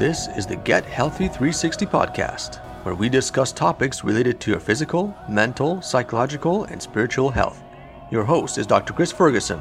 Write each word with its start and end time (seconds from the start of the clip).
This 0.00 0.28
is 0.28 0.46
the 0.46 0.56
Get 0.56 0.86
Healthy 0.86 1.28
360 1.28 1.84
podcast, 1.84 2.56
where 2.86 2.94
we 2.94 3.10
discuss 3.10 3.52
topics 3.52 4.02
related 4.02 4.40
to 4.40 4.50
your 4.50 4.58
physical, 4.58 5.14
mental, 5.28 5.82
psychological, 5.82 6.64
and 6.64 6.80
spiritual 6.80 7.28
health. 7.28 7.62
Your 8.10 8.24
host 8.24 8.56
is 8.56 8.66
Dr. 8.66 8.94
Kris 8.94 9.12
Ferguson, 9.12 9.60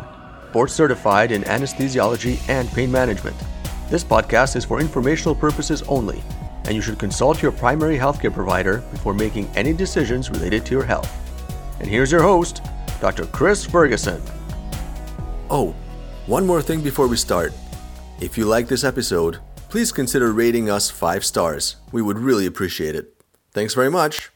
board 0.54 0.71
certified 0.71 1.33
in 1.33 1.41
anesthesiology 1.41 2.39
and 2.47 2.70
pain 2.70 2.89
management. 2.89 3.36
This 3.89 4.05
podcast 4.05 4.55
is 4.55 4.63
for 4.63 4.79
informational 4.79 5.36
purposes 5.36 5.81
only, 5.89 6.23
and 6.63 6.73
you 6.73 6.81
should 6.81 6.99
consult 6.99 7.41
your 7.41 7.51
primary 7.51 7.97
healthcare 7.97 8.33
provider 8.33 8.77
before 8.91 9.13
making 9.13 9.51
any 9.57 9.73
decisions 9.73 10.29
related 10.29 10.65
to 10.67 10.71
your 10.73 10.85
health. 10.85 11.11
And 11.81 11.89
here's 11.89 12.13
your 12.13 12.21
host, 12.21 12.61
Dr. 13.01 13.25
Kris 13.25 13.65
Ferguson. 13.65 14.21
Oh, 15.49 15.75
one 16.27 16.47
more 16.47 16.61
thing 16.61 16.79
before 16.79 17.09
we 17.09 17.17
start. 17.17 17.51
If 18.21 18.37
you 18.37 18.45
like 18.45 18.69
this 18.69 18.85
episode, 18.85 19.40
please 19.70 19.91
consider 19.91 20.34
rating 20.34 20.70
us 20.70 20.90
five 20.90 21.23
stars. 21.23 21.76
We 21.91 22.02
would 22.02 22.18
really 22.18 22.46
appreciate 22.46 22.96
it. 22.96 23.14
Thanks 23.52 23.73
very 23.73 23.92
much. 23.92 24.32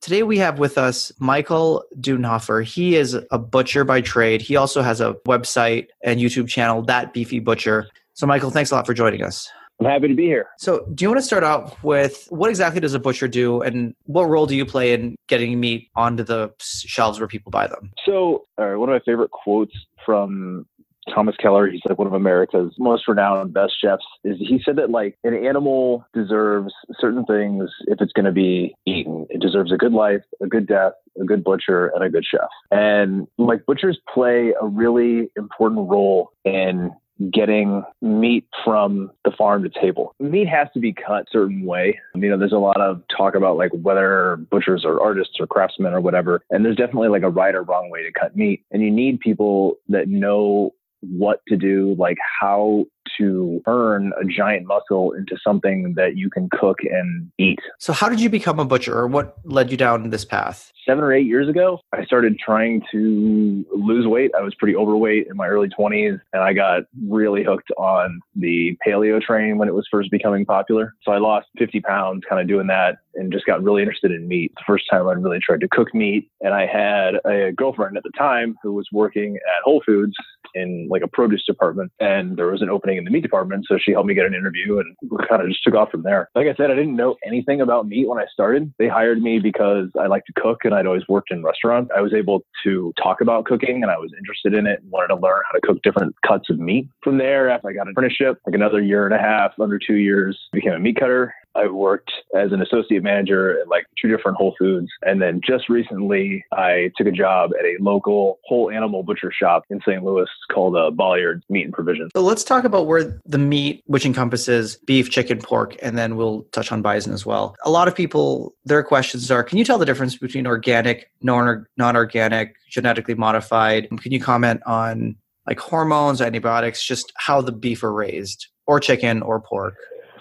Today 0.00 0.24
we 0.24 0.38
have 0.38 0.58
with 0.58 0.78
us 0.78 1.12
Michael 1.20 1.84
Dudenhoeffer. 1.96 2.64
He 2.64 2.96
is 2.96 3.16
a 3.30 3.38
butcher 3.38 3.84
by 3.84 4.00
trade. 4.00 4.42
He 4.42 4.56
also 4.56 4.82
has 4.82 5.00
a 5.00 5.14
website 5.26 5.86
and 6.02 6.18
YouTube 6.18 6.48
channel, 6.48 6.82
That 6.82 7.12
Beefy 7.12 7.38
Butcher. 7.38 7.86
So, 8.14 8.26
Michael, 8.26 8.50
thanks 8.50 8.72
a 8.72 8.74
lot 8.74 8.84
for 8.84 8.94
joining 8.94 9.22
us. 9.22 9.48
I'm 9.78 9.86
happy 9.86 10.08
to 10.08 10.14
be 10.14 10.24
here. 10.24 10.48
So, 10.58 10.84
do 10.92 11.04
you 11.04 11.08
want 11.08 11.20
to 11.20 11.26
start 11.26 11.44
out 11.44 11.82
with 11.84 12.26
what 12.30 12.50
exactly 12.50 12.80
does 12.80 12.94
a 12.94 12.98
butcher 12.98 13.28
do, 13.28 13.62
and 13.62 13.94
what 14.04 14.24
role 14.24 14.46
do 14.46 14.56
you 14.56 14.66
play 14.66 14.92
in 14.92 15.14
getting 15.28 15.58
meat 15.58 15.88
onto 15.94 16.24
the 16.24 16.52
shelves 16.60 17.20
where 17.20 17.28
people 17.28 17.50
buy 17.50 17.68
them? 17.68 17.92
So, 18.04 18.44
all 18.58 18.70
right, 18.70 18.76
one 18.76 18.88
of 18.88 18.92
my 18.92 19.00
favorite 19.04 19.30
quotes 19.30 19.74
from 20.04 20.66
Thomas 21.12 21.36
Keller, 21.36 21.68
he's 21.68 21.80
like 21.88 21.98
one 21.98 22.06
of 22.06 22.12
America's 22.12 22.74
most 22.78 23.06
renowned 23.08 23.52
best 23.52 23.74
chefs, 23.80 24.04
is 24.24 24.38
he 24.38 24.60
said 24.64 24.76
that 24.76 24.90
like 24.90 25.18
an 25.24 25.34
animal 25.34 26.04
deserves 26.14 26.72
certain 26.98 27.24
things 27.24 27.70
if 27.86 28.00
it's 28.00 28.12
going 28.12 28.26
to 28.26 28.32
be 28.32 28.74
eaten. 28.86 29.26
It 29.30 29.40
deserves 29.40 29.72
a 29.72 29.76
good 29.76 29.92
life, 29.92 30.22
a 30.40 30.46
good 30.46 30.66
death, 30.66 30.92
a 31.20 31.24
good 31.24 31.44
butcher, 31.44 31.88
and 31.94 32.02
a 32.02 32.10
good 32.10 32.24
chef. 32.24 32.48
And 32.70 33.26
like 33.38 33.66
butchers 33.66 33.98
play 34.12 34.54
a 34.60 34.66
really 34.66 35.30
important 35.36 35.88
role 35.88 36.32
in 36.44 36.90
getting 37.30 37.84
meat 38.00 38.46
from 38.64 39.10
the 39.24 39.30
farm 39.30 39.62
to 39.62 39.68
table. 39.68 40.14
Meat 40.18 40.48
has 40.48 40.68
to 40.74 40.80
be 40.80 40.92
cut 40.92 41.22
a 41.22 41.30
certain 41.30 41.64
way. 41.64 41.98
You 42.14 42.30
know, 42.30 42.38
there's 42.38 42.52
a 42.52 42.58
lot 42.58 42.80
of 42.80 43.02
talk 43.16 43.34
about 43.34 43.56
like 43.56 43.70
whether 43.82 44.36
butchers 44.50 44.84
are 44.84 45.00
artists 45.00 45.34
or 45.38 45.46
craftsmen 45.46 45.92
or 45.92 46.00
whatever. 46.00 46.42
And 46.50 46.64
there's 46.64 46.76
definitely 46.76 47.08
like 47.08 47.22
a 47.22 47.28
right 47.28 47.54
or 47.54 47.62
wrong 47.62 47.90
way 47.90 48.02
to 48.02 48.12
cut 48.12 48.36
meat. 48.36 48.64
And 48.70 48.82
you 48.82 48.90
need 48.90 49.20
people 49.20 49.76
that 49.88 50.08
know 50.08 50.72
what 51.02 51.40
to 51.48 51.56
do, 51.56 51.94
like 51.98 52.18
how 52.40 52.86
to 53.18 53.60
turn 53.66 54.12
a 54.20 54.24
giant 54.24 54.66
muscle 54.66 55.12
into 55.12 55.36
something 55.44 55.94
that 55.96 56.16
you 56.16 56.30
can 56.30 56.48
cook 56.50 56.78
and 56.82 57.30
eat. 57.38 57.58
So, 57.78 57.92
how 57.92 58.08
did 58.08 58.20
you 58.20 58.28
become 58.28 58.58
a 58.58 58.64
butcher, 58.64 58.96
or 58.96 59.06
what 59.06 59.36
led 59.44 59.70
you 59.70 59.76
down 59.76 60.10
this 60.10 60.24
path? 60.24 60.72
Seven 60.86 61.04
or 61.04 61.12
eight 61.12 61.26
years 61.26 61.48
ago, 61.48 61.78
I 61.92 62.04
started 62.04 62.38
trying 62.44 62.82
to 62.90 63.64
lose 63.72 64.06
weight. 64.06 64.32
I 64.36 64.42
was 64.42 64.54
pretty 64.54 64.74
overweight 64.74 65.28
in 65.30 65.36
my 65.36 65.46
early 65.46 65.68
20s, 65.68 66.20
and 66.32 66.42
I 66.42 66.52
got 66.52 66.82
really 67.06 67.44
hooked 67.44 67.70
on 67.76 68.20
the 68.34 68.76
paleo 68.86 69.20
train 69.20 69.58
when 69.58 69.68
it 69.68 69.74
was 69.74 69.86
first 69.90 70.10
becoming 70.10 70.44
popular. 70.44 70.94
So, 71.02 71.12
I 71.12 71.18
lost 71.18 71.48
50 71.58 71.80
pounds 71.80 72.22
kind 72.28 72.40
of 72.40 72.48
doing 72.48 72.66
that 72.68 72.98
and 73.14 73.32
just 73.32 73.46
got 73.46 73.62
really 73.62 73.82
interested 73.82 74.10
in 74.10 74.26
meat. 74.26 74.52
The 74.56 74.64
first 74.66 74.84
time 74.90 75.06
I 75.06 75.12
really 75.12 75.38
tried 75.44 75.60
to 75.60 75.68
cook 75.68 75.94
meat, 75.94 76.30
and 76.40 76.54
I 76.54 76.66
had 76.66 77.14
a 77.30 77.52
girlfriend 77.52 77.96
at 77.96 78.02
the 78.02 78.12
time 78.16 78.56
who 78.62 78.72
was 78.72 78.88
working 78.92 79.36
at 79.36 79.62
Whole 79.64 79.82
Foods 79.84 80.14
in 80.54 80.88
like 80.90 81.02
a 81.02 81.08
produce 81.08 81.44
department 81.44 81.92
and 82.00 82.36
there 82.36 82.46
was 82.46 82.62
an 82.62 82.70
opening 82.70 82.98
in 82.98 83.04
the 83.04 83.10
meat 83.10 83.22
department. 83.22 83.66
So 83.68 83.78
she 83.78 83.92
helped 83.92 84.08
me 84.08 84.14
get 84.14 84.26
an 84.26 84.34
interview 84.34 84.78
and 84.78 84.96
kind 85.28 85.42
of 85.42 85.48
just 85.48 85.62
took 85.62 85.74
off 85.74 85.90
from 85.90 86.02
there. 86.02 86.28
Like 86.34 86.46
I 86.46 86.54
said, 86.54 86.70
I 86.70 86.74
didn't 86.74 86.96
know 86.96 87.16
anything 87.24 87.60
about 87.60 87.86
meat 87.86 88.08
when 88.08 88.18
I 88.18 88.26
started. 88.32 88.72
They 88.78 88.88
hired 88.88 89.20
me 89.20 89.38
because 89.38 89.88
I 89.98 90.06
like 90.06 90.24
to 90.26 90.32
cook 90.40 90.64
and 90.64 90.74
I'd 90.74 90.86
always 90.86 91.06
worked 91.08 91.30
in 91.30 91.42
restaurants. 91.42 91.90
I 91.96 92.00
was 92.00 92.12
able 92.14 92.44
to 92.64 92.92
talk 93.02 93.20
about 93.20 93.44
cooking 93.44 93.82
and 93.82 93.90
I 93.90 93.98
was 93.98 94.12
interested 94.18 94.54
in 94.54 94.66
it 94.66 94.80
and 94.82 94.90
wanted 94.90 95.08
to 95.08 95.16
learn 95.16 95.40
how 95.46 95.58
to 95.58 95.66
cook 95.66 95.82
different 95.82 96.14
cuts 96.26 96.50
of 96.50 96.58
meat. 96.58 96.88
From 97.02 97.18
there, 97.18 97.50
after 97.50 97.68
I 97.68 97.72
got 97.72 97.86
an 97.86 97.92
apprenticeship, 97.92 98.38
like 98.46 98.54
another 98.54 98.80
year 98.80 99.04
and 99.04 99.14
a 99.14 99.18
half, 99.18 99.52
under 99.60 99.78
two 99.78 99.96
years, 99.96 100.38
became 100.52 100.72
a 100.72 100.78
meat 100.78 100.96
cutter 100.98 101.34
I 101.54 101.66
worked 101.66 102.12
as 102.34 102.52
an 102.52 102.62
associate 102.62 103.02
manager 103.02 103.60
at 103.60 103.68
like 103.68 103.86
two 104.00 104.08
different 104.08 104.36
Whole 104.36 104.54
Foods. 104.58 104.88
And 105.02 105.20
then 105.20 105.40
just 105.46 105.68
recently, 105.68 106.44
I 106.52 106.90
took 106.96 107.06
a 107.06 107.12
job 107.12 107.50
at 107.58 107.64
a 107.64 107.76
local 107.80 108.38
whole 108.44 108.70
animal 108.70 109.02
butcher 109.02 109.32
shop 109.32 109.64
in 109.70 109.80
St. 109.80 110.02
Louis 110.02 110.28
called 110.50 110.76
uh, 110.76 110.90
Bolyard 110.90 111.42
Meat 111.48 111.64
and 111.64 111.72
Provision. 111.72 112.08
So 112.14 112.22
let's 112.22 112.44
talk 112.44 112.64
about 112.64 112.86
where 112.86 113.20
the 113.26 113.38
meat, 113.38 113.82
which 113.86 114.06
encompasses 114.06 114.76
beef, 114.86 115.10
chicken, 115.10 115.38
pork, 115.38 115.76
and 115.82 115.98
then 115.98 116.16
we'll 116.16 116.42
touch 116.52 116.72
on 116.72 116.82
bison 116.82 117.12
as 117.12 117.26
well. 117.26 117.54
A 117.64 117.70
lot 117.70 117.88
of 117.88 117.94
people, 117.94 118.54
their 118.64 118.82
questions 118.82 119.30
are 119.30 119.42
can 119.42 119.58
you 119.58 119.64
tell 119.64 119.78
the 119.78 119.86
difference 119.86 120.16
between 120.16 120.46
organic, 120.46 121.10
non 121.22 121.66
organic, 121.78 122.54
genetically 122.70 123.14
modified? 123.14 123.88
Can 124.00 124.12
you 124.12 124.20
comment 124.20 124.62
on 124.66 125.16
like 125.46 125.58
hormones, 125.58 126.20
antibiotics, 126.20 126.84
just 126.84 127.12
how 127.16 127.40
the 127.40 127.52
beef 127.52 127.82
are 127.82 127.92
raised, 127.92 128.46
or 128.66 128.80
chicken, 128.80 129.22
or 129.22 129.40
pork, 129.40 129.74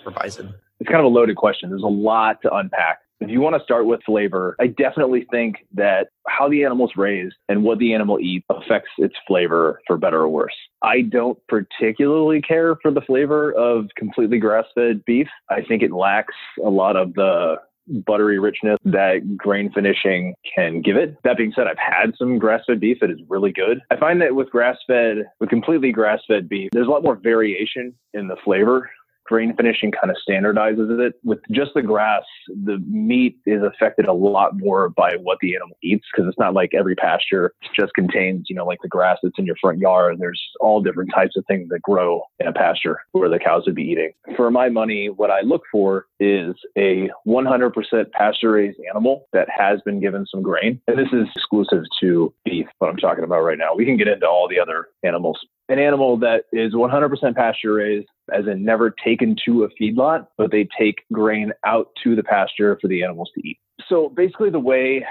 or 0.06 0.12
bison? 0.12 0.54
It's 0.82 0.90
kind 0.90 1.00
of 1.00 1.06
a 1.06 1.16
loaded 1.16 1.38
question. 1.38 1.70
There's 1.70 1.84
a 1.84 1.88
lot 1.88 2.42
to 2.42 2.54
unpack. 2.54 3.02
If 3.20 3.30
you 3.30 3.40
want 3.40 3.56
to 3.56 3.64
start 3.64 3.86
with 3.86 4.02
flavor, 4.04 4.56
I 4.60 4.66
definitely 4.66 5.28
think 5.30 5.58
that 5.76 6.08
how 6.28 6.50
the 6.50 6.66
animal's 6.66 6.94
raised 6.98 7.36
and 7.48 7.64
what 7.64 7.78
the 7.78 7.94
animal 7.94 8.20
eats 8.20 8.48
affects 8.50 8.90
its 8.98 9.14
flavor 9.28 9.80
for 9.86 9.96
better 9.96 10.22
or 10.22 10.30
worse. 10.30 10.56
I 10.82 11.02
don't 11.02 11.38
particularly 11.48 12.42
care 12.42 12.78
for 12.82 12.90
the 12.90 13.02
flavor 13.02 13.54
of 13.54 13.90
completely 13.96 14.40
grass 14.40 14.66
fed 14.74 15.06
beef. 15.06 15.28
I 15.52 15.62
think 15.62 15.84
it 15.84 15.92
lacks 15.92 16.34
a 16.66 16.70
lot 16.70 16.96
of 16.96 17.14
the 17.14 17.58
buttery 18.06 18.40
richness 18.40 18.78
that 18.86 19.38
grain 19.38 19.72
finishing 19.72 20.34
can 20.56 20.82
give 20.82 20.96
it. 20.96 21.16
That 21.24 21.38
being 21.38 21.54
said, 21.56 21.68
I've 21.68 21.78
had 21.78 22.14
some 22.18 22.40
grass 22.40 22.64
fed 22.66 22.80
beef 22.80 22.98
that 23.02 23.12
is 23.12 23.20
really 23.30 23.52
good. 23.52 23.82
I 23.92 23.98
find 23.98 24.20
that 24.22 24.34
with 24.34 24.50
grass 24.50 24.78
fed, 24.88 25.26
with 25.40 25.50
completely 25.50 25.92
grass 25.92 26.22
fed 26.28 26.50
beef, 26.50 26.70
there's 26.72 26.88
a 26.88 26.92
lot 26.92 27.04
more 27.04 27.16
variation 27.16 27.94
in 28.16 28.28
the 28.28 28.38
flavor 28.44 28.90
grain 29.32 29.56
finishing 29.56 29.92
kind 29.92 30.12
of 30.12 30.18
standardizes 30.28 31.00
it. 31.00 31.14
With 31.24 31.40
just 31.52 31.72
the 31.74 31.82
grass, 31.82 32.24
the 32.50 32.80
meat 32.86 33.38
is 33.46 33.64
affected 33.64 34.06
a 34.06 34.14
lot 34.14 34.58
more 34.58 34.90
by 34.90 35.14
what 35.22 35.38
the 35.42 35.56
animal 35.56 35.78
eats 35.82 36.06
because 36.12 36.28
it's 36.28 36.38
not 36.38 36.54
like 36.54 36.74
every 36.74 36.96
pasture 36.96 37.54
just 37.74 37.94
contains, 37.94 38.48
you 38.50 38.56
know, 38.56 38.66
like 38.66 38.80
the 38.82 38.90
grass 38.90 39.20
that's 39.24 39.40
in 39.40 39.46
your 39.46 39.56
front 39.62 39.80
yard. 39.80 40.18
There's 40.20 40.42
all 40.60 40.82
different 40.82 41.12
types 41.16 41.38
of 41.38 41.46
things 41.46 41.70
that 41.70 41.82
grow 41.82 42.24
in 42.40 42.48
a 42.48 42.52
pasture 42.54 43.00
where 43.14 43.30
the 43.30 43.40
cows 43.40 43.64
would 43.66 43.76
be 43.76 43.84
eating. 43.84 44.12
For 44.36 44.52
my 44.52 44.68
money, 44.68 45.08
what 45.08 45.32
I 45.32 45.42
look 45.42 45.64
for 45.72 46.08
is 46.20 46.54
a 46.78 47.10
100% 47.26 48.12
pasture 48.12 48.52
raised 48.52 48.80
animal 48.90 49.28
that 49.32 49.48
has 49.50 49.80
been 49.86 50.02
given 50.02 50.26
some 50.28 50.42
grain. 50.42 50.82
And 50.88 51.00
this 51.00 51.08
is 51.14 51.28
exclusive 51.34 51.84
to 52.02 52.34
beef, 52.44 52.68
what 52.80 52.90
I'm 52.90 52.98
talking 52.98 53.24
about 53.24 53.44
right 53.44 53.58
now. 53.58 53.76
We 53.76 53.86
can 53.86 53.96
get 53.96 54.10
into 54.10 54.28
all 54.28 54.50
the 54.50 54.60
other 54.60 54.88
animals 55.04 55.40
an 55.72 55.80
animal 55.80 56.18
that 56.18 56.44
is 56.52 56.74
100% 56.74 57.36
pasture 57.36 57.74
raised, 57.74 58.08
as 58.34 58.46
in 58.46 58.64
never 58.64 58.90
taken 58.90 59.36
to 59.46 59.64
a 59.64 59.70
feedlot, 59.82 60.28
but 60.38 60.52
they 60.52 60.68
take 60.78 61.04
grain 61.14 61.54
out 61.66 61.88
to 62.04 62.16
the 62.16 62.24
pasture 62.24 62.78
for 62.82 62.88
the 62.90 63.04
animals 63.04 63.32
to 63.36 63.48
eat. 63.48 63.58
So 63.88 64.10
basically, 64.10 64.50
the 64.50 64.60
way 64.60 65.06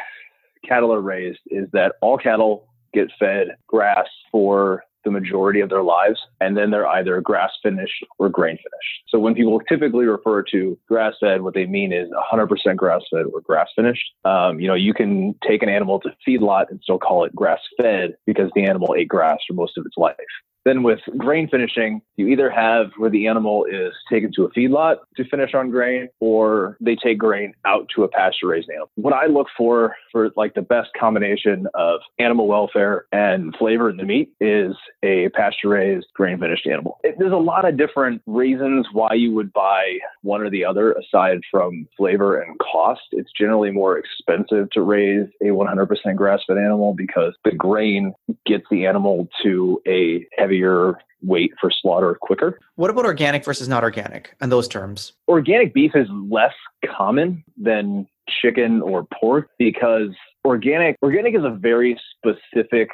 cattle 0.68 0.92
are 0.92 1.00
raised 1.00 1.40
is 1.46 1.66
that 1.72 1.94
all 2.02 2.18
cattle 2.18 2.68
get 2.92 3.08
fed 3.18 3.48
grass 3.66 4.06
for 4.30 4.84
the 5.04 5.10
majority 5.10 5.60
of 5.60 5.70
their 5.70 5.82
lives, 5.82 6.20
and 6.42 6.56
then 6.56 6.70
they're 6.70 6.86
either 6.86 7.20
grass 7.22 7.50
finished 7.62 8.04
or 8.18 8.28
grain 8.28 8.56
finished. 8.56 9.02
So 9.08 9.18
when 9.18 9.34
people 9.34 9.58
typically 9.60 10.04
refer 10.04 10.42
to 10.50 10.78
grass 10.88 11.14
fed, 11.20 11.40
what 11.40 11.54
they 11.54 11.64
mean 11.64 11.90
is 11.90 12.08
100% 12.32 12.76
grass 12.76 13.00
fed 13.10 13.24
or 13.32 13.40
grass 13.40 13.68
finished. 13.74 14.04
Um, 14.26 14.60
you 14.60 14.68
know, 14.68 14.74
you 14.74 14.92
can 14.92 15.34
take 15.46 15.62
an 15.62 15.70
animal 15.70 16.00
to 16.00 16.10
feedlot 16.26 16.66
and 16.68 16.80
still 16.82 16.98
call 16.98 17.24
it 17.24 17.34
grass 17.34 17.60
fed 17.78 18.14
because 18.26 18.50
the 18.54 18.64
animal 18.64 18.94
ate 18.94 19.08
grass 19.08 19.38
for 19.48 19.54
most 19.54 19.78
of 19.78 19.86
its 19.86 19.96
life. 19.96 20.16
Then 20.64 20.82
with 20.82 21.00
grain 21.16 21.48
finishing, 21.48 22.02
you 22.16 22.28
either 22.28 22.50
have 22.50 22.86
where 22.98 23.10
the 23.10 23.26
animal 23.26 23.64
is 23.64 23.92
taken 24.10 24.30
to 24.36 24.44
a 24.44 24.50
feedlot 24.50 24.96
to 25.16 25.24
finish 25.24 25.54
on 25.54 25.70
grain, 25.70 26.08
or 26.20 26.76
they 26.80 26.96
take 26.96 27.18
grain 27.18 27.54
out 27.66 27.86
to 27.94 28.04
a 28.04 28.08
pasture 28.08 28.48
raised 28.48 28.68
animal. 28.68 28.90
What 28.96 29.14
I 29.14 29.26
look 29.26 29.46
for 29.56 29.96
for 30.12 30.30
like 30.36 30.54
the 30.54 30.62
best 30.62 30.90
combination 30.98 31.66
of 31.74 32.00
animal 32.18 32.46
welfare 32.46 33.06
and 33.12 33.54
flavor 33.58 33.88
in 33.88 33.96
the 33.96 34.04
meat 34.04 34.32
is 34.40 34.74
a 35.02 35.28
pasture 35.30 35.68
raised 35.68 36.06
grain 36.14 36.38
finished 36.38 36.66
animal. 36.66 36.98
It, 37.02 37.16
there's 37.18 37.32
a 37.32 37.36
lot 37.36 37.66
of 37.66 37.78
different 37.78 38.22
reasons 38.26 38.86
why 38.92 39.14
you 39.14 39.32
would 39.32 39.52
buy 39.52 39.98
one 40.22 40.42
or 40.42 40.50
the 40.50 40.64
other 40.64 40.92
aside 40.92 41.40
from 41.50 41.88
flavor 41.96 42.40
and 42.40 42.58
cost. 42.58 43.02
It's 43.12 43.30
generally 43.36 43.70
more 43.70 43.98
expensive 43.98 44.70
to 44.72 44.82
raise 44.82 45.26
a 45.40 45.46
100% 45.46 46.16
grass 46.16 46.40
fed 46.46 46.58
animal 46.58 46.94
because 46.94 47.34
the 47.44 47.52
grain 47.52 48.12
gets 48.46 48.64
the 48.70 48.86
animal 48.86 49.28
to 49.42 49.80
a 49.86 50.26
heavier 50.50 50.98
weight 51.22 51.52
for 51.60 51.70
slaughter 51.70 52.16
quicker. 52.20 52.58
What 52.76 52.90
about 52.90 53.04
organic 53.04 53.44
versus 53.44 53.68
not 53.68 53.84
organic 53.84 54.34
and 54.40 54.50
those 54.50 54.66
terms? 54.66 55.12
Organic 55.28 55.74
beef 55.74 55.92
is 55.94 56.08
less 56.10 56.54
common 56.96 57.44
than 57.56 58.06
chicken 58.42 58.80
or 58.82 59.06
pork 59.20 59.48
because 59.58 60.10
organic 60.44 60.96
organic 61.02 61.34
is 61.34 61.44
a 61.44 61.50
very 61.50 62.00
specific 62.16 62.88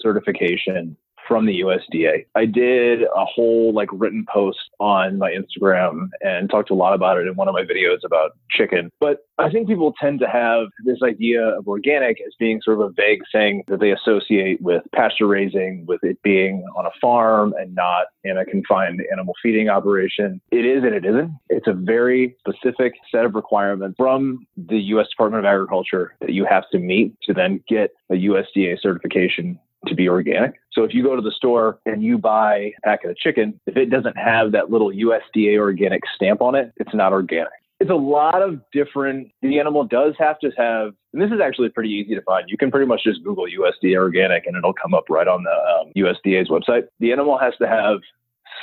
certification 0.00 0.96
from 1.28 1.46
the 1.46 1.60
USDA. 1.60 2.24
I 2.34 2.46
did 2.46 3.02
a 3.02 3.24
whole 3.24 3.72
like 3.74 3.88
written 3.92 4.24
post 4.32 4.58
on 4.80 5.18
my 5.18 5.30
Instagram 5.30 6.08
and 6.22 6.48
talked 6.50 6.70
a 6.70 6.74
lot 6.74 6.94
about 6.94 7.18
it 7.18 7.26
in 7.26 7.34
one 7.36 7.46
of 7.46 7.54
my 7.54 7.62
videos 7.62 7.98
about 8.04 8.32
chicken. 8.50 8.90
But 8.98 9.18
I 9.38 9.50
think 9.50 9.68
people 9.68 9.94
tend 10.00 10.18
to 10.20 10.28
have 10.28 10.66
this 10.84 10.98
idea 11.04 11.42
of 11.42 11.68
organic 11.68 12.20
as 12.26 12.32
being 12.38 12.60
sort 12.62 12.80
of 12.80 12.86
a 12.86 12.92
vague 12.96 13.20
thing 13.30 13.62
that 13.68 13.78
they 13.78 13.92
associate 13.92 14.60
with 14.62 14.82
pasture 14.94 15.26
raising, 15.26 15.84
with 15.86 16.02
it 16.02 16.20
being 16.22 16.64
on 16.76 16.86
a 16.86 16.90
farm 17.00 17.54
and 17.58 17.74
not 17.74 18.06
in 18.24 18.38
a 18.38 18.44
confined 18.44 19.00
animal 19.12 19.34
feeding 19.42 19.68
operation. 19.68 20.40
It 20.50 20.64
is 20.64 20.82
and 20.82 20.94
it 20.94 21.04
isn't. 21.04 21.30
It's 21.50 21.66
a 21.66 21.72
very 21.72 22.36
specific 22.40 22.94
set 23.12 23.24
of 23.24 23.34
requirements 23.34 23.96
from 23.96 24.46
the 24.56 24.78
U.S. 24.78 25.08
Department 25.08 25.44
of 25.44 25.48
Agriculture 25.48 26.14
that 26.20 26.32
you 26.32 26.44
have 26.44 26.64
to 26.72 26.78
meet 26.78 27.14
to 27.22 27.34
then 27.34 27.62
get 27.68 27.90
a 28.10 28.14
USDA 28.14 28.80
certification 28.80 29.58
to 29.86 29.94
be 29.94 30.08
organic. 30.08 30.54
So 30.72 30.84
if 30.84 30.92
you 30.92 31.02
go 31.02 31.14
to 31.16 31.22
the 31.22 31.30
store 31.30 31.78
and 31.86 32.02
you 32.02 32.18
buy 32.18 32.56
a 32.56 32.74
packet 32.84 33.10
of 33.10 33.16
chicken, 33.16 33.60
if 33.66 33.76
it 33.76 33.90
doesn't 33.90 34.16
have 34.16 34.52
that 34.52 34.70
little 34.70 34.90
USDA 34.90 35.58
organic 35.58 36.02
stamp 36.14 36.42
on 36.42 36.54
it, 36.54 36.72
it's 36.76 36.94
not 36.94 37.12
organic. 37.12 37.52
It's 37.80 37.90
a 37.90 37.94
lot 37.94 38.42
of 38.42 38.60
different, 38.72 39.30
the 39.40 39.60
animal 39.60 39.84
does 39.84 40.14
have 40.18 40.40
to 40.40 40.50
have, 40.56 40.94
and 41.12 41.22
this 41.22 41.30
is 41.30 41.40
actually 41.40 41.68
pretty 41.68 41.90
easy 41.90 42.14
to 42.16 42.22
find. 42.22 42.48
You 42.48 42.58
can 42.58 42.72
pretty 42.72 42.86
much 42.86 43.04
just 43.04 43.22
Google 43.22 43.44
USDA 43.44 43.96
organic 43.96 44.46
and 44.46 44.56
it'll 44.56 44.74
come 44.74 44.94
up 44.94 45.04
right 45.08 45.28
on 45.28 45.44
the 45.44 45.50
um, 45.50 45.92
USDA's 45.96 46.48
website. 46.48 46.88
The 46.98 47.12
animal 47.12 47.38
has 47.38 47.54
to 47.60 47.68
have 47.68 47.98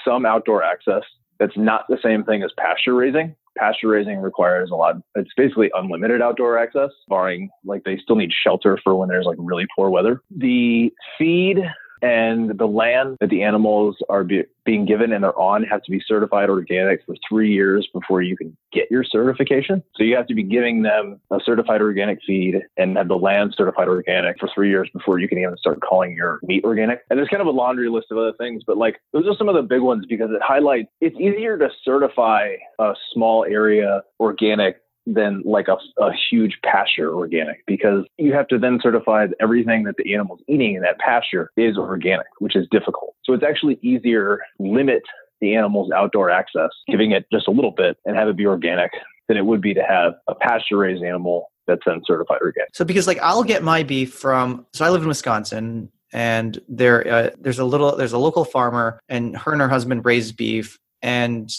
some 0.04 0.26
outdoor 0.26 0.64
access. 0.64 1.04
That's 1.40 1.56
not 1.56 1.86
the 1.88 1.98
same 2.04 2.26
thing 2.26 2.44
as 2.44 2.52
pasture 2.58 2.94
raising 2.94 3.36
pasture 3.58 3.90
raising 3.90 4.20
requires 4.20 4.70
a 4.72 4.76
lot. 4.76 4.96
It's 5.16 5.32
basically 5.36 5.72
unlimited 5.74 6.22
outdoor 6.22 6.58
access, 6.58 6.92
barring 7.08 7.50
like 7.64 7.84
they 7.84 7.98
still 7.98 8.16
need 8.16 8.32
shelter 8.32 8.80
for 8.84 8.96
when 8.96 9.10
there's 9.10 9.26
like 9.26 9.38
really 9.40 9.66
poor 9.76 9.90
weather. 9.90 10.22
The 10.36 10.94
feed 11.18 11.60
and 12.06 12.56
the 12.60 12.68
land 12.68 13.18
that 13.20 13.32
the 13.32 13.42
animals 13.42 13.98
are 14.10 14.24
be, 14.24 14.44
being 14.64 14.86
given 14.86 15.12
and 15.12 15.24
they're 15.24 15.38
on 15.40 15.64
have 15.64 15.82
to 15.82 15.92
be 15.92 16.00
certified 16.06 16.50
organic 16.50 17.04
for 17.04 17.16
three 17.28 17.52
years 17.52 17.88
before 17.94 18.22
you 18.22 18.38
can 18.38 18.56
get 18.72 18.92
your 18.92 19.04
certification. 19.04 19.82
So 19.96 20.04
you 20.04 20.16
have 20.16 20.28
to 20.28 20.36
be 20.36 20.44
giving 20.44 20.84
them 20.84 21.20
a 21.32 21.40
certified 21.44 21.82
organic 21.82 22.20
feed 22.26 22.62
and 22.78 22.96
have 22.98 23.08
the 23.08 23.16
land 23.16 23.56
certified 23.58 23.88
organic 23.88 24.40
for 24.40 24.48
three 24.54 24.70
years 24.70 24.88
before 24.94 25.18
you 25.18 25.28
can 25.28 25.40
even 25.40 25.58
start 25.58 25.82
calling 25.82 26.16
your 26.16 26.40
meat 26.44 26.64
organic. 26.64 27.02
And 27.10 27.18
there's 27.18 27.30
kind 27.30 27.42
of 27.42 27.48
a 27.48 27.52
laundry 27.52 27.90
list 27.90 28.08
of 28.12 28.20
other 28.20 28.34
things, 28.38 28.62
but 28.68 28.78
like 28.78 29.02
those 29.12 29.26
are 29.26 29.36
some 29.36 29.50
of 29.50 29.56
the 29.56 29.64
big 29.64 29.82
ones 29.82 30.06
because 30.08 30.30
it 30.30 30.42
highlights 30.44 30.90
it's 31.02 31.20
easier 31.20 31.58
to 31.58 31.70
certify 31.84 32.54
a 32.80 32.94
small 33.14 33.46
area 33.46 34.04
organic 34.20 34.78
than 35.06 35.42
like 35.46 35.68
a, 35.68 35.78
a 36.02 36.12
huge 36.30 36.58
pasture 36.64 37.14
organic 37.14 37.64
because 37.68 38.06
you 38.18 38.34
have 38.34 38.48
to 38.48 38.58
then 38.58 38.80
certify 38.82 39.28
that 39.28 39.36
everything 39.40 39.84
that 39.84 39.96
the 39.98 40.14
animal's 40.14 40.42
eating 40.48 40.76
in 40.76 40.82
that 40.82 40.98
pasture 41.00 41.52
is 41.58 41.78
organic, 41.78 42.28
which 42.40 42.56
is 42.56 42.68
difficult. 42.72 43.16
So 43.24 43.34
it's 43.34 43.44
actually 43.44 43.78
easier 43.82 44.40
limit 44.60 45.04
the 45.42 45.56
animal's 45.56 45.92
outdoor 45.92 46.30
access, 46.30 46.70
giving 46.88 47.12
it 47.12 47.26
just 47.32 47.48
a 47.48 47.52
little 47.52 47.72
bit 47.72 47.98
and 48.06 48.16
have 48.16 48.28
it 48.28 48.36
be 48.36 48.48
organic 48.48 48.92
than 49.28 49.38
it 49.38 49.46
would 49.46 49.62
be 49.62 49.74
to 49.74 49.84
have 49.84 50.14
a 50.28 50.36
pasture 50.36 50.78
raised 50.78 51.04
animal 51.04 51.52
that's 51.68 51.82
then 51.86 52.02
certified 52.06 52.40
organic. 52.42 52.70
So 52.74 52.86
because 52.86 53.08
like 53.08 53.20
I'll 53.22 53.44
get 53.44 53.64
my 53.64 53.84
beef 53.84 54.14
from 54.14 54.66
so 54.74 54.86
I 54.86 54.90
live 54.90 55.02
in 55.02 55.08
Wisconsin 55.08 55.90
and 56.14 56.60
there 56.68 57.08
uh, 57.08 57.30
there's 57.40 57.60
a 57.60 57.66
little 57.66 57.96
there's 57.96 58.14
a 58.14 58.18
local 58.18 58.46
farmer 58.46 59.00
and 59.10 59.36
her 59.38 59.52
and 59.52 59.62
her 59.62 59.70
husband 59.70 60.06
raise 60.06 60.32
beef 60.32 60.80
and 61.02 61.52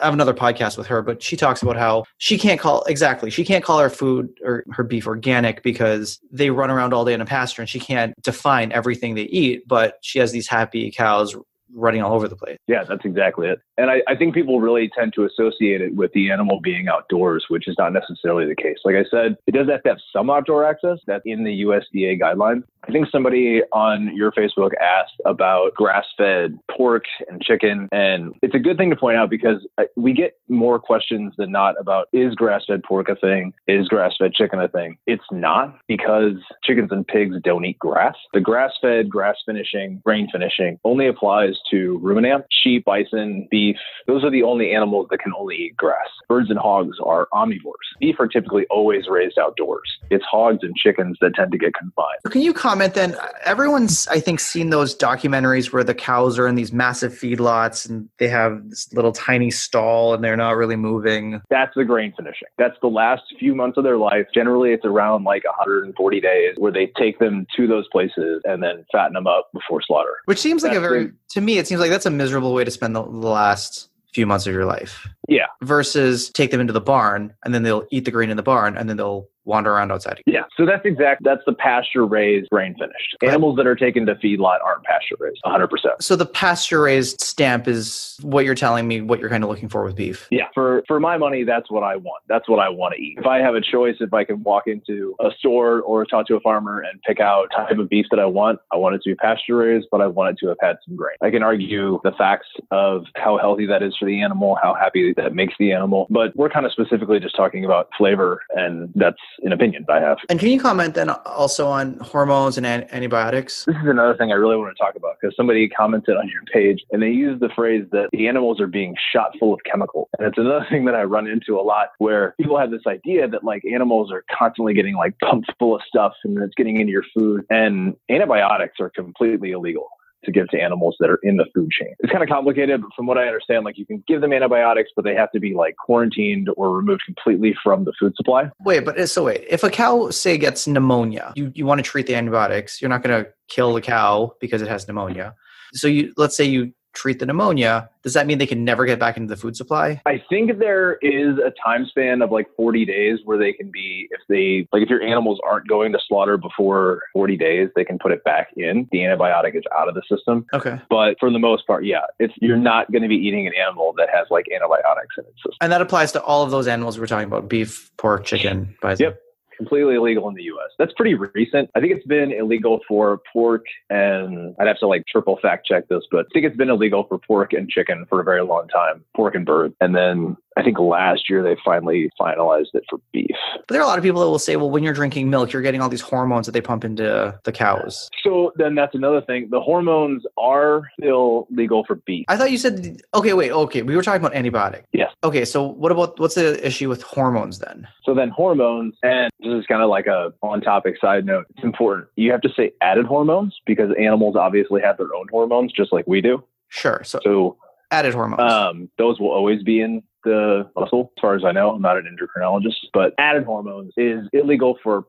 I 0.00 0.04
have 0.04 0.14
another 0.14 0.34
podcast 0.34 0.76
with 0.76 0.86
her, 0.88 1.02
but 1.02 1.22
she 1.22 1.36
talks 1.36 1.62
about 1.62 1.76
how 1.76 2.04
she 2.18 2.38
can't 2.38 2.60
call 2.60 2.82
exactly 2.84 3.30
she 3.30 3.44
can't 3.44 3.64
call 3.64 3.78
her 3.78 3.90
food 3.90 4.28
or 4.44 4.64
her 4.72 4.82
beef 4.82 5.06
organic 5.06 5.62
because 5.62 6.18
they 6.30 6.50
run 6.50 6.70
around 6.70 6.92
all 6.92 7.04
day 7.04 7.14
in 7.14 7.20
a 7.20 7.26
pasture 7.26 7.62
and 7.62 7.68
she 7.68 7.80
can't 7.80 8.14
define 8.22 8.72
everything 8.72 9.14
they 9.14 9.22
eat. 9.22 9.66
But 9.66 9.98
she 10.02 10.18
has 10.18 10.32
these 10.32 10.48
happy 10.48 10.90
cows 10.90 11.36
running 11.74 12.02
all 12.02 12.14
over 12.14 12.28
the 12.28 12.36
place. 12.36 12.56
Yeah, 12.66 12.84
that's 12.84 13.04
exactly 13.04 13.48
it. 13.48 13.60
And 13.76 13.90
I, 13.90 14.02
I, 14.08 14.16
think 14.16 14.34
people 14.34 14.60
really 14.60 14.90
tend 14.96 15.12
to 15.14 15.24
associate 15.24 15.80
it 15.80 15.94
with 15.94 16.12
the 16.12 16.30
animal 16.30 16.60
being 16.60 16.88
outdoors, 16.88 17.46
which 17.48 17.68
is 17.68 17.76
not 17.78 17.92
necessarily 17.92 18.46
the 18.46 18.54
case. 18.54 18.78
Like 18.84 18.96
I 18.96 19.04
said, 19.10 19.36
it 19.46 19.52
does 19.52 19.68
have 19.68 19.82
to 19.82 19.88
have 19.90 19.98
some 20.12 20.30
outdoor 20.30 20.64
access 20.64 20.98
that's 21.06 21.22
in 21.26 21.44
the 21.44 21.62
USDA 21.62 22.20
guidelines. 22.20 22.62
I 22.88 22.92
think 22.92 23.08
somebody 23.10 23.62
on 23.72 24.14
your 24.14 24.30
Facebook 24.30 24.70
asked 24.80 25.20
about 25.24 25.74
grass 25.74 26.04
fed 26.16 26.56
pork 26.70 27.04
and 27.28 27.42
chicken. 27.42 27.88
And 27.90 28.34
it's 28.42 28.54
a 28.54 28.60
good 28.60 28.76
thing 28.76 28.90
to 28.90 28.96
point 28.96 29.16
out 29.16 29.28
because 29.28 29.66
uh, 29.78 29.84
we 29.96 30.12
get 30.12 30.36
more 30.48 30.78
questions 30.78 31.34
than 31.36 31.50
not 31.50 31.74
about 31.80 32.08
is 32.12 32.34
grass 32.34 32.62
fed 32.66 32.82
pork 32.84 33.08
a 33.08 33.16
thing? 33.16 33.52
Is 33.66 33.88
grass 33.88 34.14
fed 34.18 34.34
chicken 34.34 34.60
a 34.60 34.68
thing? 34.68 34.98
It's 35.06 35.24
not 35.32 35.76
because 35.88 36.34
chickens 36.62 36.92
and 36.92 37.06
pigs 37.06 37.34
don't 37.42 37.64
eat 37.64 37.78
grass. 37.78 38.14
The 38.32 38.40
grass 38.40 38.72
fed, 38.80 39.10
grass 39.10 39.36
finishing, 39.44 40.00
grain 40.04 40.28
finishing 40.30 40.78
only 40.84 41.08
applies 41.08 41.58
to 41.72 41.98
ruminant, 41.98 42.44
sheep, 42.50 42.84
bison, 42.84 43.48
beef. 43.50 43.76
Those 44.06 44.22
are 44.22 44.30
the 44.30 44.44
only 44.44 44.72
animals 44.72 45.08
that 45.10 45.18
can 45.18 45.32
only 45.36 45.56
eat 45.56 45.76
grass. 45.76 46.06
Birds 46.28 46.50
and 46.50 46.58
hogs 46.58 46.98
are 47.04 47.26
omnivores. 47.32 47.86
Beef 47.98 48.16
are 48.20 48.28
typically 48.28 48.66
always 48.70 49.08
raised 49.08 49.38
outdoors. 49.38 49.90
It's 50.10 50.24
hogs 50.30 50.60
and 50.62 50.74
chickens 50.76 51.16
that 51.20 51.34
tend 51.34 51.50
to 51.50 51.58
get 51.58 51.74
confined. 51.74 52.20
Can 52.30 52.42
you 52.42 52.52
comment 52.52 52.75
then? 52.78 53.16
Everyone's, 53.44 54.06
I 54.08 54.20
think, 54.20 54.40
seen 54.40 54.70
those 54.70 54.96
documentaries 54.96 55.72
where 55.72 55.84
the 55.84 55.94
cows 55.94 56.38
are 56.38 56.46
in 56.46 56.54
these 56.54 56.72
massive 56.72 57.12
feedlots 57.12 57.88
and 57.88 58.08
they 58.18 58.28
have 58.28 58.68
this 58.70 58.92
little 58.92 59.12
tiny 59.12 59.50
stall 59.50 60.14
and 60.14 60.22
they're 60.22 60.36
not 60.36 60.56
really 60.56 60.76
moving. 60.76 61.40
That's 61.50 61.74
the 61.74 61.84
grain 61.84 62.12
finishing. 62.16 62.48
That's 62.58 62.76
the 62.82 62.88
last 62.88 63.22
few 63.38 63.54
months 63.54 63.78
of 63.78 63.84
their 63.84 63.98
life. 63.98 64.26
Generally, 64.34 64.72
it's 64.72 64.84
around 64.84 65.24
like 65.24 65.44
140 65.44 66.20
days 66.20 66.54
where 66.58 66.72
they 66.72 66.92
take 66.98 67.18
them 67.18 67.46
to 67.56 67.66
those 67.66 67.86
places 67.92 68.42
and 68.44 68.62
then 68.62 68.84
fatten 68.92 69.14
them 69.14 69.26
up 69.26 69.48
before 69.52 69.80
slaughter. 69.82 70.16
Which 70.26 70.38
seems 70.38 70.62
like 70.62 70.72
That's 70.72 70.78
a 70.78 70.88
very, 70.88 71.04
the- 71.06 71.14
to 71.30 71.40
me, 71.40 71.58
it 71.58 71.66
seems 71.66 71.80
like 71.80 71.90
that's 71.90 72.06
a 72.06 72.10
miserable 72.10 72.54
way 72.54 72.64
to 72.64 72.70
spend 72.70 72.94
the, 72.96 73.02
the 73.02 73.08
last 73.08 73.88
few 74.14 74.26
months 74.26 74.46
of 74.46 74.52
your 74.54 74.64
life. 74.64 75.06
Yeah. 75.28 75.46
Versus 75.62 76.30
take 76.30 76.50
them 76.50 76.60
into 76.60 76.72
the 76.72 76.80
barn 76.80 77.34
and 77.44 77.52
then 77.54 77.62
they'll 77.62 77.86
eat 77.90 78.04
the 78.06 78.10
grain 78.10 78.30
in 78.30 78.36
the 78.38 78.42
barn 78.42 78.76
and 78.76 78.88
then 78.88 78.96
they'll 78.96 79.28
wander 79.46 79.72
around 79.72 79.92
outside. 79.92 80.22
Yeah. 80.26 80.42
So 80.56 80.66
that's 80.66 80.84
exact. 80.84 81.22
That's 81.24 81.42
the 81.46 81.52
pasture 81.52 82.04
raised, 82.04 82.50
grain 82.50 82.74
finished. 82.74 83.16
Animals 83.22 83.56
that 83.56 83.66
are 83.66 83.76
taken 83.76 84.06
to 84.06 84.14
feedlot 84.16 84.58
aren't 84.64 84.84
pasture 84.84 85.16
raised, 85.18 85.40
100%. 85.44 85.68
So 86.00 86.16
the 86.16 86.26
pasture 86.26 86.82
raised 86.82 87.20
stamp 87.20 87.68
is 87.68 88.18
what 88.22 88.44
you're 88.44 88.54
telling 88.54 88.86
me 88.88 89.00
what 89.00 89.20
you're 89.20 89.30
kind 89.30 89.44
of 89.44 89.50
looking 89.50 89.68
for 89.68 89.84
with 89.84 89.96
beef. 89.96 90.26
Yeah. 90.30 90.48
For 90.54 90.82
for 90.86 91.00
my 91.00 91.16
money, 91.16 91.44
that's 91.44 91.70
what 91.70 91.82
I 91.82 91.96
want. 91.96 92.22
That's 92.28 92.48
what 92.48 92.58
I 92.58 92.68
want 92.68 92.94
to 92.96 93.00
eat. 93.00 93.18
If 93.18 93.26
I 93.26 93.38
have 93.38 93.54
a 93.54 93.60
choice, 93.60 93.96
if 94.00 94.12
I 94.12 94.24
can 94.24 94.42
walk 94.42 94.66
into 94.66 95.14
a 95.20 95.30
store 95.38 95.80
or 95.80 96.04
talk 96.04 96.26
to 96.28 96.36
a 96.36 96.40
farmer 96.40 96.80
and 96.80 97.00
pick 97.02 97.20
out 97.20 97.48
type 97.54 97.78
of 97.78 97.88
beef 97.88 98.06
that 98.10 98.20
I 98.20 98.26
want, 98.26 98.60
I 98.72 98.76
want 98.76 98.94
it 98.94 99.02
to 99.04 99.10
be 99.10 99.14
pasture 99.14 99.56
raised, 99.56 99.88
but 99.90 100.00
I 100.00 100.06
want 100.06 100.30
it 100.30 100.38
to 100.40 100.48
have 100.48 100.58
had 100.60 100.76
some 100.86 100.96
grain. 100.96 101.16
I 101.22 101.30
can 101.30 101.42
argue 101.42 102.00
the 102.04 102.12
facts 102.12 102.48
of 102.70 103.04
how 103.16 103.38
healthy 103.38 103.66
that 103.66 103.82
is 103.82 103.96
for 103.98 104.06
the 104.06 104.20
animal, 104.22 104.56
how 104.62 104.74
happy 104.74 105.14
that 105.16 105.34
makes 105.34 105.54
the 105.58 105.72
animal, 105.72 106.06
but 106.10 106.34
we're 106.36 106.48
kind 106.48 106.66
of 106.66 106.72
specifically 106.72 107.20
just 107.20 107.36
talking 107.36 107.64
about 107.64 107.88
flavor, 107.96 108.42
and 108.50 108.90
that's 108.94 109.20
an 109.42 109.52
opinion 109.52 109.84
I 109.88 110.00
have. 110.00 110.18
And 110.28 110.38
can 110.38 110.48
you 110.48 110.60
comment 110.60 110.94
then 110.94 111.10
also 111.10 111.68
on 111.68 111.98
hormones 111.98 112.56
and 112.56 112.66
an- 112.66 112.86
antibiotics? 112.90 113.64
This 113.66 113.76
is 113.76 113.88
another 113.88 114.16
thing 114.16 114.32
I 114.32 114.34
really 114.34 114.56
want 114.56 114.76
to 114.76 114.82
talk 114.82 114.96
about 114.96 115.16
because 115.20 115.36
somebody 115.36 115.68
commented 115.68 116.16
on 116.16 116.28
your 116.28 116.42
page 116.52 116.82
and 116.90 117.02
they 117.02 117.10
used 117.10 117.40
the 117.40 117.50
phrase 117.54 117.86
that 117.92 118.08
the 118.12 118.28
animals 118.28 118.60
are 118.60 118.66
being 118.66 118.94
shot 119.12 119.32
full 119.38 119.54
of 119.54 119.60
chemicals. 119.70 120.08
And 120.18 120.26
it's 120.26 120.38
another 120.38 120.66
thing 120.70 120.84
that 120.86 120.94
I 120.94 121.02
run 121.04 121.26
into 121.26 121.58
a 121.58 121.62
lot 121.62 121.88
where 121.98 122.34
people 122.38 122.58
have 122.58 122.70
this 122.70 122.86
idea 122.86 123.28
that 123.28 123.44
like 123.44 123.64
animals 123.64 124.10
are 124.12 124.24
constantly 124.36 124.74
getting 124.74 124.96
like 124.96 125.18
pumped 125.20 125.50
full 125.58 125.74
of 125.74 125.82
stuff 125.86 126.12
and 126.24 126.38
it's 126.42 126.54
getting 126.54 126.80
into 126.80 126.92
your 126.92 127.04
food. 127.14 127.44
And 127.50 127.96
antibiotics 128.10 128.80
are 128.80 128.90
completely 128.90 129.52
illegal 129.52 129.88
to 130.24 130.32
give 130.32 130.48
to 130.48 130.60
animals 130.60 130.96
that 131.00 131.10
are 131.10 131.20
in 131.22 131.36
the 131.36 131.46
food 131.54 131.70
chain. 131.70 131.94
It's 132.00 132.10
kind 132.10 132.22
of 132.22 132.28
complicated, 132.28 132.80
but 132.80 132.90
from 132.96 133.06
what 133.06 133.18
I 133.18 133.26
understand, 133.26 133.64
like 133.64 133.78
you 133.78 133.86
can 133.86 134.02
give 134.08 134.20
them 134.20 134.32
antibiotics, 134.32 134.90
but 134.94 135.04
they 135.04 135.14
have 135.14 135.30
to 135.32 135.40
be 135.40 135.54
like 135.54 135.76
quarantined 135.76 136.48
or 136.56 136.76
removed 136.76 137.02
completely 137.04 137.54
from 137.62 137.84
the 137.84 137.92
food 137.98 138.14
supply. 138.16 138.50
Wait, 138.64 138.84
but 138.84 139.08
so 139.08 139.24
wait, 139.24 139.44
if 139.48 139.62
a 139.62 139.70
cow 139.70 140.10
say 140.10 140.36
gets 140.38 140.66
pneumonia, 140.66 141.32
you, 141.36 141.52
you 141.54 141.66
want 141.66 141.78
to 141.78 141.82
treat 141.82 142.06
the 142.06 142.14
antibiotics, 142.14 142.80
you're 142.80 142.88
not 142.88 143.02
going 143.02 143.24
to 143.24 143.30
kill 143.48 143.74
the 143.74 143.80
cow 143.80 144.32
because 144.40 144.62
it 144.62 144.68
has 144.68 144.86
pneumonia. 144.88 145.34
So 145.74 145.88
you 145.88 146.12
let's 146.16 146.36
say 146.36 146.44
you 146.44 146.72
treat 146.96 147.18
the 147.18 147.26
pneumonia, 147.26 147.88
does 148.02 148.14
that 148.14 148.26
mean 148.26 148.38
they 148.38 148.46
can 148.46 148.64
never 148.64 148.86
get 148.86 148.98
back 148.98 149.16
into 149.16 149.28
the 149.28 149.36
food 149.36 149.56
supply? 149.56 150.00
I 150.06 150.22
think 150.28 150.58
there 150.58 150.94
is 151.02 151.38
a 151.38 151.52
time 151.64 151.86
span 151.86 152.22
of 152.22 152.32
like 152.32 152.46
40 152.56 152.84
days 152.84 153.18
where 153.24 153.38
they 153.38 153.52
can 153.52 153.70
be, 153.70 154.08
if 154.10 154.20
they, 154.28 154.66
like 154.72 154.82
if 154.82 154.88
your 154.88 155.02
animals 155.02 155.38
aren't 155.46 155.68
going 155.68 155.92
to 155.92 155.98
slaughter 156.08 156.36
before 156.36 157.02
40 157.12 157.36
days, 157.36 157.68
they 157.76 157.84
can 157.84 157.98
put 157.98 158.12
it 158.12 158.24
back 158.24 158.48
in. 158.56 158.88
The 158.90 158.98
antibiotic 158.98 159.56
is 159.56 159.62
out 159.76 159.88
of 159.88 159.94
the 159.94 160.02
system. 160.08 160.46
Okay. 160.54 160.80
But 160.88 161.16
for 161.20 161.30
the 161.30 161.38
most 161.38 161.66
part, 161.66 161.84
yeah, 161.84 162.00
it's, 162.18 162.34
you're 162.40 162.56
not 162.56 162.90
going 162.90 163.02
to 163.02 163.08
be 163.08 163.16
eating 163.16 163.46
an 163.46 163.52
animal 163.54 163.94
that 163.98 164.08
has 164.12 164.26
like 164.30 164.46
antibiotics 164.54 165.14
in 165.18 165.24
its 165.24 165.36
system. 165.36 165.58
And 165.60 165.72
that 165.72 165.82
applies 165.82 166.12
to 166.12 166.22
all 166.22 166.42
of 166.42 166.50
those 166.50 166.66
animals 166.66 166.98
we're 166.98 167.06
talking 167.06 167.26
about 167.26 167.48
beef, 167.48 167.90
pork, 167.96 168.24
chicken, 168.24 168.76
bison. 168.80 169.04
Yep. 169.04 169.22
Completely 169.56 169.94
illegal 169.94 170.28
in 170.28 170.34
the 170.34 170.44
US. 170.44 170.70
That's 170.78 170.92
pretty 170.92 171.14
recent. 171.14 171.70
I 171.74 171.80
think 171.80 171.92
it's 171.92 172.06
been 172.06 172.32
illegal 172.32 172.80
for 172.86 173.20
pork 173.32 173.64
and 173.90 174.54
I'd 174.58 174.66
have 174.66 174.78
to 174.78 174.86
like 174.86 175.04
triple 175.06 175.38
fact 175.40 175.66
check 175.66 175.88
this, 175.88 176.02
but 176.10 176.26
I 176.26 176.28
think 176.32 176.46
it's 176.46 176.56
been 176.56 176.70
illegal 176.70 177.04
for 177.04 177.18
pork 177.18 177.52
and 177.52 177.68
chicken 177.68 178.06
for 178.08 178.20
a 178.20 178.24
very 178.24 178.42
long 178.42 178.68
time, 178.68 179.04
pork 179.14 179.34
and 179.34 179.46
bird. 179.46 179.74
And 179.80 179.94
then 179.94 180.36
I 180.58 180.62
think 180.62 180.78
last 180.78 181.28
year 181.28 181.42
they 181.42 181.54
finally 181.64 182.10
finalized 182.18 182.74
it 182.74 182.84
for 182.88 182.98
beef. 183.12 183.36
But 183.56 183.68
there 183.74 183.80
are 183.80 183.84
a 183.84 183.86
lot 183.86 183.98
of 183.98 184.04
people 184.04 184.22
that 184.22 184.28
will 184.28 184.38
say, 184.38 184.56
well, 184.56 184.70
when 184.70 184.82
you're 184.82 184.94
drinking 184.94 185.28
milk, 185.28 185.52
you're 185.52 185.60
getting 185.60 185.82
all 185.82 185.88
these 185.90 186.00
hormones 186.00 186.46
that 186.46 186.52
they 186.52 186.62
pump 186.62 186.82
into 186.84 187.38
the 187.44 187.52
cows. 187.52 188.08
So 188.24 188.52
then 188.56 188.74
that's 188.74 188.94
another 188.94 189.20
thing. 189.20 189.48
The 189.50 189.60
hormones 189.60 190.22
are 190.38 190.82
still 190.98 191.46
legal 191.50 191.84
for 191.84 191.96
beef. 192.06 192.24
I 192.28 192.36
thought 192.38 192.50
you 192.50 192.56
said, 192.58 193.02
okay, 193.14 193.34
wait, 193.34 193.50
okay. 193.52 193.82
We 193.82 193.96
were 193.96 194.02
talking 194.02 194.24
about 194.24 194.32
antibiotic. 194.34 194.84
Yes. 194.92 195.10
Okay, 195.24 195.44
so 195.44 195.62
what 195.66 195.92
about 195.92 196.18
what's 196.18 196.36
the 196.36 196.64
issue 196.66 196.88
with 196.88 197.02
hormones 197.02 197.58
then? 197.58 197.86
So 198.04 198.14
then 198.14 198.30
hormones, 198.30 198.94
and 199.02 199.30
this 199.40 199.52
is 199.52 199.66
kind 199.66 199.82
of 199.82 199.90
like 199.90 200.06
a 200.06 200.32
on 200.42 200.60
topic 200.62 200.94
side 201.00 201.26
note. 201.26 201.44
It's 201.54 201.64
important. 201.64 202.08
You 202.16 202.30
have 202.32 202.40
to 202.42 202.48
say 202.56 202.72
added 202.80 203.04
hormones 203.06 203.54
because 203.66 203.90
animals 203.98 204.36
obviously 204.36 204.80
have 204.80 204.96
their 204.96 205.14
own 205.14 205.26
hormones 205.30 205.72
just 205.72 205.92
like 205.92 206.06
we 206.06 206.20
do. 206.22 206.42
Sure. 206.68 207.02
So, 207.04 207.18
So 207.24 207.56
added 207.90 208.14
hormones. 208.14 208.40
um, 208.50 208.88
those 208.98 209.20
will 209.20 209.30
always 209.32 209.62
be 209.62 209.80
in 209.80 210.02
the 210.26 210.68
muscle, 210.76 211.12
as 211.16 211.20
far 211.20 211.34
as 211.34 211.44
I 211.44 211.52
know. 211.52 211.70
I'm 211.70 211.82
not 211.82 211.96
an 211.96 212.04
endocrinologist, 212.04 212.90
but 212.92 213.14
added 213.18 213.44
hormones 213.44 213.92
is 213.96 214.28
illegal 214.32 214.76
for 214.82 215.04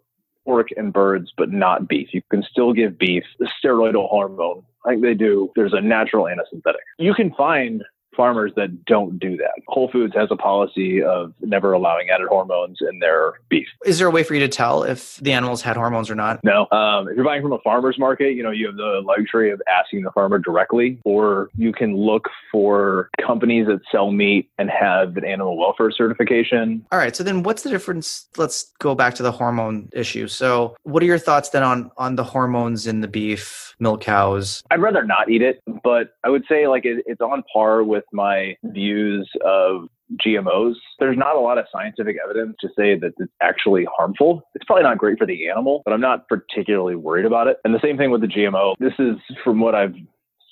pork 0.46 0.70
and 0.78 0.94
birds, 0.94 1.34
but 1.38 1.52
not 1.52 1.90
beef. 1.90 2.10
You 2.14 2.22
can 2.32 2.44
still 2.50 2.72
give 2.72 2.98
beef 2.98 3.24
the 3.40 3.50
steroidal 3.62 4.08
hormone 4.08 4.64
like 4.86 5.02
they 5.02 5.14
do. 5.14 5.52
There's 5.56 5.74
a 5.74 5.82
natural 5.82 6.28
anesthetic. 6.28 6.82
You 6.98 7.14
can 7.14 7.34
find 7.34 7.84
farmers 8.18 8.52
that 8.56 8.84
don't 8.86 9.20
do 9.20 9.38
that. 9.38 9.62
Whole 9.68 9.90
Foods 9.90 10.14
has 10.16 10.28
a 10.32 10.36
policy 10.36 11.02
of 11.02 11.34
never 11.42 11.72
allowing 11.72 12.10
added 12.10 12.28
hormones 12.28 12.80
in 12.82 13.00
their 13.00 13.36
beef. 13.48 13.68
Is 13.86 14.00
there 14.00 14.08
a 14.08 14.12
way 14.12 14.24
for 14.24 14.34
you 14.34 14.42
to 14.42 14.50
tell 14.50 14.84
if 14.84 15.18
the 15.18 15.32
animals 15.32 15.62
had 15.62 15.78
hormones 15.78 16.10
or 16.10 16.16
not? 16.16 16.44
No. 16.44 16.68
Um, 16.72 17.08
if 17.08 17.16
you're 17.16 17.24
buying 17.24 17.42
from 17.42 17.54
a 17.54 17.60
farmer's 17.60 17.98
market, 17.98 18.34
you 18.34 18.44
know, 18.44 18.52
you 18.52 18.66
have 18.68 18.76
the 18.76 19.02
luxury 19.06 19.52
of 19.52 19.62
asking 19.74 20.02
the 20.02 20.12
farmer 20.12 20.40
directly, 20.40 21.00
or 21.06 21.50
you 21.56 21.72
can 21.72 21.96
look 21.96 22.28
for 22.52 23.10
companies 23.26 23.68
that 23.68 23.80
sell 23.92 24.12
meat 24.12 24.50
and 24.58 24.70
have 24.70 25.16
an 25.18 25.24
animal 25.24 25.58
welfare 25.58 25.92
certification. 25.92 26.86
All 26.92 27.00
right. 27.00 27.16
So 27.16 27.24
then 27.24 27.44
what's 27.44 27.64
the 27.64 27.70
difference? 27.70 28.28
Let's 28.36 28.72
go 28.80 28.96
back 28.96 29.14
to 29.16 29.24
the 29.24 29.32
hormone 29.32 29.90
issue. 29.94 30.28
So 30.28 30.76
what 30.84 31.04
are 31.04 31.06
your 31.06 31.20
thoughts 31.20 31.50
then 31.50 31.64
on 31.64 31.92
on 31.98 32.16
the 32.16 32.24
hormones 32.24 32.88
in 32.88 33.02
the 33.02 33.08
beef, 33.08 33.76
milk 33.80 34.02
cows? 34.02 34.64
I'd 34.72 34.82
rather 34.82 35.04
not 35.04 35.30
eat 35.30 35.42
it, 35.42 35.62
but 35.84 36.16
I 36.24 36.30
would 36.30 36.44
say 36.50 36.68
like 36.68 36.86
it, 36.86 37.04
it's 37.06 37.22
on 37.22 37.44
par 37.52 37.84
with 37.84 38.04
my 38.12 38.56
views 38.64 39.30
of 39.46 39.90
GMOs. 40.26 40.76
There's 41.00 41.18
not 41.18 41.36
a 41.36 41.40
lot 41.40 41.58
of 41.58 41.66
scientific 41.72 42.16
evidence 42.24 42.56
to 42.62 42.70
say 42.78 42.98
that 42.98 43.14
it's 43.18 43.32
actually 43.42 43.86
harmful. 43.98 44.42
It's 44.56 44.64
probably 44.66 44.84
not 44.84 44.98
great 44.98 45.18
for 45.18 45.26
the 45.26 45.50
animal, 45.50 45.82
but 45.84 45.94
I'm 45.94 46.02
not 46.02 46.28
particularly 46.28 46.96
worried 46.96 47.26
about 47.26 47.48
it. 47.48 47.58
And 47.66 47.76
the 47.76 47.82
same 47.82 47.98
thing 47.98 48.12
with 48.12 48.22
the 48.22 48.28
GMO. 48.28 48.76
This 48.80 48.94
is 49.00 49.18
from 49.44 49.60
what 49.60 49.76
I've 49.76 49.96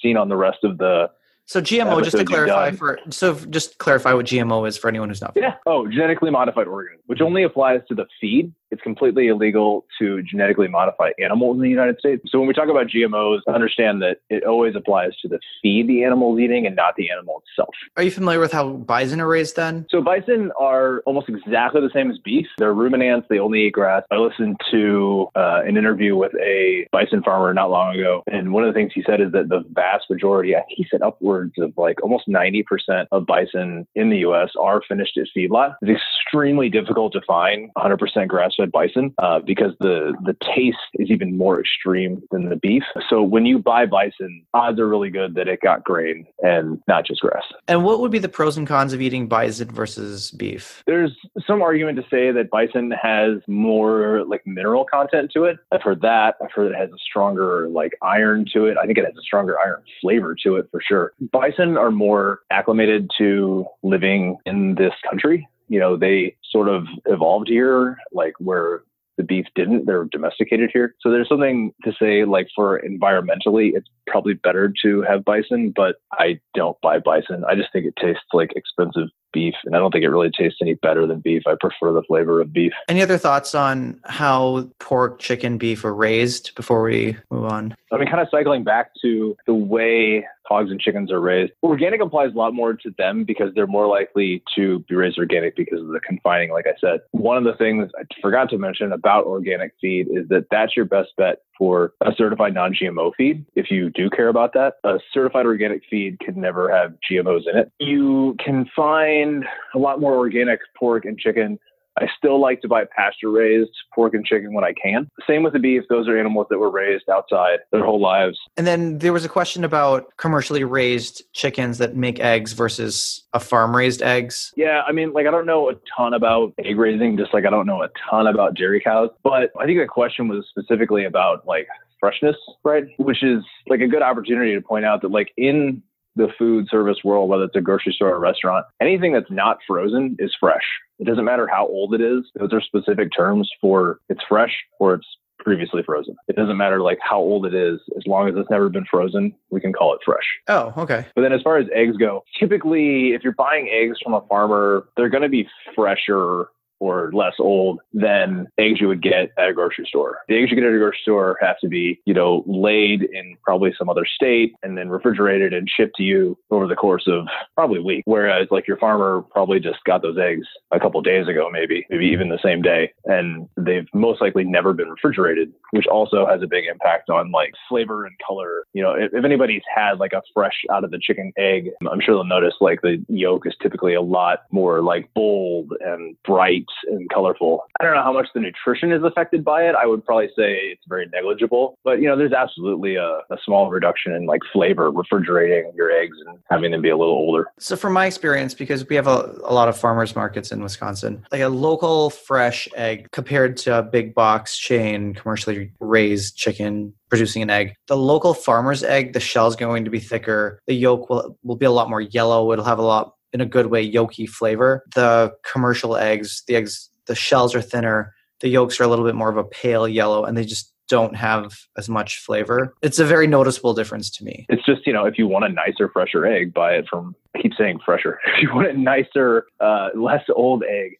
seen 0.01 0.17
on 0.17 0.29
the 0.29 0.35
rest 0.35 0.59
of 0.63 0.77
the 0.77 1.09
So 1.47 1.61
GMO, 1.61 2.03
just 2.03 2.17
to 2.17 2.25
clarify 2.25 2.71
for 2.71 2.99
so 3.09 3.35
just 3.35 3.77
clarify 3.77 4.13
what 4.13 4.25
GMO 4.25 4.67
is 4.67 4.77
for 4.77 4.87
anyone 4.87 5.09
who's 5.09 5.21
not. 5.21 5.33
Yeah. 5.35 5.55
Oh, 5.67 5.87
genetically 5.87 6.31
modified 6.31 6.67
organism, 6.67 7.03
which 7.05 7.21
only 7.21 7.43
applies 7.43 7.81
to 7.87 7.95
the 7.95 8.05
feed. 8.19 8.51
It's 8.71 8.81
completely 8.81 9.27
illegal 9.27 9.85
to 9.99 10.21
genetically 10.23 10.67
modify 10.67 11.11
animals 11.23 11.57
in 11.57 11.63
the 11.63 11.69
United 11.69 11.99
States. 11.99 12.23
So 12.29 12.39
when 12.39 12.47
we 12.47 12.53
talk 12.53 12.69
about 12.69 12.87
GMOs, 12.87 13.39
understand 13.47 14.01
that 14.01 14.17
it 14.29 14.43
always 14.43 14.75
applies 14.75 15.15
to 15.21 15.27
the 15.27 15.39
feed 15.61 15.87
the 15.87 16.03
animal 16.03 16.35
is 16.35 16.43
eating 16.43 16.65
and 16.65 16.75
not 16.75 16.95
the 16.95 17.09
animal 17.11 17.43
itself. 17.47 17.73
Are 17.97 18.03
you 18.03 18.11
familiar 18.11 18.39
with 18.39 18.51
how 18.51 18.69
bison 18.69 19.21
are 19.21 19.27
raised 19.27 19.55
then? 19.55 19.85
So 19.89 20.01
bison 20.01 20.51
are 20.59 21.01
almost 21.05 21.29
exactly 21.29 21.81
the 21.81 21.91
same 21.93 22.09
as 22.09 22.17
beef. 22.19 22.47
They're 22.57 22.73
ruminants. 22.73 23.27
They 23.29 23.39
only 23.39 23.67
eat 23.67 23.73
grass. 23.73 24.03
I 24.11 24.17
listened 24.17 24.59
to 24.71 25.27
uh, 25.35 25.61
an 25.65 25.77
interview 25.77 26.15
with 26.15 26.33
a 26.35 26.87
bison 26.91 27.23
farmer 27.23 27.53
not 27.53 27.69
long 27.69 27.95
ago, 27.95 28.23
and 28.27 28.53
one 28.53 28.63
of 28.63 28.73
the 28.73 28.77
things 28.77 28.91
he 28.93 29.03
said 29.05 29.21
is 29.21 29.31
that 29.31 29.49
the 29.49 29.63
vast 29.71 30.05
majority, 30.09 30.55
I 30.55 30.59
think 30.59 30.77
he 30.77 30.87
said 30.89 31.01
upwards 31.01 31.53
of 31.57 31.73
like 31.77 32.01
almost 32.03 32.27
90% 32.27 32.63
of 33.11 33.25
bison 33.25 33.87
in 33.95 34.09
the 34.09 34.17
U.S. 34.19 34.49
are 34.59 34.81
finished 34.87 35.17
at 35.17 35.27
feedlot. 35.35 35.75
It's 35.81 36.01
extremely 36.25 36.69
difficult 36.69 37.13
to 37.13 37.21
find 37.27 37.71
100% 37.77 38.27
grass-fed 38.55 38.71
bison 38.71 39.13
uh, 39.19 39.39
because 39.39 39.71
the 39.79 40.13
the 40.23 40.35
taste 40.55 40.77
is 40.95 41.09
even 41.09 41.37
more 41.37 41.59
extreme 41.59 42.21
than 42.31 42.49
the 42.49 42.55
beef. 42.55 42.83
So 43.09 43.21
when 43.21 43.45
you 43.45 43.59
buy 43.59 43.85
bison, 43.85 44.45
odds 44.53 44.79
are 44.79 44.87
really 44.87 45.09
good 45.09 45.35
that 45.35 45.47
it 45.47 45.61
got 45.61 45.83
grain 45.83 46.25
and 46.41 46.81
not 46.87 47.05
just 47.05 47.21
grass. 47.21 47.43
And 47.67 47.83
what 47.83 47.99
would 47.99 48.11
be 48.11 48.19
the 48.19 48.29
pros 48.29 48.57
and 48.57 48.67
cons 48.67 48.93
of 48.93 49.01
eating 49.01 49.27
bison 49.27 49.69
versus 49.71 50.31
beef? 50.31 50.83
There's 50.85 51.15
some 51.45 51.61
argument 51.61 51.97
to 51.97 52.03
say 52.09 52.31
that 52.31 52.49
bison 52.49 52.91
has 52.91 53.39
more 53.47 54.23
like 54.25 54.45
mineral 54.45 54.85
content 54.85 55.31
to 55.33 55.45
it. 55.45 55.57
I've 55.71 55.81
heard 55.81 56.01
that. 56.01 56.35
I've 56.41 56.51
heard 56.51 56.71
it 56.71 56.77
has 56.77 56.89
a 56.89 56.99
stronger 57.09 57.67
like 57.69 57.93
iron 58.01 58.45
to 58.53 58.65
it. 58.65 58.77
I 58.77 58.85
think 58.85 58.97
it 58.97 59.05
has 59.05 59.15
a 59.17 59.21
stronger 59.21 59.57
iron 59.59 59.81
flavor 60.01 60.35
to 60.43 60.55
it 60.57 60.67
for 60.71 60.81
sure. 60.81 61.13
Bison 61.31 61.77
are 61.77 61.91
more 61.91 62.41
acclimated 62.51 63.09
to 63.17 63.65
living 63.83 64.37
in 64.45 64.75
this 64.75 64.93
country. 65.07 65.47
You 65.67 65.79
know, 65.79 65.97
they 65.97 66.35
sort 66.51 66.69
of 66.69 66.85
evolved 67.05 67.47
here, 67.47 67.97
like 68.11 68.33
where 68.39 68.83
the 69.17 69.23
beef 69.23 69.45
didn't. 69.55 69.85
They're 69.85 70.05
domesticated 70.05 70.71
here. 70.73 70.93
So 70.99 71.09
there's 71.09 71.29
something 71.29 71.73
to 71.83 71.93
say, 71.99 72.25
like, 72.25 72.47
for 72.55 72.81
environmentally, 72.81 73.71
it's 73.73 73.87
probably 74.07 74.33
better 74.33 74.73
to 74.83 75.01
have 75.03 75.23
bison, 75.23 75.71
but 75.75 75.95
I 76.11 76.39
don't 76.53 76.79
buy 76.81 76.99
bison. 76.99 77.45
I 77.47 77.55
just 77.55 77.71
think 77.71 77.85
it 77.85 77.93
tastes 77.97 78.25
like 78.33 78.51
expensive 78.55 79.07
beef, 79.31 79.53
and 79.63 79.75
I 79.75 79.79
don't 79.79 79.91
think 79.91 80.03
it 80.03 80.09
really 80.09 80.31
tastes 80.31 80.59
any 80.61 80.75
better 80.75 81.07
than 81.07 81.19
beef. 81.19 81.43
I 81.47 81.55
prefer 81.59 81.93
the 81.93 82.03
flavor 82.03 82.41
of 82.41 82.51
beef. 82.51 82.73
Any 82.87 83.01
other 83.01 83.17
thoughts 83.17 83.55
on 83.55 83.99
how 84.05 84.69
pork, 84.79 85.19
chicken, 85.19 85.57
beef 85.57 85.85
are 85.85 85.93
raised 85.93 86.53
before 86.55 86.81
we 86.83 87.17
move 87.31 87.45
on? 87.45 87.75
I 87.91 87.97
mean, 87.97 88.07
kind 88.07 88.21
of 88.21 88.27
cycling 88.29 88.63
back 88.63 88.91
to 89.01 89.35
the 89.45 89.53
way 89.53 90.25
hogs 90.47 90.71
and 90.71 90.79
chickens 90.79 91.11
are 91.11 91.19
raised. 91.19 91.53
Organic 91.63 92.01
applies 92.01 92.33
a 92.33 92.37
lot 92.37 92.53
more 92.53 92.73
to 92.73 92.93
them 92.97 93.23
because 93.23 93.53
they're 93.55 93.67
more 93.67 93.87
likely 93.87 94.43
to 94.55 94.79
be 94.87 94.95
raised 94.95 95.17
organic 95.17 95.55
because 95.55 95.81
of 95.81 95.87
the 95.87 95.99
confining, 95.99 96.51
like 96.51 96.65
I 96.67 96.73
said. 96.79 97.01
One 97.11 97.37
of 97.37 97.43
the 97.43 97.53
things 97.53 97.89
I 97.97 98.03
forgot 98.21 98.49
to 98.49 98.57
mention 98.57 98.91
about 98.91 99.25
organic 99.25 99.73
feed 99.81 100.07
is 100.09 100.27
that 100.29 100.47
that's 100.51 100.75
your 100.75 100.85
best 100.85 101.09
bet 101.17 101.39
for 101.57 101.93
a 102.01 102.11
certified 102.15 102.53
non 102.53 102.73
GMO 102.73 103.11
feed. 103.17 103.45
If 103.55 103.71
you 103.71 103.89
do 103.89 104.09
care 104.09 104.27
about 104.27 104.53
that, 104.53 104.75
a 104.83 104.99
certified 105.13 105.45
organic 105.45 105.83
feed 105.89 106.19
can 106.19 106.39
never 106.39 106.69
have 106.71 106.95
GMOs 107.09 107.43
in 107.51 107.57
it. 107.57 107.71
You 107.79 108.35
can 108.43 108.69
find 108.75 109.45
a 109.73 109.79
lot 109.79 109.99
more 109.99 110.15
organic 110.15 110.59
pork 110.77 111.05
and 111.05 111.17
chicken 111.17 111.59
I 111.97 112.07
still 112.17 112.39
like 112.39 112.61
to 112.61 112.67
buy 112.67 112.83
pasture 112.95 113.29
raised 113.29 113.71
pork 113.93 114.13
and 114.13 114.25
chicken 114.25 114.53
when 114.53 114.63
I 114.63 114.73
can. 114.73 115.09
Same 115.27 115.43
with 115.43 115.53
the 115.53 115.59
beef. 115.59 115.83
Those 115.89 116.07
are 116.07 116.17
animals 116.17 116.47
that 116.49 116.57
were 116.57 116.69
raised 116.69 117.09
outside 117.09 117.59
their 117.71 117.85
whole 117.85 118.01
lives. 118.01 118.37
And 118.57 118.67
then 118.67 118.99
there 118.99 119.13
was 119.13 119.25
a 119.25 119.29
question 119.29 119.63
about 119.63 120.15
commercially 120.17 120.63
raised 120.63 121.23
chickens 121.33 121.77
that 121.77 121.95
make 121.95 122.19
eggs 122.19 122.53
versus 122.53 123.23
a 123.33 123.39
farm 123.39 123.75
raised 123.75 124.01
eggs. 124.01 124.51
Yeah, 124.55 124.81
I 124.87 124.91
mean, 124.91 125.13
like 125.13 125.27
I 125.27 125.31
don't 125.31 125.45
know 125.45 125.69
a 125.69 125.73
ton 125.95 126.13
about 126.13 126.53
egg 126.63 126.77
raising, 126.77 127.17
just 127.17 127.33
like 127.33 127.45
I 127.45 127.49
don't 127.49 127.65
know 127.65 127.81
a 127.81 127.89
ton 128.09 128.27
about 128.27 128.55
dairy 128.55 128.81
cows. 128.81 129.09
But 129.23 129.51
I 129.59 129.65
think 129.65 129.79
the 129.79 129.87
question 129.87 130.27
was 130.27 130.45
specifically 130.49 131.05
about 131.05 131.47
like 131.47 131.67
freshness, 131.99 132.35
right? 132.63 132.83
Which 132.97 133.23
is 133.23 133.43
like 133.67 133.81
a 133.81 133.87
good 133.87 134.01
opportunity 134.01 134.53
to 134.53 134.61
point 134.61 134.85
out 134.85 135.01
that 135.01 135.11
like 135.11 135.31
in 135.37 135.81
the 136.15 136.27
food 136.37 136.67
service 136.69 136.97
world, 137.03 137.29
whether 137.29 137.43
it's 137.43 137.55
a 137.55 137.61
grocery 137.61 137.93
store 137.93 138.09
or 138.09 138.15
a 138.15 138.19
restaurant, 138.19 138.65
anything 138.81 139.13
that's 139.13 139.29
not 139.29 139.57
frozen 139.67 140.15
is 140.19 140.33
fresh. 140.39 140.63
It 140.99 141.05
doesn't 141.05 141.25
matter 141.25 141.47
how 141.47 141.67
old 141.67 141.93
it 141.93 142.01
is. 142.01 142.23
Those 142.35 142.53
are 142.53 142.61
specific 142.61 143.09
terms 143.15 143.49
for 143.61 143.99
it's 144.09 144.21
fresh 144.27 144.55
or 144.79 144.95
it's 144.95 145.07
previously 145.39 145.83
frozen. 145.83 146.15
It 146.27 146.35
doesn't 146.35 146.57
matter 146.57 146.81
like 146.81 146.97
how 147.01 147.19
old 147.19 147.45
it 147.45 147.53
is, 147.53 147.79
as 147.97 148.03
long 148.07 148.27
as 148.27 148.35
it's 148.35 148.49
never 148.49 148.69
been 148.69 148.85
frozen, 148.89 149.33
we 149.51 149.61
can 149.61 149.73
call 149.73 149.93
it 149.93 149.99
fresh. 150.03 150.25
Oh, 150.47 150.73
okay. 150.77 151.05
But 151.15 151.21
then 151.21 151.33
as 151.33 151.41
far 151.41 151.57
as 151.57 151.67
eggs 151.73 151.97
go, 151.97 152.23
typically 152.39 153.09
if 153.09 153.23
you're 153.23 153.33
buying 153.33 153.69
eggs 153.71 153.97
from 154.03 154.13
a 154.13 154.21
farmer, 154.27 154.87
they're 154.97 155.09
going 155.09 155.23
to 155.23 155.29
be 155.29 155.47
fresher 155.75 156.47
or 156.79 157.11
less 157.13 157.33
old 157.39 157.79
than 157.93 158.47
eggs 158.57 158.81
you 158.81 158.87
would 158.87 159.01
get 159.01 159.31
at 159.37 159.49
a 159.49 159.53
grocery 159.53 159.85
store. 159.87 160.19
The 160.27 160.37
eggs 160.37 160.51
you 160.51 160.55
get 160.55 160.65
at 160.65 160.73
a 160.73 160.77
grocery 160.77 160.99
store 161.01 161.37
have 161.41 161.59
to 161.59 161.67
be, 161.67 161.99
you 162.05 162.13
know, 162.13 162.43
laid 162.45 163.03
in 163.03 163.37
probably 163.43 163.73
some 163.77 163.89
other 163.89 164.05
state 164.05 164.53
and 164.63 164.77
then 164.77 164.89
refrigerated 164.89 165.53
and 165.53 165.69
shipped 165.69 165.95
to 165.97 166.03
you 166.03 166.37
over 166.51 166.67
the 166.67 166.75
course 166.75 167.07
of 167.07 167.27
probably 167.55 167.79
a 167.79 167.83
week. 167.83 168.03
Whereas 168.05 168.47
like 168.51 168.67
your 168.67 168.77
farmer 168.77 169.23
probably 169.31 169.59
just 169.59 169.83
got 169.85 170.01
those 170.01 170.17
eggs 170.17 170.47
a 170.71 170.79
couple 170.79 171.01
days 171.01 171.27
ago, 171.27 171.49
maybe, 171.51 171.85
maybe 171.89 172.05
even 172.05 172.29
the 172.29 172.39
same 172.43 172.61
day. 172.61 172.91
And 173.05 173.47
they've 173.57 173.87
most 173.93 174.21
likely 174.21 174.43
never 174.43 174.73
been 174.73 174.89
refrigerated, 174.89 175.51
which 175.71 175.87
also 175.87 176.25
has 176.25 176.41
a 176.41 176.47
big 176.47 176.65
impact 176.65 177.09
on 177.09 177.31
like 177.31 177.53
flavor 177.69 178.05
and 178.05 178.15
color. 178.25 178.63
You 178.73 178.83
know, 178.83 178.93
if, 178.93 179.13
if 179.13 179.25
anybody's 179.25 179.63
had 179.73 179.99
like 179.99 180.13
a 180.13 180.21
fresh 180.33 180.63
out 180.71 180.83
of 180.83 180.91
the 180.91 180.99
chicken 181.01 181.31
egg, 181.37 181.69
I'm 181.89 182.01
sure 182.01 182.15
they'll 182.15 182.23
notice 182.23 182.55
like 182.61 182.81
the 182.81 183.03
yolk 183.07 183.47
is 183.47 183.55
typically 183.61 183.93
a 183.93 184.01
lot 184.01 184.39
more 184.51 184.81
like 184.81 185.09
bold 185.13 185.73
and 185.81 186.15
bright 186.23 186.64
and 186.87 187.09
colorful. 187.09 187.61
I 187.79 187.83
don't 187.83 187.95
know 187.95 188.03
how 188.03 188.13
much 188.13 188.27
the 188.33 188.39
nutrition 188.39 188.91
is 188.91 189.03
affected 189.03 189.43
by 189.43 189.63
it. 189.63 189.75
I 189.75 189.85
would 189.85 190.05
probably 190.05 190.27
say 190.27 190.53
it's 190.71 190.83
very 190.87 191.07
negligible, 191.11 191.77
but 191.83 192.01
you 192.01 192.07
know, 192.07 192.17
there's 192.17 192.33
absolutely 192.33 192.95
a, 192.95 193.19
a 193.29 193.37
small 193.43 193.69
reduction 193.69 194.13
in 194.13 194.25
like 194.25 194.41
flavor, 194.51 194.91
refrigerating 194.91 195.71
your 195.75 195.91
eggs 195.91 196.17
and 196.25 196.37
having 196.49 196.71
them 196.71 196.81
be 196.81 196.89
a 196.89 196.97
little 196.97 197.13
older. 197.13 197.47
So, 197.59 197.75
from 197.75 197.93
my 197.93 198.05
experience, 198.05 198.53
because 198.53 198.87
we 198.87 198.95
have 198.95 199.07
a, 199.07 199.35
a 199.43 199.53
lot 199.53 199.67
of 199.67 199.77
farmers 199.77 200.15
markets 200.15 200.51
in 200.51 200.61
Wisconsin, 200.61 201.25
like 201.31 201.41
a 201.41 201.49
local 201.49 202.09
fresh 202.09 202.67
egg 202.75 203.09
compared 203.11 203.57
to 203.57 203.79
a 203.79 203.83
big 203.83 204.13
box 204.13 204.57
chain 204.57 205.13
commercially 205.13 205.71
raised 205.79 206.35
chicken 206.37 206.93
producing 207.09 207.41
an 207.41 207.49
egg. 207.49 207.75
The 207.87 207.97
local 207.97 208.33
farmer's 208.33 208.83
egg, 208.83 209.13
the 209.13 209.19
shell's 209.19 209.55
going 209.55 209.85
to 209.85 209.91
be 209.91 209.99
thicker. 209.99 210.59
The 210.67 210.75
yolk 210.75 211.09
will, 211.09 211.37
will 211.43 211.55
be 211.55 211.65
a 211.65 211.71
lot 211.71 211.89
more 211.89 212.01
yellow. 212.01 212.51
It'll 212.51 212.65
have 212.65 212.79
a 212.79 212.83
lot, 212.83 213.14
in 213.35 213.41
a 213.41 213.45
good 213.45 213.65
way, 213.67 213.91
yolky 213.91 214.27
flavor. 214.27 214.85
The 214.95 215.33
commercial 215.43 215.97
eggs, 215.97 216.41
the 216.47 216.55
eggs, 216.55 216.89
the 217.05 217.15
shells 217.15 217.53
are 217.53 217.61
thinner. 217.61 218.15
The 218.39 218.47
yolks 218.47 218.79
are 218.79 218.83
a 218.83 218.87
little 218.87 219.03
bit 219.03 219.13
more 219.13 219.29
of 219.29 219.35
a 219.35 219.43
pale 219.43 219.89
yellow, 219.89 220.23
and 220.23 220.37
they 220.37 220.45
just 220.45 220.71
don't 220.87 221.17
have 221.17 221.51
as 221.77 221.89
much 221.89 222.19
flavor. 222.19 222.73
It's 222.81 222.97
a 222.97 223.03
very 223.03 223.27
noticeable 223.27 223.73
difference 223.73 224.09
to 224.11 224.23
me. 224.23 224.45
It's 224.47 224.65
just, 224.65 224.87
you 224.87 224.93
know, 224.93 225.05
if 225.05 225.17
you 225.17 225.27
want 225.27 225.43
a 225.43 225.49
nicer, 225.49 225.89
fresher 225.89 226.25
egg, 226.25 226.53
buy 226.53 226.75
it 226.75 226.85
from, 226.89 227.13
I 227.35 227.41
keep 227.41 227.53
saying 227.57 227.79
fresher. 227.83 228.19
If 228.27 228.41
you 228.41 228.55
want 228.55 228.67
a 228.67 228.73
nicer, 228.73 229.47
uh, 229.59 229.89
less 229.95 230.23
old 230.33 230.63
egg, 230.63 230.97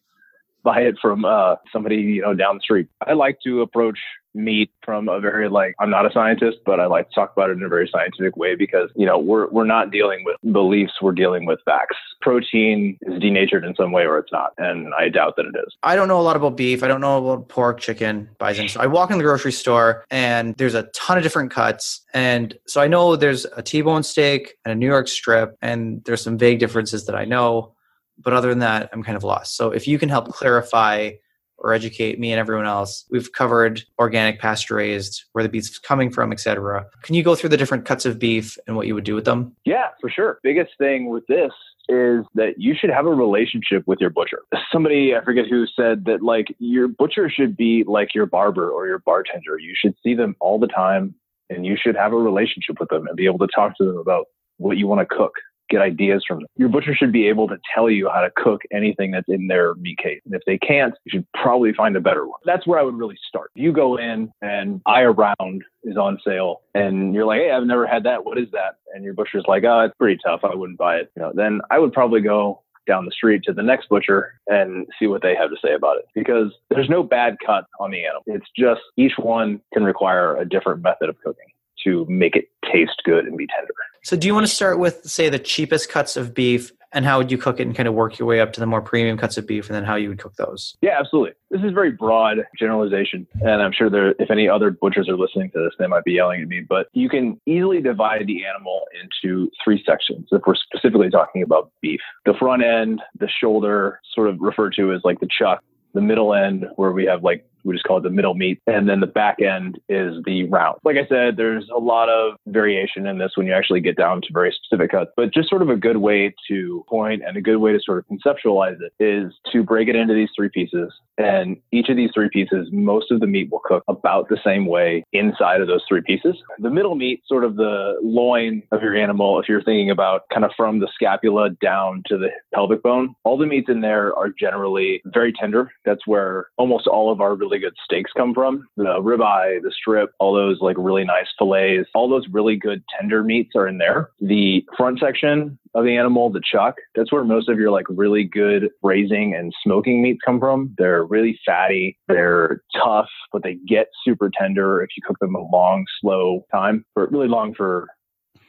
buy 0.62 0.80
it 0.80 0.96
from 1.00 1.24
uh, 1.24 1.54
somebody 1.72 1.96
you 1.96 2.20
know 2.20 2.34
down 2.34 2.56
the 2.56 2.60
street. 2.60 2.88
I 3.06 3.14
like 3.14 3.38
to 3.44 3.62
approach 3.62 3.98
meat 4.36 4.70
from 4.84 5.08
a 5.08 5.18
very 5.20 5.48
like 5.48 5.74
I'm 5.80 5.90
not 5.90 6.06
a 6.06 6.12
scientist, 6.12 6.58
but 6.64 6.78
I 6.78 6.86
like 6.86 7.08
to 7.08 7.14
talk 7.14 7.32
about 7.32 7.50
it 7.50 7.56
in 7.56 7.62
a 7.62 7.68
very 7.68 7.88
scientific 7.90 8.36
way 8.36 8.54
because 8.54 8.90
you 8.94 9.06
know 9.06 9.18
we're 9.18 9.48
we're 9.48 9.64
not 9.64 9.90
dealing 9.90 10.24
with 10.24 10.36
beliefs, 10.52 10.92
we're 11.00 11.12
dealing 11.12 11.46
with 11.46 11.58
facts. 11.64 11.96
Protein 12.20 12.98
is 13.02 13.20
denatured 13.20 13.64
in 13.64 13.74
some 13.74 13.92
way 13.92 14.04
or 14.04 14.18
it's 14.18 14.32
not, 14.32 14.52
and 14.58 14.92
I 14.94 15.08
doubt 15.08 15.34
that 15.36 15.46
it 15.46 15.54
is. 15.66 15.74
I 15.82 15.96
don't 15.96 16.08
know 16.08 16.20
a 16.20 16.22
lot 16.22 16.36
about 16.36 16.56
beef. 16.56 16.82
I 16.82 16.88
don't 16.88 17.00
know 17.00 17.26
about 17.26 17.48
pork, 17.48 17.80
chicken, 17.80 18.28
bison. 18.38 18.68
So 18.68 18.80
I 18.80 18.86
walk 18.86 19.10
in 19.10 19.18
the 19.18 19.24
grocery 19.24 19.52
store 19.52 20.04
and 20.10 20.54
there's 20.56 20.74
a 20.74 20.84
ton 20.94 21.16
of 21.16 21.22
different 21.22 21.50
cuts, 21.50 22.02
and 22.12 22.56
so 22.66 22.80
I 22.80 22.88
know 22.88 23.16
there's 23.16 23.46
a 23.56 23.62
T-bone 23.62 24.02
steak 24.02 24.56
and 24.64 24.72
a 24.72 24.74
New 24.74 24.86
York 24.86 25.08
strip, 25.08 25.56
and 25.62 26.04
there's 26.04 26.22
some 26.22 26.38
vague 26.38 26.58
differences 26.58 27.06
that 27.06 27.16
I 27.16 27.24
know 27.24 27.72
but 28.18 28.32
other 28.32 28.48
than 28.48 28.60
that, 28.60 28.88
I'm 28.92 29.02
kind 29.02 29.16
of 29.16 29.24
lost. 29.24 29.56
So 29.56 29.70
if 29.70 29.86
you 29.86 29.98
can 29.98 30.08
help 30.08 30.28
clarify 30.28 31.10
or 31.58 31.72
educate 31.72 32.18
me 32.18 32.32
and 32.32 32.40
everyone 32.40 32.66
else, 32.66 33.04
we've 33.10 33.32
covered 33.32 33.82
organic, 33.98 34.40
pasture 34.40 34.76
raised, 34.76 35.24
where 35.32 35.42
the 35.42 35.48
beef's 35.48 35.78
coming 35.78 36.10
from, 36.10 36.32
etc. 36.32 36.86
Can 37.02 37.14
you 37.14 37.22
go 37.22 37.34
through 37.34 37.50
the 37.50 37.56
different 37.56 37.84
cuts 37.84 38.06
of 38.06 38.18
beef 38.18 38.58
and 38.66 38.76
what 38.76 38.86
you 38.86 38.94
would 38.94 39.04
do 39.04 39.14
with 39.14 39.24
them? 39.24 39.54
Yeah, 39.64 39.88
for 40.00 40.10
sure. 40.10 40.38
Biggest 40.42 40.72
thing 40.78 41.08
with 41.08 41.26
this 41.26 41.52
is 41.88 42.24
that 42.34 42.54
you 42.56 42.74
should 42.78 42.90
have 42.90 43.06
a 43.06 43.14
relationship 43.14 43.84
with 43.86 44.00
your 44.00 44.10
butcher. 44.10 44.42
Somebody, 44.72 45.14
I 45.14 45.24
forget 45.24 45.44
who 45.48 45.66
said 45.66 46.04
that 46.06 46.22
like 46.22 46.46
your 46.58 46.88
butcher 46.88 47.30
should 47.30 47.56
be 47.56 47.84
like 47.86 48.14
your 48.14 48.26
barber 48.26 48.70
or 48.70 48.86
your 48.86 48.98
bartender. 48.98 49.58
You 49.58 49.74
should 49.76 49.94
see 50.02 50.14
them 50.14 50.34
all 50.40 50.58
the 50.58 50.66
time 50.66 51.14
and 51.48 51.64
you 51.64 51.76
should 51.80 51.94
have 51.96 52.12
a 52.12 52.16
relationship 52.16 52.80
with 52.80 52.88
them 52.88 53.06
and 53.06 53.16
be 53.16 53.26
able 53.26 53.38
to 53.38 53.48
talk 53.54 53.76
to 53.78 53.84
them 53.84 53.98
about 53.98 54.26
what 54.58 54.76
you 54.76 54.86
want 54.86 55.08
to 55.08 55.14
cook 55.14 55.32
get 55.68 55.80
ideas 55.80 56.24
from 56.26 56.40
them. 56.40 56.48
Your 56.56 56.68
butcher 56.68 56.94
should 56.94 57.12
be 57.12 57.28
able 57.28 57.48
to 57.48 57.58
tell 57.74 57.90
you 57.90 58.08
how 58.08 58.20
to 58.20 58.30
cook 58.36 58.62
anything 58.72 59.10
that's 59.10 59.28
in 59.28 59.48
their 59.48 59.74
meat 59.76 59.98
case. 59.98 60.20
And 60.24 60.34
if 60.34 60.42
they 60.46 60.58
can't, 60.58 60.94
you 61.04 61.10
should 61.10 61.26
probably 61.32 61.72
find 61.72 61.96
a 61.96 62.00
better 62.00 62.26
one. 62.26 62.40
That's 62.44 62.66
where 62.66 62.78
I 62.78 62.82
would 62.82 62.96
really 62.96 63.18
start. 63.28 63.50
You 63.54 63.72
go 63.72 63.96
in 63.96 64.30
and 64.42 64.80
eye 64.86 65.02
around 65.02 65.62
is 65.84 65.96
on 65.96 66.18
sale 66.24 66.62
and 66.74 67.14
you're 67.14 67.26
like, 67.26 67.40
Hey, 67.40 67.50
I've 67.50 67.64
never 67.64 67.86
had 67.86 68.04
that. 68.04 68.24
What 68.24 68.38
is 68.38 68.48
that? 68.52 68.76
And 68.94 69.04
your 69.04 69.14
butcher's 69.14 69.44
like, 69.46 69.64
Oh, 69.64 69.80
it's 69.80 69.94
pretty 69.98 70.18
tough. 70.24 70.40
I 70.42 70.54
wouldn't 70.54 70.78
buy 70.78 70.96
it. 70.96 71.10
You 71.16 71.22
know, 71.22 71.32
then 71.34 71.60
I 71.70 71.78
would 71.78 71.92
probably 71.92 72.20
go 72.20 72.62
down 72.86 73.04
the 73.04 73.10
street 73.10 73.42
to 73.44 73.52
the 73.52 73.62
next 73.62 73.88
butcher 73.88 74.40
and 74.46 74.86
see 74.98 75.06
what 75.06 75.22
they 75.22 75.34
have 75.34 75.50
to 75.50 75.56
say 75.62 75.74
about 75.74 75.96
it 75.98 76.04
because 76.14 76.52
there's 76.70 76.88
no 76.88 77.02
bad 77.02 77.36
cut 77.44 77.64
on 77.80 77.90
the 77.90 78.04
animal. 78.04 78.22
It's 78.26 78.46
just 78.56 78.80
each 78.96 79.14
one 79.18 79.60
can 79.74 79.84
require 79.84 80.36
a 80.36 80.48
different 80.48 80.82
method 80.82 81.08
of 81.08 81.16
cooking 81.22 81.46
to 81.84 82.06
make 82.08 82.36
it 82.36 82.46
taste 82.70 83.02
good 83.04 83.26
and 83.26 83.36
be 83.36 83.46
tender. 83.46 83.72
So, 84.06 84.16
do 84.16 84.28
you 84.28 84.34
want 84.34 84.46
to 84.46 84.54
start 84.54 84.78
with, 84.78 85.00
say, 85.04 85.28
the 85.28 85.38
cheapest 85.40 85.88
cuts 85.88 86.16
of 86.16 86.32
beef 86.32 86.70
and 86.92 87.04
how 87.04 87.18
would 87.18 87.32
you 87.32 87.36
cook 87.36 87.58
it 87.58 87.64
and 87.64 87.74
kind 87.74 87.88
of 87.88 87.94
work 87.94 88.20
your 88.20 88.28
way 88.28 88.40
up 88.40 88.52
to 88.52 88.60
the 88.60 88.66
more 88.66 88.80
premium 88.80 89.18
cuts 89.18 89.36
of 89.36 89.48
beef 89.48 89.66
and 89.66 89.74
then 89.74 89.82
how 89.82 89.96
you 89.96 90.10
would 90.10 90.20
cook 90.20 90.36
those? 90.36 90.76
Yeah, 90.80 90.96
absolutely. 90.96 91.32
This 91.50 91.60
is 91.64 91.72
very 91.72 91.90
broad 91.90 92.38
generalization. 92.56 93.26
And 93.40 93.60
I'm 93.60 93.72
sure 93.72 93.90
there, 93.90 94.14
if 94.20 94.30
any 94.30 94.48
other 94.48 94.70
butchers 94.70 95.08
are 95.08 95.16
listening 95.16 95.50
to 95.54 95.58
this, 95.58 95.72
they 95.80 95.88
might 95.88 96.04
be 96.04 96.12
yelling 96.12 96.40
at 96.40 96.46
me, 96.46 96.60
but 96.60 96.86
you 96.92 97.08
can 97.08 97.40
easily 97.46 97.80
divide 97.80 98.28
the 98.28 98.46
animal 98.46 98.86
into 99.02 99.50
three 99.64 99.82
sections 99.84 100.28
if 100.30 100.40
we're 100.46 100.54
specifically 100.54 101.10
talking 101.10 101.42
about 101.42 101.72
beef. 101.82 102.00
The 102.26 102.34
front 102.38 102.62
end, 102.62 103.02
the 103.18 103.28
shoulder, 103.28 104.00
sort 104.14 104.28
of 104.28 104.36
referred 104.38 104.74
to 104.76 104.92
as 104.92 105.00
like 105.02 105.18
the 105.18 105.28
chuck, 105.36 105.64
the 105.94 106.00
middle 106.00 106.32
end 106.32 106.66
where 106.76 106.92
we 106.92 107.06
have 107.06 107.24
like 107.24 107.44
we 107.66 107.74
just 107.74 107.84
call 107.84 107.98
it 107.98 108.02
the 108.02 108.10
middle 108.10 108.34
meat. 108.34 108.60
And 108.66 108.88
then 108.88 109.00
the 109.00 109.06
back 109.06 109.40
end 109.40 109.78
is 109.88 110.14
the 110.24 110.44
round. 110.44 110.78
Like 110.84 110.96
I 110.96 111.06
said, 111.08 111.36
there's 111.36 111.68
a 111.74 111.78
lot 111.78 112.08
of 112.08 112.36
variation 112.46 113.06
in 113.06 113.18
this 113.18 113.32
when 113.34 113.46
you 113.46 113.52
actually 113.52 113.80
get 113.80 113.96
down 113.96 114.20
to 114.22 114.28
very 114.32 114.52
specific 114.52 114.92
cuts, 114.92 115.10
but 115.16 115.34
just 115.34 115.48
sort 115.48 115.62
of 115.62 115.68
a 115.68 115.76
good 115.76 115.98
way 115.98 116.34
to 116.48 116.84
point 116.88 117.22
and 117.26 117.36
a 117.36 117.42
good 117.42 117.56
way 117.56 117.72
to 117.72 117.80
sort 117.84 117.98
of 117.98 118.04
conceptualize 118.06 118.76
it 118.80 118.92
is 119.02 119.32
to 119.52 119.62
break 119.62 119.88
it 119.88 119.96
into 119.96 120.14
these 120.14 120.30
three 120.36 120.48
pieces. 120.48 120.92
And 121.18 121.56
each 121.72 121.88
of 121.88 121.96
these 121.96 122.10
three 122.14 122.28
pieces, 122.30 122.68
most 122.72 123.10
of 123.10 123.20
the 123.20 123.26
meat 123.26 123.50
will 123.50 123.62
cook 123.64 123.82
about 123.88 124.28
the 124.28 124.38
same 124.44 124.66
way 124.66 125.04
inside 125.12 125.60
of 125.60 125.66
those 125.66 125.82
three 125.88 126.02
pieces. 126.02 126.36
The 126.58 126.70
middle 126.70 126.94
meat, 126.94 127.22
sort 127.26 127.44
of 127.44 127.56
the 127.56 127.98
loin 128.02 128.62
of 128.70 128.82
your 128.82 128.94
animal, 128.94 129.40
if 129.40 129.48
you're 129.48 129.62
thinking 129.62 129.90
about 129.90 130.22
kind 130.32 130.44
of 130.44 130.50
from 130.56 130.78
the 130.78 130.88
scapula 130.94 131.50
down 131.62 132.02
to 132.06 132.18
the 132.18 132.28
pelvic 132.54 132.82
bone, 132.82 133.14
all 133.24 133.38
the 133.38 133.46
meats 133.46 133.70
in 133.70 133.80
there 133.80 134.14
are 134.14 134.28
generally 134.38 135.00
very 135.06 135.32
tender. 135.32 135.72
That's 135.84 136.06
where 136.06 136.48
almost 136.58 136.86
all 136.86 137.10
of 137.10 137.20
our 137.20 137.34
really 137.34 137.55
really 137.56 137.70
good 137.70 137.76
steaks 137.84 138.10
come 138.16 138.34
from. 138.34 138.66
The 138.76 138.84
ribeye, 138.84 139.62
the 139.62 139.72
strip, 139.72 140.10
all 140.18 140.34
those 140.34 140.58
like 140.60 140.76
really 140.78 141.04
nice 141.04 141.26
fillets, 141.38 141.88
all 141.94 142.08
those 142.08 142.26
really 142.30 142.56
good 142.56 142.82
tender 142.98 143.22
meats 143.22 143.52
are 143.56 143.68
in 143.68 143.78
there. 143.78 144.10
The 144.20 144.64
front 144.76 145.00
section 145.00 145.58
of 145.74 145.84
the 145.84 145.96
animal, 145.96 146.30
the 146.30 146.40
chuck, 146.40 146.76
that's 146.94 147.12
where 147.12 147.24
most 147.24 147.48
of 147.48 147.58
your 147.58 147.70
like 147.70 147.86
really 147.88 148.24
good 148.24 148.70
braising 148.82 149.34
and 149.34 149.52
smoking 149.62 150.02
meats 150.02 150.20
come 150.24 150.40
from. 150.40 150.74
They're 150.78 151.04
really 151.04 151.38
fatty, 151.44 151.98
they're 152.08 152.62
tough, 152.82 153.08
but 153.32 153.42
they 153.42 153.58
get 153.68 153.88
super 154.04 154.30
tender 154.30 154.82
if 154.82 154.90
you 154.96 155.02
cook 155.06 155.18
them 155.20 155.34
a 155.34 155.50
long, 155.50 155.84
slow 156.00 156.46
time, 156.52 156.84
or 156.94 157.08
really 157.10 157.28
long 157.28 157.54
for 157.54 157.88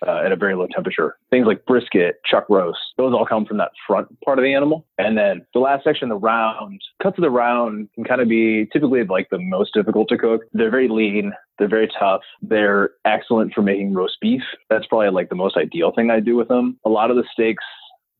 uh, 0.05 0.21
at 0.25 0.31
a 0.31 0.36
very 0.36 0.55
low 0.55 0.67
temperature. 0.67 1.17
Things 1.29 1.47
like 1.47 1.65
brisket, 1.65 2.17
chuck 2.25 2.45
roast, 2.49 2.79
those 2.97 3.13
all 3.13 3.25
come 3.25 3.45
from 3.45 3.57
that 3.57 3.71
front 3.86 4.07
part 4.21 4.39
of 4.39 4.43
the 4.43 4.53
animal. 4.53 4.86
And 4.97 5.17
then 5.17 5.45
the 5.53 5.60
last 5.60 5.83
section, 5.83 6.10
the 6.10 6.15
round, 6.15 6.81
cuts 7.01 7.17
of 7.17 7.21
the 7.21 7.29
round 7.29 7.89
can 7.95 8.03
kind 8.03 8.21
of 8.21 8.27
be 8.27 8.67
typically 8.71 9.03
like 9.03 9.29
the 9.29 9.39
most 9.39 9.73
difficult 9.73 10.10
to 10.10 10.17
cook. 10.17 10.41
They're 10.53 10.71
very 10.71 10.88
lean. 10.88 11.33
They're 11.57 11.67
very 11.67 11.89
tough. 11.99 12.21
They're 12.41 12.91
excellent 13.05 13.53
for 13.53 13.62
making 13.62 13.93
roast 13.93 14.17
beef. 14.21 14.43
That's 14.69 14.86
probably 14.86 15.10
like 15.10 15.29
the 15.29 15.36
most 15.36 15.57
ideal 15.57 15.91
thing 15.95 16.12
I 16.12 16.19
do 16.19 16.36
with 16.36 16.47
them. 16.47 16.79
A 16.86 16.89
lot 16.89 17.10
of 17.10 17.17
the 17.17 17.23
steaks 17.31 17.63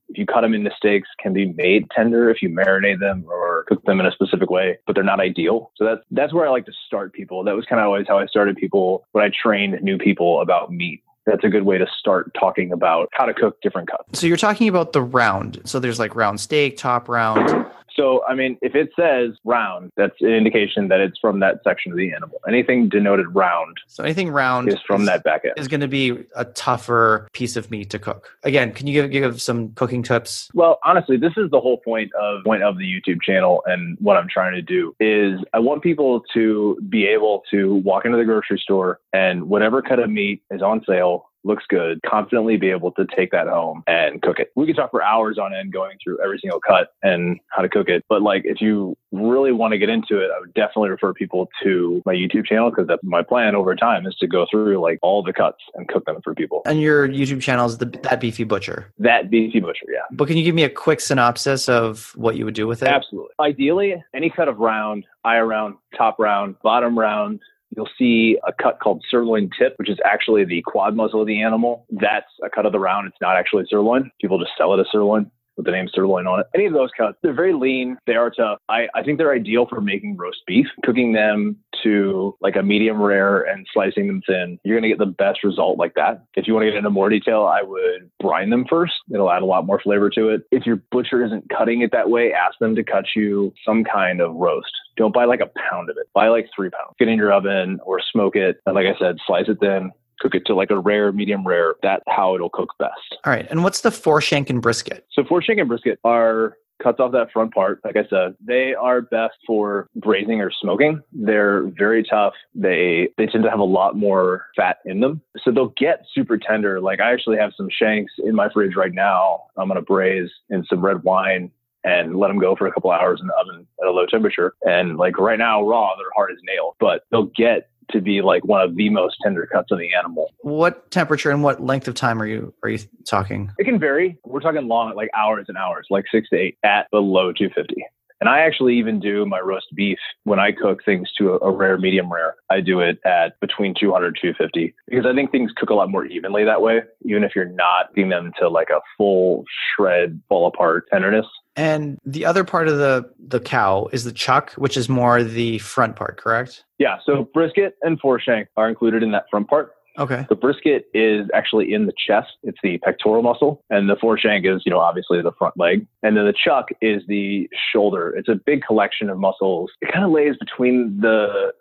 if 0.10 0.18
you 0.18 0.26
cut 0.26 0.42
them 0.42 0.54
into 0.54 0.72
steaks 0.76 1.10
can 1.22 1.34
be 1.34 1.54
made 1.54 1.86
tender 1.92 2.30
if 2.30 2.42
you 2.42 2.50
marinate 2.50 3.00
them 3.00 3.26
or 3.28 3.66
cook 3.68 3.84
them 3.84 4.00
in 4.00 4.06
a 4.06 4.12
specific 4.12 4.50
way 4.50 4.78
but 4.86 4.96
they're 4.96 5.04
not 5.04 5.20
ideal 5.20 5.72
so 5.76 5.84
that's 5.84 6.02
that's 6.12 6.34
where 6.34 6.48
i 6.48 6.50
like 6.50 6.66
to 6.66 6.72
start 6.86 7.14
people 7.14 7.44
that 7.44 7.56
was 7.56 7.66
kind 7.66 7.82
of 7.82 7.88
always 7.88 8.06
how 8.08 8.18
i 8.18 8.26
started 8.26 8.56
people 8.56 9.06
when 9.12 9.24
i 9.24 9.30
trained 9.44 9.78
new 9.82 9.98
people 9.98 10.42
about 10.42 10.72
meat 10.72 11.04
that's 11.28 11.44
a 11.44 11.50
good 11.50 11.64
way 11.64 11.78
to 11.78 11.86
start 12.00 12.34
talking 12.40 12.72
about 12.72 13.10
how 13.12 13.26
to 13.26 13.34
cook 13.34 13.62
different 13.62 13.92
cuts. 13.92 14.20
So 14.20 14.26
you're 14.26 14.38
talking 14.38 14.70
about 14.70 14.94
the 14.94 15.02
round. 15.02 15.62
So 15.66 15.80
there's 15.80 16.00
like 16.00 16.16
round 16.16 16.40
steak, 16.40 16.78
top 16.78 17.10
round. 17.10 17.67
So, 17.96 18.24
I 18.28 18.36
mean, 18.36 18.58
if 18.62 18.76
it 18.76 18.90
says 18.96 19.38
round, 19.44 19.92
that's 19.98 20.16
an 20.22 20.30
indication 20.30 20.88
that 20.90 21.00
it's 21.00 21.18
from 21.20 21.40
that 21.40 21.62
section 21.64 21.92
of 21.92 21.98
the 21.98 22.14
animal. 22.14 22.40
Anything 22.48 22.90
denoted 22.90 23.34
round. 23.34 23.78
So 23.88 24.04
anything 24.04 24.30
round 24.30 24.70
is 24.70 24.80
from 24.86 25.02
is, 25.02 25.08
that 25.08 25.24
back 25.24 25.46
end. 25.46 25.54
Is 25.58 25.68
going 25.68 25.82
to 25.82 25.88
be 25.88 26.26
a 26.36 26.46
tougher 26.46 27.28
piece 27.34 27.56
of 27.56 27.72
meat 27.72 27.90
to 27.92 28.00
cook. 28.00 28.38
Again, 28.44 28.72
can 28.72 28.88
you 28.88 29.02
give, 29.02 29.12
give 29.12 29.42
some 29.42 29.72
cooking 29.74 30.04
tips? 30.04 30.50
Well, 30.54 30.80
honestly, 30.84 31.18
this 31.18 31.34
is 31.38 31.50
the 31.52 31.60
whole 31.60 31.78
point 31.78 32.12
of 32.16 32.44
point 32.44 32.64
of 32.64 32.78
the 32.78 32.86
YouTube 32.86 33.22
channel 33.22 33.64
and 33.66 33.98
what 34.00 34.18
I'm 34.18 34.28
trying 34.30 34.54
to 34.54 34.62
do 34.62 34.96
is 35.00 35.40
I 35.54 35.60
want 35.60 35.82
people 35.82 36.22
to 36.34 36.78
be 36.90 37.06
able 37.06 37.44
to 37.52 37.76
walk 37.76 38.06
into 38.06 38.18
the 38.18 38.26
grocery 38.26 38.60
store 38.62 39.00
and 39.14 39.50
whatever 39.50 39.82
cut 39.82 40.00
of 40.00 40.10
meat 40.10 40.42
is 40.52 40.62
on 40.62 40.84
sale 40.88 41.30
looks 41.48 41.64
good, 41.68 42.00
confidently 42.06 42.58
be 42.58 42.70
able 42.70 42.92
to 42.92 43.06
take 43.16 43.32
that 43.32 43.48
home 43.48 43.84
and 43.88 44.22
cook 44.22 44.40
it. 44.40 44.52
We 44.56 44.66
could 44.68 44.76
talk 44.76 44.92
for 44.92 45.02
hours 45.02 45.38
on 45.38 45.54
end 45.54 45.74
going 45.74 45.98
through 46.04 46.22
every 46.24 46.40
single 46.40 46.60
cut 46.60 46.90
and 47.02 47.40
how 47.50 47.62
to 47.62 47.70
cook 47.70 47.90
it. 47.90 48.04
But 48.10 48.22
like 48.22 48.44
if 48.46 48.62
you 48.62 48.96
really 49.12 49.52
want 49.52 49.72
to 49.72 49.78
get 49.78 49.90
into 49.90 50.20
it, 50.20 50.30
I 50.36 50.40
would 50.40 50.54
definitely 50.54 50.90
refer 50.90 51.14
people 51.14 51.50
to 51.64 52.02
my 52.06 52.14
YouTube 52.14 52.46
channel 52.46 52.70
because 52.70 52.88
that's 52.88 53.04
my 53.04 53.24
plan 53.24 53.56
over 53.56 53.76
time 53.76 54.06
is 54.06 54.16
to 54.16 54.28
go 54.28 54.46
through 54.52 54.80
like 54.80 55.00
all 55.02 55.24
the 55.24 55.34
cuts 55.34 55.60
and 55.76 55.88
cook 55.88 56.06
them 56.06 56.20
for 56.24 56.36
people. 56.36 56.62
And 56.66 56.82
your 56.82 57.08
YouTube 57.08 57.42
channel 57.42 57.66
is 57.66 57.78
the 57.78 57.86
that 58.04 58.20
beefy 58.20 58.44
butcher. 58.44 58.92
That 59.00 59.30
beefy 59.30 59.60
butcher, 59.60 59.86
yeah. 59.90 60.02
But 60.12 60.28
can 60.28 60.38
you 60.38 60.44
give 60.44 60.56
me 60.56 60.64
a 60.64 60.70
quick 60.70 61.00
synopsis 61.00 61.70
of 61.70 62.12
what 62.16 62.36
you 62.36 62.46
would 62.46 62.54
do 62.54 62.68
with 62.68 62.84
it? 62.84 62.90
Absolutely. 62.90 63.32
Ideally, 63.40 64.04
any 64.14 64.30
cut 64.30 64.48
of 64.48 64.60
round, 64.60 65.06
eye 65.24 65.40
round, 65.40 65.76
top 65.96 66.20
round, 66.20 66.56
bottom 66.62 66.98
round, 66.98 67.40
You'll 67.78 67.88
see 67.98 68.38
a 68.46 68.52
cut 68.52 68.80
called 68.82 69.04
sirloin 69.10 69.50
tip, 69.58 69.76
which 69.78 69.90
is 69.90 70.00
actually 70.04 70.44
the 70.44 70.64
quad 70.66 70.96
muscle 70.96 71.22
of 71.22 71.28
the 71.28 71.42
animal. 71.42 71.86
That's 71.92 72.26
a 72.44 72.50
cut 72.50 72.66
of 72.66 72.72
the 72.74 72.80
round. 72.80 73.08
It's 73.08 73.22
not 73.22 73.38
actually 73.38 73.66
sirloin. 73.70 74.12
People 74.20 74.40
just 74.40 74.52
sell 74.58 74.74
it 74.74 74.80
as 74.82 74.88
sirloin. 74.92 75.32
with 75.58 75.66
the 75.66 75.72
name 75.72 75.88
sirloin 75.94 76.28
on 76.28 76.40
it. 76.40 76.46
Any 76.56 76.68
of 76.68 76.74
those 76.74 76.90
cuts, 76.96 77.18
they're 77.22 77.34
very 77.34 77.54
lean. 77.54 77.98
They 78.06 78.14
are 78.14 78.30
tough. 78.30 78.60
I, 78.70 78.88
I 78.96 79.04
think 79.04 79.18
they're 79.18 79.34
ideal 79.34 79.66
for 79.68 79.82
making 79.82 80.16
roast 80.16 80.40
beef. 80.46 80.68
Cooking 80.86 81.14
them 81.14 81.58
to 81.84 82.36
like 82.42 82.56
a 82.56 82.64
medium 82.64 83.02
rare 83.02 83.42
and 83.42 83.68
slicing 83.74 84.08
them 84.08 84.22
thin, 84.26 84.60
you're 84.64 84.80
going 84.80 84.90
to 84.90 84.96
get 84.96 85.00
the 85.00 85.06
best 85.12 85.44
result 85.44 85.78
like 85.78 85.96
that. 85.96 86.24
If 86.36 86.48
you 86.48 86.54
want 86.54 86.64
to 86.66 86.72
get 86.72 86.78
into 86.78 86.90
more 86.90 87.10
detail, 87.10 87.44
I 87.44 87.62
would 87.64 88.10
brine 88.20 88.50
them 88.50 88.66
first. 88.70 88.94
It'll 89.14 89.32
add 89.32 89.42
a 89.42 89.46
lot 89.46 89.66
more 89.66 89.80
flavor 89.80 90.10
to 90.12 90.30
it. 90.30 90.42
If 90.52 90.66
your 90.66 90.78
butcher 90.92 91.26
isn't 91.26 91.50
cutting 91.56 91.82
it 91.82 91.92
that 91.92 92.10
way, 92.10 92.32
ask 92.34 92.58
them 92.60 92.76
to 92.76 92.84
cut 92.84 93.06
you 93.16 93.54
some 93.66 93.84
kind 93.84 94.22
of 94.22 94.36
roast. 94.36 94.72
Don't 94.98 95.14
buy 95.14 95.26
like 95.26 95.40
a 95.40 95.50
pound 95.70 95.90
of 95.90 95.98
it. 95.98 96.08
Buy 96.14 96.28
like 96.28 96.50
three 96.56 96.70
pounds. 96.70 96.96
Get 97.00 97.08
in 97.08 97.18
your 97.18 97.32
oven 97.32 97.80
or 97.86 98.02
smoke 98.12 98.36
it. 98.36 98.60
And 98.66 98.76
like 98.76 98.86
I 98.86 98.98
said, 99.00 99.18
slice 99.26 99.48
it 99.48 99.60
thin 99.60 99.92
cook 100.20 100.36
it 100.36 100.46
to 100.48 100.56
like 100.56 100.72
a 100.72 100.80
rare, 100.80 101.12
medium 101.12 101.48
rare. 101.48 101.76
That's 101.84 102.04
how 102.08 102.36
it'll 102.36 102.50
cook 102.50 102.70
best. 102.80 103.18
All 103.24 103.32
right. 103.32 103.48
And 103.50 103.64
what's 103.64 103.82
the 103.82 103.92
foreshank 103.92 104.50
and 104.50 104.62
brisket? 104.62 105.06
So 105.12 105.24
foreshank 105.24 105.60
and 105.60 105.68
brisket 105.68 106.00
are 106.04 106.58
cuts 106.82 107.00
off 107.00 107.12
that 107.12 107.32
front 107.32 107.54
part. 107.54 107.80
Like 107.84 107.98
I 107.98 108.08
said, 108.10 108.36
they 108.40 108.74
are 108.76 109.02
best 109.02 109.36
for 109.46 109.88
braising 109.96 110.42
or 110.42 110.52
smoking. 110.52 111.02
They're 111.12 111.64
very 111.78 112.04
tough. 112.04 112.34
They 112.54 113.10
they 113.18 113.26
tend 113.26 113.44
to 113.44 113.50
have 113.50 113.60
a 113.60 113.64
lot 113.64 113.96
more 113.96 114.46
fat 114.56 114.78
in 114.86 115.00
them. 115.00 115.22
So 115.44 115.52
they'll 115.52 115.74
get 115.78 116.06
super 116.14 116.38
tender. 116.38 116.80
Like 116.80 117.00
I 117.00 117.12
actually 117.12 117.38
have 117.38 117.52
some 117.58 117.70
shanks 117.72 118.14
in 118.20 118.36
my 118.36 118.50
fridge 118.50 118.76
right 118.76 118.94
now. 118.94 119.46
I'm 119.58 119.68
gonna 119.68 119.82
braise 119.82 120.30
in 120.50 120.66
some 120.66 120.84
red 120.84 121.04
wine 121.04 121.52
and 121.88 122.18
let 122.18 122.28
them 122.28 122.38
go 122.38 122.56
for 122.56 122.68
a 122.68 122.72
couple 122.72 122.92
hours 122.92 123.20
in 123.22 123.28
the 123.28 123.34
oven 123.34 123.66
at 123.82 123.88
a 123.88 123.92
low 123.92 124.06
temperature. 124.06 124.54
And 124.64 124.98
like 124.98 125.18
right 125.18 125.40
now, 125.40 125.64
raw, 125.64 125.96
they're 125.98 126.06
hard 126.16 126.32
as 126.32 126.38
nails, 126.44 126.76
but 126.80 127.04
they'll 127.12 127.32
get 127.36 127.70
to 127.92 128.02
be 128.02 128.22
like 128.22 128.44
one 128.44 128.60
of 128.62 128.76
the 128.76 128.90
most 128.90 129.16
tender 129.24 129.48
cuts 129.50 129.72
of 129.72 129.80
the 129.80 129.94
animal. 129.94 130.30
What 130.42 130.92
temperature 130.92 131.32
and 131.32 131.42
what 131.42 131.64
length 131.64 131.88
of 131.88 131.96
time 131.96 132.22
are 132.22 132.28
you 132.28 132.54
are 132.62 132.70
you 132.70 132.80
talking? 133.06 133.52
It 133.58 133.64
can 133.64 133.80
vary. 133.80 134.18
We're 134.26 134.42
talking 134.42 134.68
long, 134.68 134.94
like 134.96 135.10
hours 135.16 135.46
and 135.48 135.58
hours, 135.58 135.88
like 135.90 136.04
six 136.12 136.28
to 136.30 136.36
eight 136.36 136.58
at 136.66 136.92
below 136.92 137.32
250. 137.32 137.82
And 138.20 138.30
I 138.30 138.40
actually 138.40 138.78
even 138.78 139.00
do 139.00 139.26
my 139.26 139.40
roast 139.40 139.68
beef 139.76 140.00
when 140.24 140.40
I 140.40 140.52
cook 140.52 140.84
things 140.84 141.12
to 141.18 141.34
a, 141.34 141.38
a, 141.40 141.52
rare, 141.52 141.78
medium 141.78 142.12
rare. 142.12 142.36
I 142.50 142.62
do 142.62 142.80
it 142.80 143.00
at 143.06 143.40
between 143.40 143.76
200 143.80 144.18
250 144.20 144.74
because 144.88 145.06
I 145.06 145.14
think 145.14 145.32
things 145.32 145.52
cook 145.56 145.70
a 145.70 145.74
lot 145.74 145.90
more 145.90 146.06
evenly 146.06 146.44
that 146.44 146.62
way, 146.62 146.82
even 147.04 147.24
if 147.24 147.36
you're 147.36 147.46
not 147.46 147.94
getting 147.94 148.10
them 148.10 148.32
to 148.40 148.50
like 148.50 148.70
a 148.70 148.82
full 148.98 149.44
shred, 149.76 150.20
fall 150.30 150.48
apart 150.48 150.88
tenderness. 150.92 151.26
And 151.56 151.98
the 152.06 152.26
other 152.26 152.44
part 152.44 152.68
of 152.68 152.78
the 152.78 153.10
the 153.20 153.40
cow 153.40 153.90
is 153.92 154.04
the 154.04 154.12
chuck, 154.12 154.52
which 154.54 154.78
is 154.78 154.88
more 154.88 155.24
the 155.24 155.58
front 155.58 155.96
part, 155.96 156.18
correct? 156.18 156.64
Yeah. 156.78 156.98
So 157.04 157.28
brisket 157.34 157.76
and 157.82 158.00
foreshank 158.00 158.48
are 158.58 158.70
included 158.70 159.02
in 159.02 159.12
that 159.12 159.26
front 159.30 159.48
part. 159.48 159.74
Okay. 159.98 160.26
The 160.30 160.36
brisket 160.36 160.88
is 160.94 161.28
actually 161.34 161.74
in 161.74 161.86
the 161.86 161.94
chest. 162.08 162.30
It's 162.44 162.60
the 162.62 162.78
pectoral 162.80 163.24
muscle. 163.24 163.64
And 163.70 163.90
the 163.90 163.96
foreshank 163.96 164.46
is, 164.46 164.62
you 164.66 164.72
know, 164.72 164.80
obviously 164.80 165.22
the 165.22 165.32
front 165.32 165.56
leg. 165.58 165.88
And 166.04 166.16
then 166.16 166.26
the 166.26 166.34
chuck 166.34 166.68
is 166.82 167.02
the 167.08 167.50
shoulder. 167.74 168.14
It's 168.16 168.30
a 168.30 168.36
big 168.36 168.62
collection 168.66 169.10
of 169.10 169.18
muscles. 169.18 169.72
It 169.82 169.92
kind 169.92 170.06
of 170.06 170.12
lays 170.12 170.36
between 170.38 171.00
the 171.02 171.52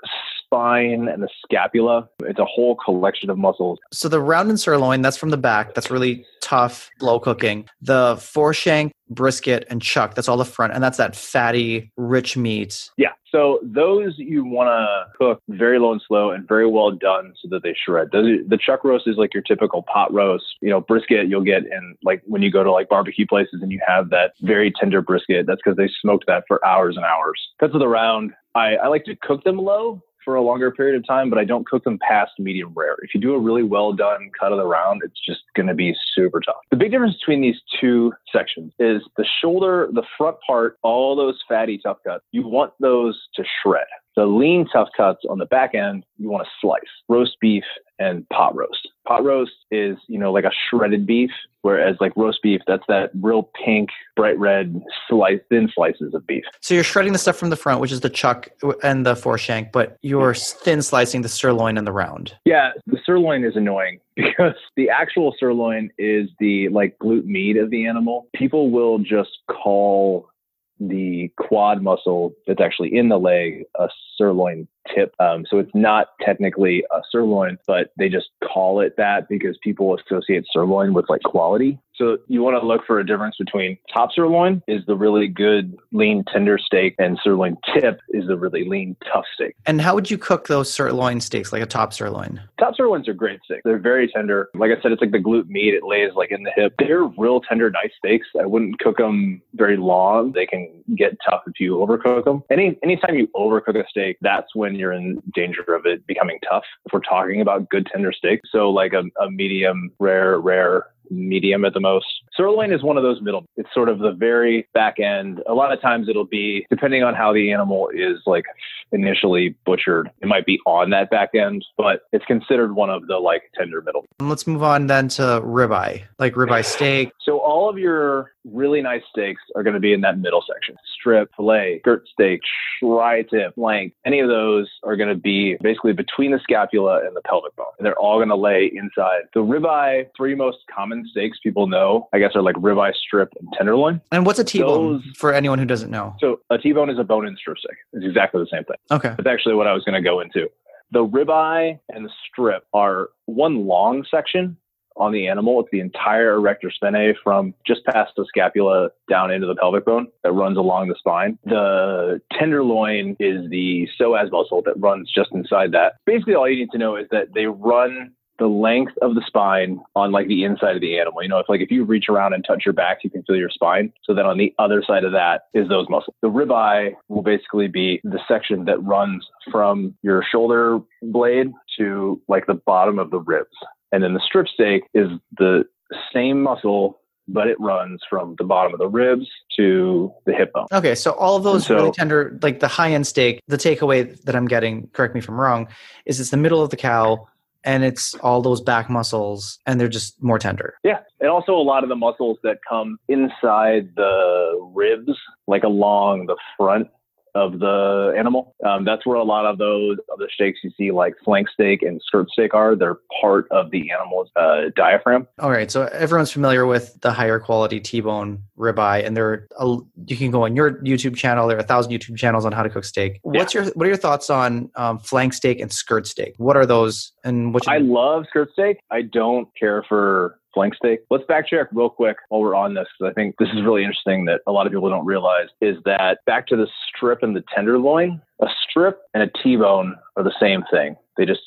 spine 0.46 1.08
and 1.08 1.22
the 1.22 1.28
scapula. 1.44 2.08
It's 2.22 2.38
a 2.38 2.44
whole 2.44 2.76
collection 2.76 3.30
of 3.30 3.38
muscles. 3.38 3.78
So 3.92 4.08
the 4.08 4.20
round 4.20 4.48
and 4.48 4.58
sirloin, 4.58 5.02
that's 5.02 5.16
from 5.16 5.30
the 5.30 5.36
back. 5.36 5.74
That's 5.74 5.90
really 5.90 6.24
tough, 6.40 6.90
low 7.00 7.20
cooking. 7.20 7.68
The 7.80 8.16
foreshank, 8.16 8.92
brisket, 9.10 9.66
and 9.68 9.82
chuck, 9.82 10.14
that's 10.14 10.28
all 10.28 10.36
the 10.36 10.44
front. 10.44 10.72
And 10.72 10.82
that's 10.82 10.98
that 10.98 11.16
fatty, 11.16 11.92
rich 11.96 12.36
meat. 12.36 12.90
Yeah. 12.96 13.10
So 13.30 13.58
those 13.62 14.14
you 14.16 14.44
want 14.44 14.68
to 14.68 15.18
cook 15.18 15.42
very 15.48 15.78
low 15.78 15.92
and 15.92 16.00
slow 16.06 16.30
and 16.30 16.48
very 16.48 16.66
well 16.66 16.92
done 16.92 17.34
so 17.42 17.48
that 17.50 17.62
they 17.62 17.76
shred. 17.84 18.08
The 18.12 18.58
chuck 18.64 18.84
roast 18.84 19.06
is 19.06 19.16
like 19.16 19.34
your 19.34 19.42
typical 19.42 19.82
pot 19.82 20.12
roast. 20.12 20.44
You 20.62 20.70
know, 20.70 20.80
brisket 20.80 21.28
you'll 21.28 21.44
get 21.44 21.64
in 21.64 21.96
like 22.02 22.22
when 22.24 22.40
you 22.40 22.50
go 22.50 22.64
to 22.64 22.70
like 22.70 22.88
barbecue 22.88 23.26
places 23.26 23.60
and 23.60 23.70
you 23.70 23.80
have 23.86 24.08
that 24.10 24.32
very 24.40 24.72
tender 24.80 25.02
brisket. 25.02 25.46
That's 25.46 25.60
because 25.62 25.76
they 25.76 25.90
smoked 26.00 26.26
that 26.28 26.44
for 26.48 26.64
hours 26.64 26.96
and 26.96 27.04
hours. 27.04 27.40
Cuts 27.60 27.74
of 27.74 27.80
the 27.80 27.88
round, 27.88 28.32
I, 28.54 28.76
I 28.76 28.86
like 28.86 29.04
to 29.04 29.16
cook 29.16 29.44
them 29.44 29.58
low 29.58 30.02
for 30.26 30.34
a 30.34 30.42
longer 30.42 30.70
period 30.70 30.96
of 30.96 31.06
time, 31.06 31.30
but 31.30 31.38
I 31.38 31.44
don't 31.44 31.66
cook 31.66 31.84
them 31.84 31.98
past 32.06 32.32
medium 32.38 32.72
rare. 32.74 32.96
If 33.00 33.14
you 33.14 33.20
do 33.20 33.32
a 33.32 33.38
really 33.38 33.62
well 33.62 33.92
done 33.92 34.30
cut 34.38 34.52
of 34.52 34.58
the 34.58 34.66
round, 34.66 35.00
it's 35.04 35.24
just 35.24 35.40
going 35.54 35.68
to 35.68 35.74
be 35.74 35.94
super 36.14 36.40
tough. 36.40 36.56
The 36.70 36.76
big 36.76 36.90
difference 36.90 37.16
between 37.16 37.40
these 37.40 37.56
two 37.80 38.12
sections 38.30 38.72
is 38.78 39.02
the 39.16 39.24
shoulder, 39.40 39.88
the 39.92 40.02
front 40.18 40.36
part, 40.44 40.76
all 40.82 41.16
those 41.16 41.40
fatty 41.48 41.78
tough 41.78 41.98
cuts, 42.04 42.24
you 42.32 42.46
want 42.46 42.72
those 42.80 43.28
to 43.36 43.44
shred. 43.62 43.86
The 44.16 44.24
lean 44.24 44.66
tough 44.72 44.88
cuts 44.96 45.20
on 45.28 45.38
the 45.38 45.44
back 45.44 45.74
end, 45.74 46.04
you 46.16 46.30
want 46.30 46.44
to 46.44 46.50
slice. 46.60 46.80
Roast 47.08 47.36
beef 47.38 47.64
and 47.98 48.26
pot 48.30 48.56
roast. 48.56 48.88
Pot 49.06 49.24
roast 49.24 49.52
is, 49.70 49.98
you 50.08 50.18
know, 50.18 50.32
like 50.32 50.44
a 50.44 50.50
shredded 50.68 51.06
beef, 51.06 51.30
whereas 51.60 51.96
like 52.00 52.12
roast 52.16 52.42
beef, 52.42 52.62
that's 52.66 52.82
that 52.88 53.10
real 53.20 53.50
pink, 53.64 53.90
bright 54.16 54.38
red 54.38 54.82
slice, 55.08 55.40
thin 55.50 55.70
slices 55.74 56.14
of 56.14 56.26
beef. 56.26 56.44
So 56.60 56.74
you're 56.74 56.82
shredding 56.82 57.12
the 57.12 57.18
stuff 57.18 57.36
from 57.36 57.50
the 57.50 57.56
front, 57.56 57.80
which 57.80 57.92
is 57.92 58.00
the 58.00 58.10
chuck 58.10 58.48
and 58.82 59.04
the 59.04 59.14
foreshank, 59.14 59.70
but 59.70 59.98
you're 60.00 60.34
thin 60.34 60.80
slicing 60.80 61.20
the 61.20 61.28
sirloin 61.28 61.76
and 61.76 61.86
the 61.86 61.92
round. 61.92 62.34
Yeah, 62.46 62.70
the 62.86 62.98
sirloin 63.04 63.44
is 63.44 63.54
annoying 63.54 64.00
because 64.16 64.54
the 64.76 64.88
actual 64.88 65.34
sirloin 65.38 65.90
is 65.98 66.30
the 66.40 66.70
like 66.70 66.98
glute 66.98 67.26
meat 67.26 67.58
of 67.58 67.70
the 67.70 67.86
animal. 67.86 68.28
People 68.34 68.70
will 68.70 68.98
just 68.98 69.38
call 69.50 70.30
the 70.78 71.30
quad 71.38 71.82
muscle 71.82 72.32
that's 72.46 72.60
actually 72.60 72.94
in 72.94 73.08
the 73.08 73.18
leg 73.18 73.64
a 73.78 73.88
sirloin 74.16 74.68
tip. 74.94 75.14
Um, 75.18 75.44
so 75.48 75.58
it's 75.58 75.70
not 75.74 76.08
technically 76.20 76.84
a 76.92 77.00
sirloin, 77.10 77.58
but 77.66 77.92
they 77.98 78.08
just 78.08 78.28
call 78.44 78.80
it 78.80 78.94
that 78.96 79.28
because 79.28 79.58
people 79.62 79.96
associate 79.96 80.44
sirloin 80.52 80.94
with 80.94 81.06
like 81.08 81.22
quality. 81.22 81.78
So 81.96 82.18
you 82.28 82.42
want 82.42 82.60
to 82.60 82.66
look 82.66 82.82
for 82.86 82.98
a 82.98 83.06
difference 83.06 83.36
between 83.38 83.78
top 83.92 84.10
sirloin 84.12 84.62
is 84.68 84.84
the 84.86 84.94
really 84.94 85.28
good 85.28 85.76
lean 85.92 86.24
tender 86.30 86.58
steak 86.58 86.94
and 86.98 87.18
sirloin 87.22 87.56
tip 87.74 88.00
is 88.10 88.26
the 88.26 88.36
really 88.36 88.68
lean 88.68 88.96
tough 89.10 89.24
steak. 89.34 89.54
And 89.64 89.80
how 89.80 89.94
would 89.94 90.10
you 90.10 90.18
cook 90.18 90.48
those 90.48 90.70
sirloin 90.70 91.20
steaks 91.20 91.52
like 91.52 91.62
a 91.62 91.66
top 91.66 91.94
sirloin? 91.94 92.42
Top 92.58 92.74
sirloins 92.76 93.08
are 93.08 93.14
great 93.14 93.40
steaks. 93.44 93.62
They're 93.64 93.78
very 93.78 94.08
tender. 94.08 94.50
Like 94.54 94.70
I 94.70 94.80
said, 94.82 94.92
it's 94.92 95.00
like 95.00 95.12
the 95.12 95.18
glute 95.18 95.48
meat. 95.48 95.74
It 95.74 95.84
lays 95.84 96.10
like 96.14 96.30
in 96.30 96.42
the 96.42 96.52
hip. 96.54 96.74
They're 96.78 97.04
real 97.04 97.40
tender, 97.40 97.70
nice 97.70 97.92
steaks. 97.98 98.26
I 98.40 98.44
wouldn't 98.44 98.78
cook 98.78 98.98
them 98.98 99.40
very 99.54 99.78
long. 99.78 100.32
They 100.32 100.46
can 100.46 100.68
get 100.96 101.16
tough 101.28 101.42
if 101.46 101.58
you 101.58 101.76
overcook 101.76 102.24
them. 102.24 102.42
Any 102.50 102.78
anytime 102.82 103.14
you 103.14 103.28
overcook 103.28 103.82
a 103.82 103.88
steak, 103.88 104.18
that's 104.20 104.54
when 104.54 104.74
you're 104.78 104.92
in 104.92 105.22
danger 105.34 105.62
of 105.74 105.86
it 105.86 106.06
becoming 106.06 106.38
tough. 106.48 106.64
If 106.84 106.92
we're 106.92 107.00
talking 107.00 107.40
about 107.40 107.68
good 107.68 107.86
tender 107.86 108.12
steak, 108.12 108.40
so 108.50 108.70
like 108.70 108.92
a, 108.92 109.04
a 109.22 109.30
medium 109.30 109.90
rare, 109.98 110.38
rare 110.38 110.86
medium 111.10 111.64
at 111.64 111.74
the 111.74 111.80
most. 111.80 112.06
Sirloin 112.36 112.72
is 112.72 112.82
one 112.82 112.96
of 112.96 113.02
those 113.02 113.20
middle. 113.20 113.44
It's 113.56 113.68
sort 113.72 113.88
of 113.88 113.98
the 113.98 114.12
very 114.12 114.68
back 114.74 114.98
end. 115.00 115.40
A 115.48 115.54
lot 115.54 115.72
of 115.72 115.80
times 115.80 116.08
it'll 116.08 116.26
be 116.26 116.66
depending 116.70 117.02
on 117.02 117.14
how 117.14 117.32
the 117.32 117.52
animal 117.52 117.88
is 117.94 118.18
like 118.26 118.44
initially 118.92 119.54
butchered. 119.64 120.10
It 120.20 120.26
might 120.26 120.46
be 120.46 120.58
on 120.66 120.90
that 120.90 121.10
back 121.10 121.30
end, 121.34 121.64
but 121.76 122.02
it's 122.12 122.24
considered 122.26 122.74
one 122.74 122.90
of 122.90 123.06
the 123.06 123.16
like 123.16 123.42
tender 123.56 123.82
middle. 123.82 124.04
Let's 124.20 124.46
move 124.46 124.62
on 124.62 124.86
then 124.86 125.08
to 125.08 125.40
ribeye, 125.44 126.04
like 126.18 126.34
ribeye 126.34 126.64
steak. 126.64 127.10
So 127.20 127.38
all 127.38 127.68
of 127.68 127.78
your 127.78 128.32
really 128.44 128.80
nice 128.80 129.02
steaks 129.10 129.42
are 129.56 129.62
going 129.62 129.74
to 129.74 129.80
be 129.80 129.92
in 129.92 130.00
that 130.02 130.18
middle 130.18 130.42
section. 130.46 130.76
Strip, 130.98 131.30
fillet, 131.36 131.80
skirt 131.80 132.06
steak, 132.12 132.40
tri-tip, 132.80 133.54
flank. 133.54 133.92
Any 134.04 134.20
of 134.20 134.28
those 134.28 134.68
are 134.84 134.96
going 134.96 135.08
to 135.08 135.14
be 135.14 135.56
basically 135.60 135.92
between 135.92 136.30
the 136.30 136.38
scapula 136.42 137.04
and 137.04 137.16
the 137.16 137.20
pelvic 137.22 137.54
bone. 137.56 137.66
And 137.78 137.86
they're 137.86 137.98
all 137.98 138.18
going 138.18 138.28
to 138.28 138.36
lay 138.36 138.70
inside. 138.74 139.22
The 139.34 139.40
ribeye, 139.40 140.06
three 140.16 140.34
most 140.34 140.58
common 140.72 140.95
steaks 141.10 141.38
people 141.42 141.66
know, 141.66 142.08
I 142.12 142.18
guess, 142.18 142.32
are 142.34 142.42
like 142.42 142.56
ribeye, 142.56 142.94
strip, 142.94 143.32
and 143.38 143.48
tenderloin. 143.56 144.00
And 144.12 144.24
what's 144.24 144.38
a 144.38 144.44
T-bone 144.44 144.92
those, 144.94 145.04
for 145.16 145.32
anyone 145.32 145.58
who 145.58 145.64
doesn't 145.64 145.90
know? 145.90 146.14
So 146.20 146.40
a 146.50 146.58
T-bone 146.58 146.90
is 146.90 146.98
a 146.98 147.04
bone 147.04 147.26
in 147.26 147.36
strip 147.36 147.58
steak. 147.58 147.76
It's 147.92 148.06
exactly 148.06 148.42
the 148.42 148.48
same 148.50 148.64
thing. 148.64 148.76
Okay. 148.90 149.14
That's 149.16 149.28
actually 149.28 149.54
what 149.54 149.66
I 149.66 149.72
was 149.72 149.84
going 149.84 149.94
to 149.94 150.08
go 150.08 150.20
into. 150.20 150.48
The 150.92 151.04
ribeye 151.04 151.78
and 151.88 152.04
the 152.04 152.10
strip 152.30 152.64
are 152.72 153.08
one 153.24 153.66
long 153.66 154.04
section 154.10 154.56
on 154.98 155.12
the 155.12 155.28
animal. 155.28 155.60
It's 155.60 155.68
the 155.70 155.80
entire 155.80 156.34
erector 156.36 156.70
spinae 156.70 157.14
from 157.22 157.52
just 157.66 157.84
past 157.84 158.12
the 158.16 158.24
scapula 158.26 158.88
down 159.10 159.30
into 159.30 159.46
the 159.46 159.54
pelvic 159.56 159.84
bone 159.84 160.06
that 160.22 160.32
runs 160.32 160.56
along 160.56 160.88
the 160.88 160.94
spine. 160.98 161.38
The 161.44 162.22
tenderloin 162.32 163.16
is 163.20 163.50
the 163.50 163.88
psoas 164.00 164.30
muscle 164.30 164.62
that 164.62 164.74
runs 164.78 165.10
just 165.12 165.32
inside 165.32 165.72
that. 165.72 165.94
Basically, 166.06 166.34
all 166.34 166.48
you 166.48 166.56
need 166.56 166.70
to 166.70 166.78
know 166.78 166.96
is 166.96 167.06
that 167.10 167.34
they 167.34 167.44
run 167.44 168.12
the 168.38 168.46
length 168.46 168.92
of 169.02 169.14
the 169.14 169.22
spine 169.26 169.80
on 169.94 170.12
like 170.12 170.28
the 170.28 170.44
inside 170.44 170.74
of 170.74 170.80
the 170.80 170.98
animal. 170.98 171.22
You 171.22 171.28
know, 171.28 171.38
if 171.38 171.48
like 171.48 171.60
if 171.60 171.70
you 171.70 171.84
reach 171.84 172.08
around 172.08 172.32
and 172.32 172.44
touch 172.46 172.64
your 172.64 172.74
back, 172.74 172.98
you 173.02 173.10
can 173.10 173.22
feel 173.22 173.36
your 173.36 173.50
spine. 173.50 173.92
So 174.04 174.14
then 174.14 174.26
on 174.26 174.38
the 174.38 174.54
other 174.58 174.82
side 174.86 175.04
of 175.04 175.12
that 175.12 175.42
is 175.54 175.68
those 175.68 175.88
muscles. 175.88 176.14
The 176.22 176.30
ribeye 176.30 176.92
will 177.08 177.22
basically 177.22 177.68
be 177.68 178.00
the 178.04 178.20
section 178.28 178.64
that 178.66 178.82
runs 178.82 179.26
from 179.50 179.94
your 180.02 180.22
shoulder 180.30 180.80
blade 181.02 181.52
to 181.78 182.20
like 182.28 182.46
the 182.46 182.54
bottom 182.54 182.98
of 182.98 183.10
the 183.10 183.20
ribs. 183.20 183.56
And 183.92 184.02
then 184.02 184.14
the 184.14 184.20
strip 184.20 184.48
steak 184.48 184.82
is 184.94 185.08
the 185.38 185.64
same 186.12 186.42
muscle, 186.42 186.98
but 187.28 187.46
it 187.46 187.58
runs 187.60 188.00
from 188.08 188.34
the 188.38 188.44
bottom 188.44 188.72
of 188.72 188.78
the 188.78 188.88
ribs 188.88 189.26
to 189.56 190.12
the 190.26 190.32
hip 190.32 190.52
bone. 190.52 190.66
Okay, 190.72 190.94
so 190.94 191.12
all 191.12 191.36
of 191.36 191.44
those 191.44 191.66
so, 191.66 191.76
really 191.76 191.92
tender, 191.92 192.38
like 192.42 192.60
the 192.60 192.68
high 192.68 192.92
end 192.92 193.06
steak, 193.06 193.40
the 193.46 193.56
takeaway 193.56 194.20
that 194.24 194.34
I'm 194.36 194.46
getting, 194.46 194.88
correct 194.88 195.14
me 195.14 195.20
if 195.20 195.28
I'm 195.28 195.40
wrong, 195.40 195.68
is 196.04 196.20
it's 196.20 196.30
the 196.30 196.36
middle 196.36 196.62
of 196.62 196.70
the 196.70 196.76
cow 196.76 197.26
and 197.66 197.84
it's 197.84 198.14
all 198.16 198.40
those 198.40 198.60
back 198.60 198.88
muscles 198.88 199.58
and 199.66 199.78
they're 199.78 199.88
just 199.88 200.22
more 200.22 200.38
tender. 200.38 200.74
Yeah. 200.84 201.00
And 201.20 201.28
also 201.28 201.54
a 201.54 201.60
lot 201.60 201.82
of 201.82 201.88
the 201.88 201.96
muscles 201.96 202.38
that 202.44 202.58
come 202.66 202.98
inside 203.08 203.90
the 203.96 204.70
ribs, 204.74 205.12
like 205.46 205.64
along 205.64 206.26
the 206.26 206.36
front 206.56 206.88
of 207.36 207.58
the 207.60 208.14
animal. 208.18 208.54
Um, 208.66 208.84
that's 208.84 209.06
where 209.06 209.16
a 209.16 209.24
lot 209.24 209.44
of 209.44 209.58
those 209.58 209.98
other 210.12 210.28
steaks 210.32 210.60
you 210.64 210.70
see, 210.76 210.90
like 210.90 211.14
flank 211.24 211.48
steak 211.50 211.82
and 211.82 212.00
skirt 212.04 212.28
steak, 212.30 212.54
are. 212.54 212.74
They're 212.74 212.98
part 213.20 213.46
of 213.50 213.70
the 213.70 213.90
animal's 213.90 214.30
uh, 214.36 214.70
diaphragm. 214.74 215.28
All 215.38 215.50
right, 215.50 215.70
so 215.70 215.84
everyone's 215.84 216.32
familiar 216.32 216.66
with 216.66 216.98
the 217.02 217.12
higher 217.12 217.38
quality 217.38 217.78
T-bone 217.78 218.42
ribeye, 218.58 219.06
and 219.06 219.16
there 219.16 219.46
a, 219.58 219.76
you 220.06 220.16
can 220.16 220.30
go 220.30 220.44
on 220.44 220.56
your 220.56 220.82
YouTube 220.82 221.16
channel. 221.16 221.46
There 221.46 221.56
are 221.56 221.60
a 221.60 221.64
thousand 221.64 221.92
YouTube 221.92 222.16
channels 222.16 222.44
on 222.44 222.52
how 222.52 222.62
to 222.62 222.70
cook 222.70 222.84
steak. 222.84 223.20
What's 223.22 223.54
yeah. 223.54 223.62
your 223.62 223.72
what 223.72 223.86
are 223.86 223.90
your 223.90 223.98
thoughts 223.98 224.30
on 224.30 224.70
um, 224.76 224.98
flank 224.98 225.34
steak 225.34 225.60
and 225.60 225.72
skirt 225.72 226.06
steak? 226.06 226.34
What 226.38 226.56
are 226.56 226.66
those, 226.66 227.12
and 227.22 227.52
what? 227.52 227.68
I 227.68 227.78
love 227.78 228.24
skirt 228.30 228.50
steak. 228.52 228.78
I 228.90 229.02
don't 229.02 229.48
care 229.58 229.84
for 229.88 230.38
flank 230.56 230.74
steak. 230.74 231.00
Let's 231.10 231.24
backtrack 231.24 231.66
real 231.72 231.90
quick 231.90 232.16
while 232.30 232.40
we're 232.40 232.54
on 232.54 232.74
this 232.74 232.86
because 232.98 233.12
I 233.12 233.14
think 233.14 233.36
this 233.38 233.50
is 233.50 233.62
really 233.62 233.82
interesting 233.82 234.24
that 234.24 234.40
a 234.46 234.52
lot 234.52 234.66
of 234.66 234.72
people 234.72 234.88
don't 234.88 235.04
realize 235.04 235.48
is 235.60 235.76
that 235.84 236.24
back 236.24 236.46
to 236.48 236.56
the 236.56 236.66
strip 236.88 237.22
and 237.22 237.36
the 237.36 237.44
tenderloin, 237.54 238.22
a 238.40 238.46
strip 238.66 239.02
and 239.12 239.22
a 239.22 239.28
T-bone 239.42 239.94
are 240.16 240.24
the 240.24 240.34
same 240.40 240.64
thing. 240.70 240.96
They 241.18 241.26
just 241.26 241.42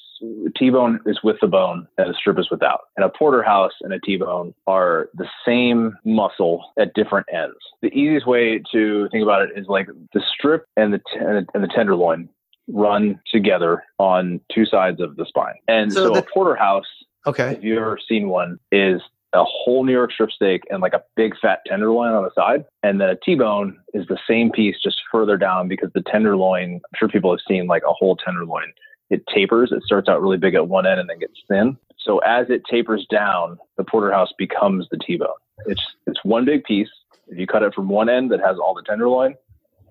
T-bone 0.58 1.00
is 1.06 1.20
with 1.24 1.38
the 1.42 1.48
bone 1.48 1.88
and 1.98 2.10
a 2.10 2.14
strip 2.14 2.38
is 2.38 2.52
without. 2.52 2.82
And 2.98 3.06
a 3.06 3.10
porterhouse 3.10 3.72
and 3.82 3.94
a 3.94 4.00
T-bone 4.00 4.54
are 4.68 5.10
the 5.16 5.28
same 5.44 5.98
muscle 6.06 6.64
at 6.78 6.94
different 6.94 7.26
ends. 7.34 7.58
The 7.82 7.88
easiest 7.88 8.28
way 8.28 8.62
to 8.72 9.10
think 9.12 9.24
about 9.24 9.42
it 9.42 9.52
is 9.56 9.66
like 9.68 9.88
the 10.14 10.22
strip 10.34 10.66
and 10.78 10.94
the 10.94 11.00
t- 11.00 11.20
and 11.20 11.64
the 11.64 11.70
tenderloin 11.74 12.30
run 12.72 13.20
together 13.32 13.84
on 13.98 14.40
two 14.54 14.66
sides 14.66 15.02
of 15.02 15.16
the 15.16 15.26
spine. 15.26 15.56
And 15.68 15.92
so, 15.92 16.04
so 16.04 16.14
the, 16.14 16.20
a 16.20 16.26
porterhouse 16.32 16.86
Okay. 17.30 17.54
If 17.54 17.64
you've 17.64 17.78
ever 17.78 18.00
seen 18.08 18.30
one, 18.30 18.60
is 18.72 19.02
a 19.34 19.44
whole 19.44 19.84
New 19.84 19.92
York 19.92 20.12
strip 20.12 20.32
steak 20.32 20.64
and 20.72 20.82
like 20.82 20.94
a 20.94 21.04
big 21.16 21.36
fat 21.40 21.60
tenderloin 21.68 22.14
on 22.14 22.24
the 22.24 22.32
side. 22.34 22.66
And 22.82 23.00
then 23.00 23.10
a 23.10 23.16
T-bone 23.16 23.78
is 23.94 24.08
the 24.08 24.18
same 24.28 24.52
piece 24.52 24.78
just 24.84 24.98
further 25.12 25.38
down 25.38 25.68
because 25.68 25.92
the 25.94 26.02
tenderloin, 26.02 26.76
I'm 26.76 26.98
sure 26.98 27.08
people 27.08 27.32
have 27.32 27.40
seen 27.48 27.68
like 27.68 27.84
a 27.88 27.94
whole 27.94 28.16
tenderloin. 28.16 28.74
It 29.12 29.24
tapers. 29.34 29.72
It 29.72 29.84
starts 29.84 30.10
out 30.10 30.22
really 30.22 30.38
big 30.38 30.56
at 30.56 30.68
one 30.68 30.88
end 30.88 31.00
and 31.00 31.10
then 31.10 31.20
gets 31.20 31.40
thin. 31.48 31.78
So 32.00 32.20
as 32.20 32.50
it 32.50 32.64
tapers 32.70 33.06
down, 33.12 33.60
the 33.78 33.84
porterhouse 33.84 34.34
becomes 34.38 34.88
the 34.90 34.98
T-bone. 34.98 35.28
It's 35.68 35.82
it's 36.08 36.24
one 36.24 36.46
big 36.46 36.64
piece. 36.64 36.90
If 37.28 37.38
you 37.38 37.46
cut 37.46 37.62
it 37.62 37.76
from 37.76 37.90
one 37.90 38.10
end 38.10 38.32
that 38.32 38.40
has 38.40 38.58
all 38.58 38.74
the 38.74 38.82
tenderloin, 38.82 39.36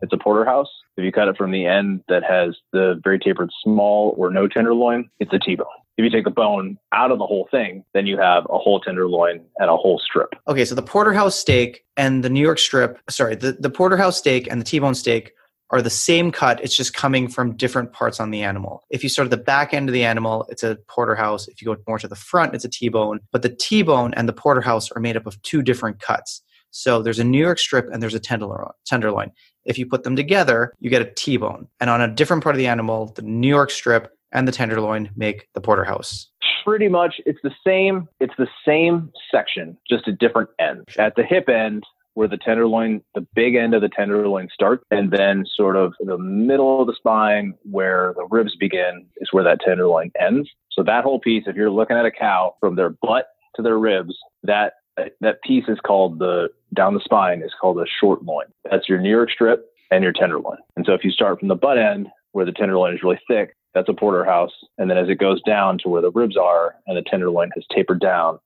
it's 0.03 0.13
a 0.13 0.19
porterhouse. 0.19 0.71
If 0.97 1.05
you 1.05 1.13
cut 1.13 1.29
it 1.29 1.37
from 1.37 1.53
the 1.53 1.67
end 1.67 2.03
that 2.09 2.25
has 2.25 2.57
the 2.73 3.01
very 3.05 3.19
tapered 3.19 3.51
small 3.63 4.15
or 4.17 4.31
no 4.31 4.49
tenderloin, 4.49 5.11
it's 5.21 5.33
a 5.33 5.39
T-bone. 5.39 5.67
If 5.99 6.05
you 6.05 6.11
take 6.11 6.25
the 6.25 6.31
bone 6.31 6.79
out 6.93 7.11
of 7.11 7.19
the 7.19 7.27
whole 7.27 7.49
thing, 7.51 7.85
then 7.93 8.07
you 8.07 8.17
have 8.19 8.45
a 8.49 8.57
whole 8.57 8.79
tenderloin 8.79 9.41
and 9.59 9.69
a 9.69 9.77
whole 9.77 9.99
strip. 9.99 10.29
Okay, 10.47 10.65
so 10.65 10.77
the 10.77 10.83
porterhouse 10.83 11.37
steak 11.37 11.85
and 11.97 12.23
the 12.23 12.31
New 12.31 12.41
York 12.41 12.61
strip, 12.61 13.01
sorry, 13.11 13.35
the, 13.35 13.57
the 13.59 13.69
porterhouse 13.69 14.17
steak 14.17 14.47
and 14.49 14.61
the 14.61 14.65
T-bone 14.65 14.95
steak 14.95 15.33
are 15.71 15.83
the 15.83 15.91
same 15.91 16.31
cut. 16.31 16.63
It's 16.63 16.77
just 16.77 16.95
coming 16.95 17.27
from 17.27 17.57
different 17.57 17.93
parts 17.93 18.21
on 18.21 18.31
the 18.31 18.43
animal. 18.43 18.85
If 18.91 19.03
you 19.03 19.09
start 19.09 19.27
at 19.27 19.33
the 19.33 19.45
back 19.45 19.75
end 19.75 19.89
of 19.89 19.93
the 19.93 20.05
animal, 20.05 20.47
it's 20.49 20.63
a 20.63 20.79
porterhouse. 20.87 21.49
If 21.49 21.61
you 21.61 21.67
go 21.67 21.77
more 21.89 21.99
to 21.99 22.07
the 22.07 22.15
front, 22.15 22.55
it's 22.55 22.65
a 22.65 22.71
T-bone. 22.71 23.19
But 23.33 23.43
the 23.43 23.51
T-bone 23.51 24.15
and 24.15 24.29
the 24.29 24.33
porterhouse 24.33 24.93
are 24.93 25.01
made 25.01 25.17
up 25.17 25.27
of 25.27 25.43
two 25.43 25.63
different 25.63 26.01
cuts. 26.01 26.43
So 26.71 27.03
there's 27.03 27.19
a 27.19 27.25
New 27.25 27.41
York 27.41 27.59
strip 27.59 27.89
and 27.93 28.01
there's 28.01 28.15
a 28.15 28.21
tenderloin. 28.21 28.71
tenderloin. 28.87 29.33
If 29.65 29.79
you 29.79 29.87
put 29.87 30.05
them 30.05 30.15
together, 30.15 30.75
you 30.79 30.91
get 30.91 31.03
a 31.03 31.13
T-bone. 31.13 31.67
And 31.81 31.91
on 31.91 32.01
a 32.01 32.09
different 32.09 32.45
part 32.45 32.55
of 32.55 32.59
the 32.59 32.69
animal, 32.69 33.13
the 33.17 33.23
New 33.23 33.49
York 33.49 33.73
strip 33.73 34.15
and 34.33 34.47
the 34.47 34.53
tenderloin 34.53 35.11
make 35.17 35.49
the 35.55 35.61
porterhouse? 35.61 36.29
Pretty 36.65 36.89
much, 36.89 37.15
it's 37.25 37.39
the 37.43 37.55
same. 37.67 38.09
It's 38.21 38.35
the 38.37 38.49
same 38.67 39.11
section, 39.31 39.77
just 39.89 40.07
a 40.07 40.13
different 40.13 40.51
end. 40.59 40.85
At 40.99 41.15
the 41.17 41.23
hip 41.23 41.49
end, 41.49 41.85
where 42.19 42.29
the 42.29 42.37
tenderloin, 42.37 43.01
the 43.15 43.25
big 43.35 43.55
end 43.55 43.75
of 43.75 43.81
the 43.81 43.89
tenderloin 43.89 44.49
starts, 44.53 44.83
and 44.91 45.13
then 45.13 45.47
sort 45.55 45.77
of 45.77 45.95
the 46.01 46.19
middle 46.19 46.81
of 46.81 46.89
the 46.89 46.95
spine 46.95 47.55
where 47.63 48.13
the 48.17 48.27
ribs 48.29 48.57
begin 48.57 49.07
is 49.19 49.29
where 49.31 49.45
that 49.45 49.61
tenderloin 49.65 50.11
ends. 50.21 50.51
So 50.73 50.83
that 50.83 51.05
whole 51.05 51.21
piece, 51.21 51.45
if 51.47 51.55
you're 51.55 51.71
looking 51.71 51.97
at 51.97 52.05
a 52.05 52.11
cow 52.11 52.57
from 52.59 52.75
their 52.75 52.91
butt 52.91 53.27
to 53.55 53.63
their 53.63 53.79
ribs, 53.79 54.17
that 54.43 54.73
that 55.21 55.43
piece 55.45 55.65
is 55.69 55.79
called 55.87 56.19
the 56.19 56.49
down 56.75 56.95
the 56.95 57.01
spine 57.05 57.41
is 57.41 57.55
called 57.61 57.79
a 57.79 57.87
short 58.01 58.25
loin. 58.25 58.47
That's 58.69 58.89
your 58.89 59.01
New 59.01 59.11
York 59.11 59.31
strip 59.31 59.67
and 59.93 60.03
your 60.03 60.13
tenderloin. 60.13 60.59
And 60.77 60.85
so 60.85 60.95
if 60.95 61.05
you 61.05 61.13
start 61.13 61.39
from 61.39 61.47
the 61.47 61.55
butt 61.55 61.79
end 61.79 62.09
where 62.33 62.45
the 62.45 62.53
tenderloin 62.53 62.95
is 62.95 63.03
really 63.03 63.21
thick, 63.29 63.55
that's 63.75 63.89
a 63.89 63.95
porterhouse. 63.95 64.53
And 64.79 64.91
then 64.91 64.99
as 64.99 65.09
it 65.09 65.17
goes 65.17 65.43
down 65.43 65.79
to 65.79 65.89
where 65.89 66.03
the 66.03 66.11
ribs 66.11 66.37
are 66.37 66.75
and 66.87 66.97
the 66.97 67.03
tenderloin 67.03 67.51
has 67.55 67.65
tapered 67.75 68.01
down, 68.01 68.39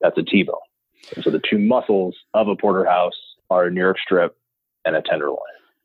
that's 0.00 0.18
a 0.18 0.22
T-bone. 0.22 0.56
And 1.14 1.24
so 1.24 1.30
the 1.30 1.42
two 1.48 1.58
muscles 1.58 2.16
of 2.34 2.48
a 2.48 2.56
porterhouse 2.56 3.18
are 3.50 3.66
a 3.66 3.70
New 3.70 3.80
York 3.80 3.98
strip 3.98 4.36
and 4.84 4.96
a 4.96 5.02
tenderloin. 5.02 5.38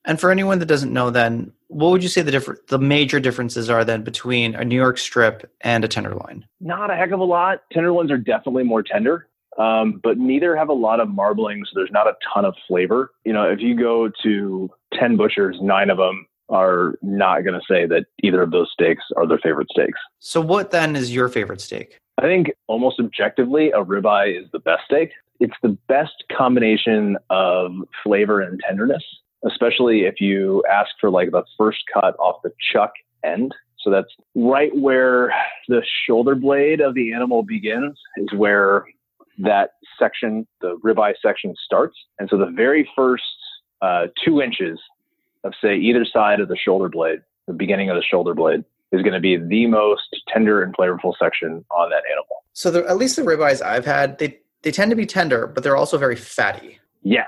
And 0.05 0.19
for 0.19 0.31
anyone 0.31 0.59
that 0.59 0.67
doesn't 0.67 0.93
know, 0.93 1.09
then 1.09 1.51
what 1.67 1.91
would 1.91 2.01
you 2.01 2.07
say 2.07 2.21
the 2.21 2.31
different, 2.31 2.65
the 2.67 2.79
major 2.79 3.19
differences 3.19 3.69
are 3.69 3.83
then 3.83 4.03
between 4.03 4.55
a 4.55 4.63
New 4.63 4.75
York 4.75 4.97
strip 4.97 5.51
and 5.61 5.83
a 5.83 5.87
tenderloin? 5.87 6.45
Not 6.61 6.89
a 6.89 6.95
heck 6.95 7.11
of 7.11 7.19
a 7.19 7.25
lot. 7.25 7.63
Tenderloins 7.73 8.09
are 8.09 8.17
definitely 8.17 8.63
more 8.63 8.81
tender, 8.81 9.27
um, 9.57 9.99
but 10.01 10.17
neither 10.17 10.55
have 10.55 10.69
a 10.69 10.73
lot 10.73 11.01
of 11.01 11.09
marbling, 11.09 11.65
so 11.65 11.71
there's 11.75 11.91
not 11.91 12.07
a 12.07 12.15
ton 12.33 12.45
of 12.45 12.55
flavor. 12.69 13.11
You 13.25 13.33
know, 13.33 13.43
if 13.43 13.59
you 13.59 13.75
go 13.75 14.09
to 14.23 14.69
ten 14.93 15.17
butchers, 15.17 15.57
nine 15.61 15.89
of 15.89 15.97
them 15.97 16.25
are 16.49 16.97
not 17.01 17.43
going 17.43 17.59
to 17.59 17.65
say 17.69 17.85
that 17.85 18.05
either 18.23 18.41
of 18.41 18.51
those 18.51 18.69
steaks 18.71 19.03
are 19.15 19.27
their 19.27 19.39
favorite 19.39 19.67
steaks. 19.71 19.99
So, 20.19 20.41
what 20.41 20.71
then 20.71 20.95
is 20.95 21.13
your 21.13 21.29
favorite 21.29 21.61
steak? 21.61 21.99
I 22.17 22.23
think 22.23 22.51
almost 22.67 22.99
objectively, 22.99 23.69
a 23.71 23.83
ribeye 23.83 24.41
is 24.41 24.49
the 24.51 24.59
best 24.59 24.83
steak. 24.85 25.11
It's 25.39 25.55
the 25.61 25.77
best 25.87 26.23
combination 26.35 27.17
of 27.29 27.71
flavor 28.03 28.41
and 28.41 28.59
tenderness, 28.67 29.03
especially 29.45 30.05
if 30.05 30.19
you 30.19 30.63
ask 30.71 30.89
for 30.99 31.11
like 31.11 31.31
the 31.31 31.43
first 31.57 31.79
cut 31.93 32.15
off 32.17 32.41
the 32.43 32.51
chuck 32.73 32.91
end. 33.23 33.53
So 33.79 33.91
that's 33.91 34.09
right 34.35 34.75
where 34.75 35.31
the 35.67 35.83
shoulder 36.07 36.33
blade 36.33 36.81
of 36.81 36.95
the 36.95 37.13
animal 37.13 37.43
begins, 37.43 37.97
is 38.17 38.33
where 38.35 38.85
that 39.37 39.71
section, 39.99 40.47
the 40.61 40.77
ribeye 40.83 41.13
section, 41.21 41.53
starts. 41.63 41.95
And 42.17 42.27
so 42.29 42.37
the 42.37 42.51
very 42.55 42.89
first 42.95 43.23
uh, 43.81 44.07
two 44.25 44.41
inches 44.41 44.79
of 45.47 45.53
say 45.61 45.75
either 45.75 46.05
side 46.05 46.39
of 46.39 46.47
the 46.47 46.57
shoulder 46.57 46.89
blade, 46.89 47.19
the 47.47 47.53
beginning 47.53 47.89
of 47.89 47.95
the 47.95 48.03
shoulder 48.03 48.33
blade, 48.33 48.63
is 48.91 49.01
going 49.01 49.13
to 49.13 49.19
be 49.19 49.37
the 49.37 49.67
most 49.67 50.15
tender 50.27 50.61
and 50.61 50.75
flavorful 50.75 51.13
section 51.19 51.65
on 51.71 51.89
that 51.89 52.03
animal. 52.11 52.43
So 52.53 52.71
the, 52.71 52.87
at 52.87 52.97
least 52.97 53.15
the 53.15 53.21
ribeyes 53.21 53.61
I've 53.61 53.85
had, 53.85 54.17
they 54.19 54.39
they 54.63 54.71
tend 54.71 54.89
to 54.91 54.95
be 54.95 55.05
tender, 55.05 55.47
but 55.47 55.63
they're 55.63 55.77
also 55.77 55.97
very 55.97 56.15
fatty. 56.15 56.79
Yes. 57.03 57.27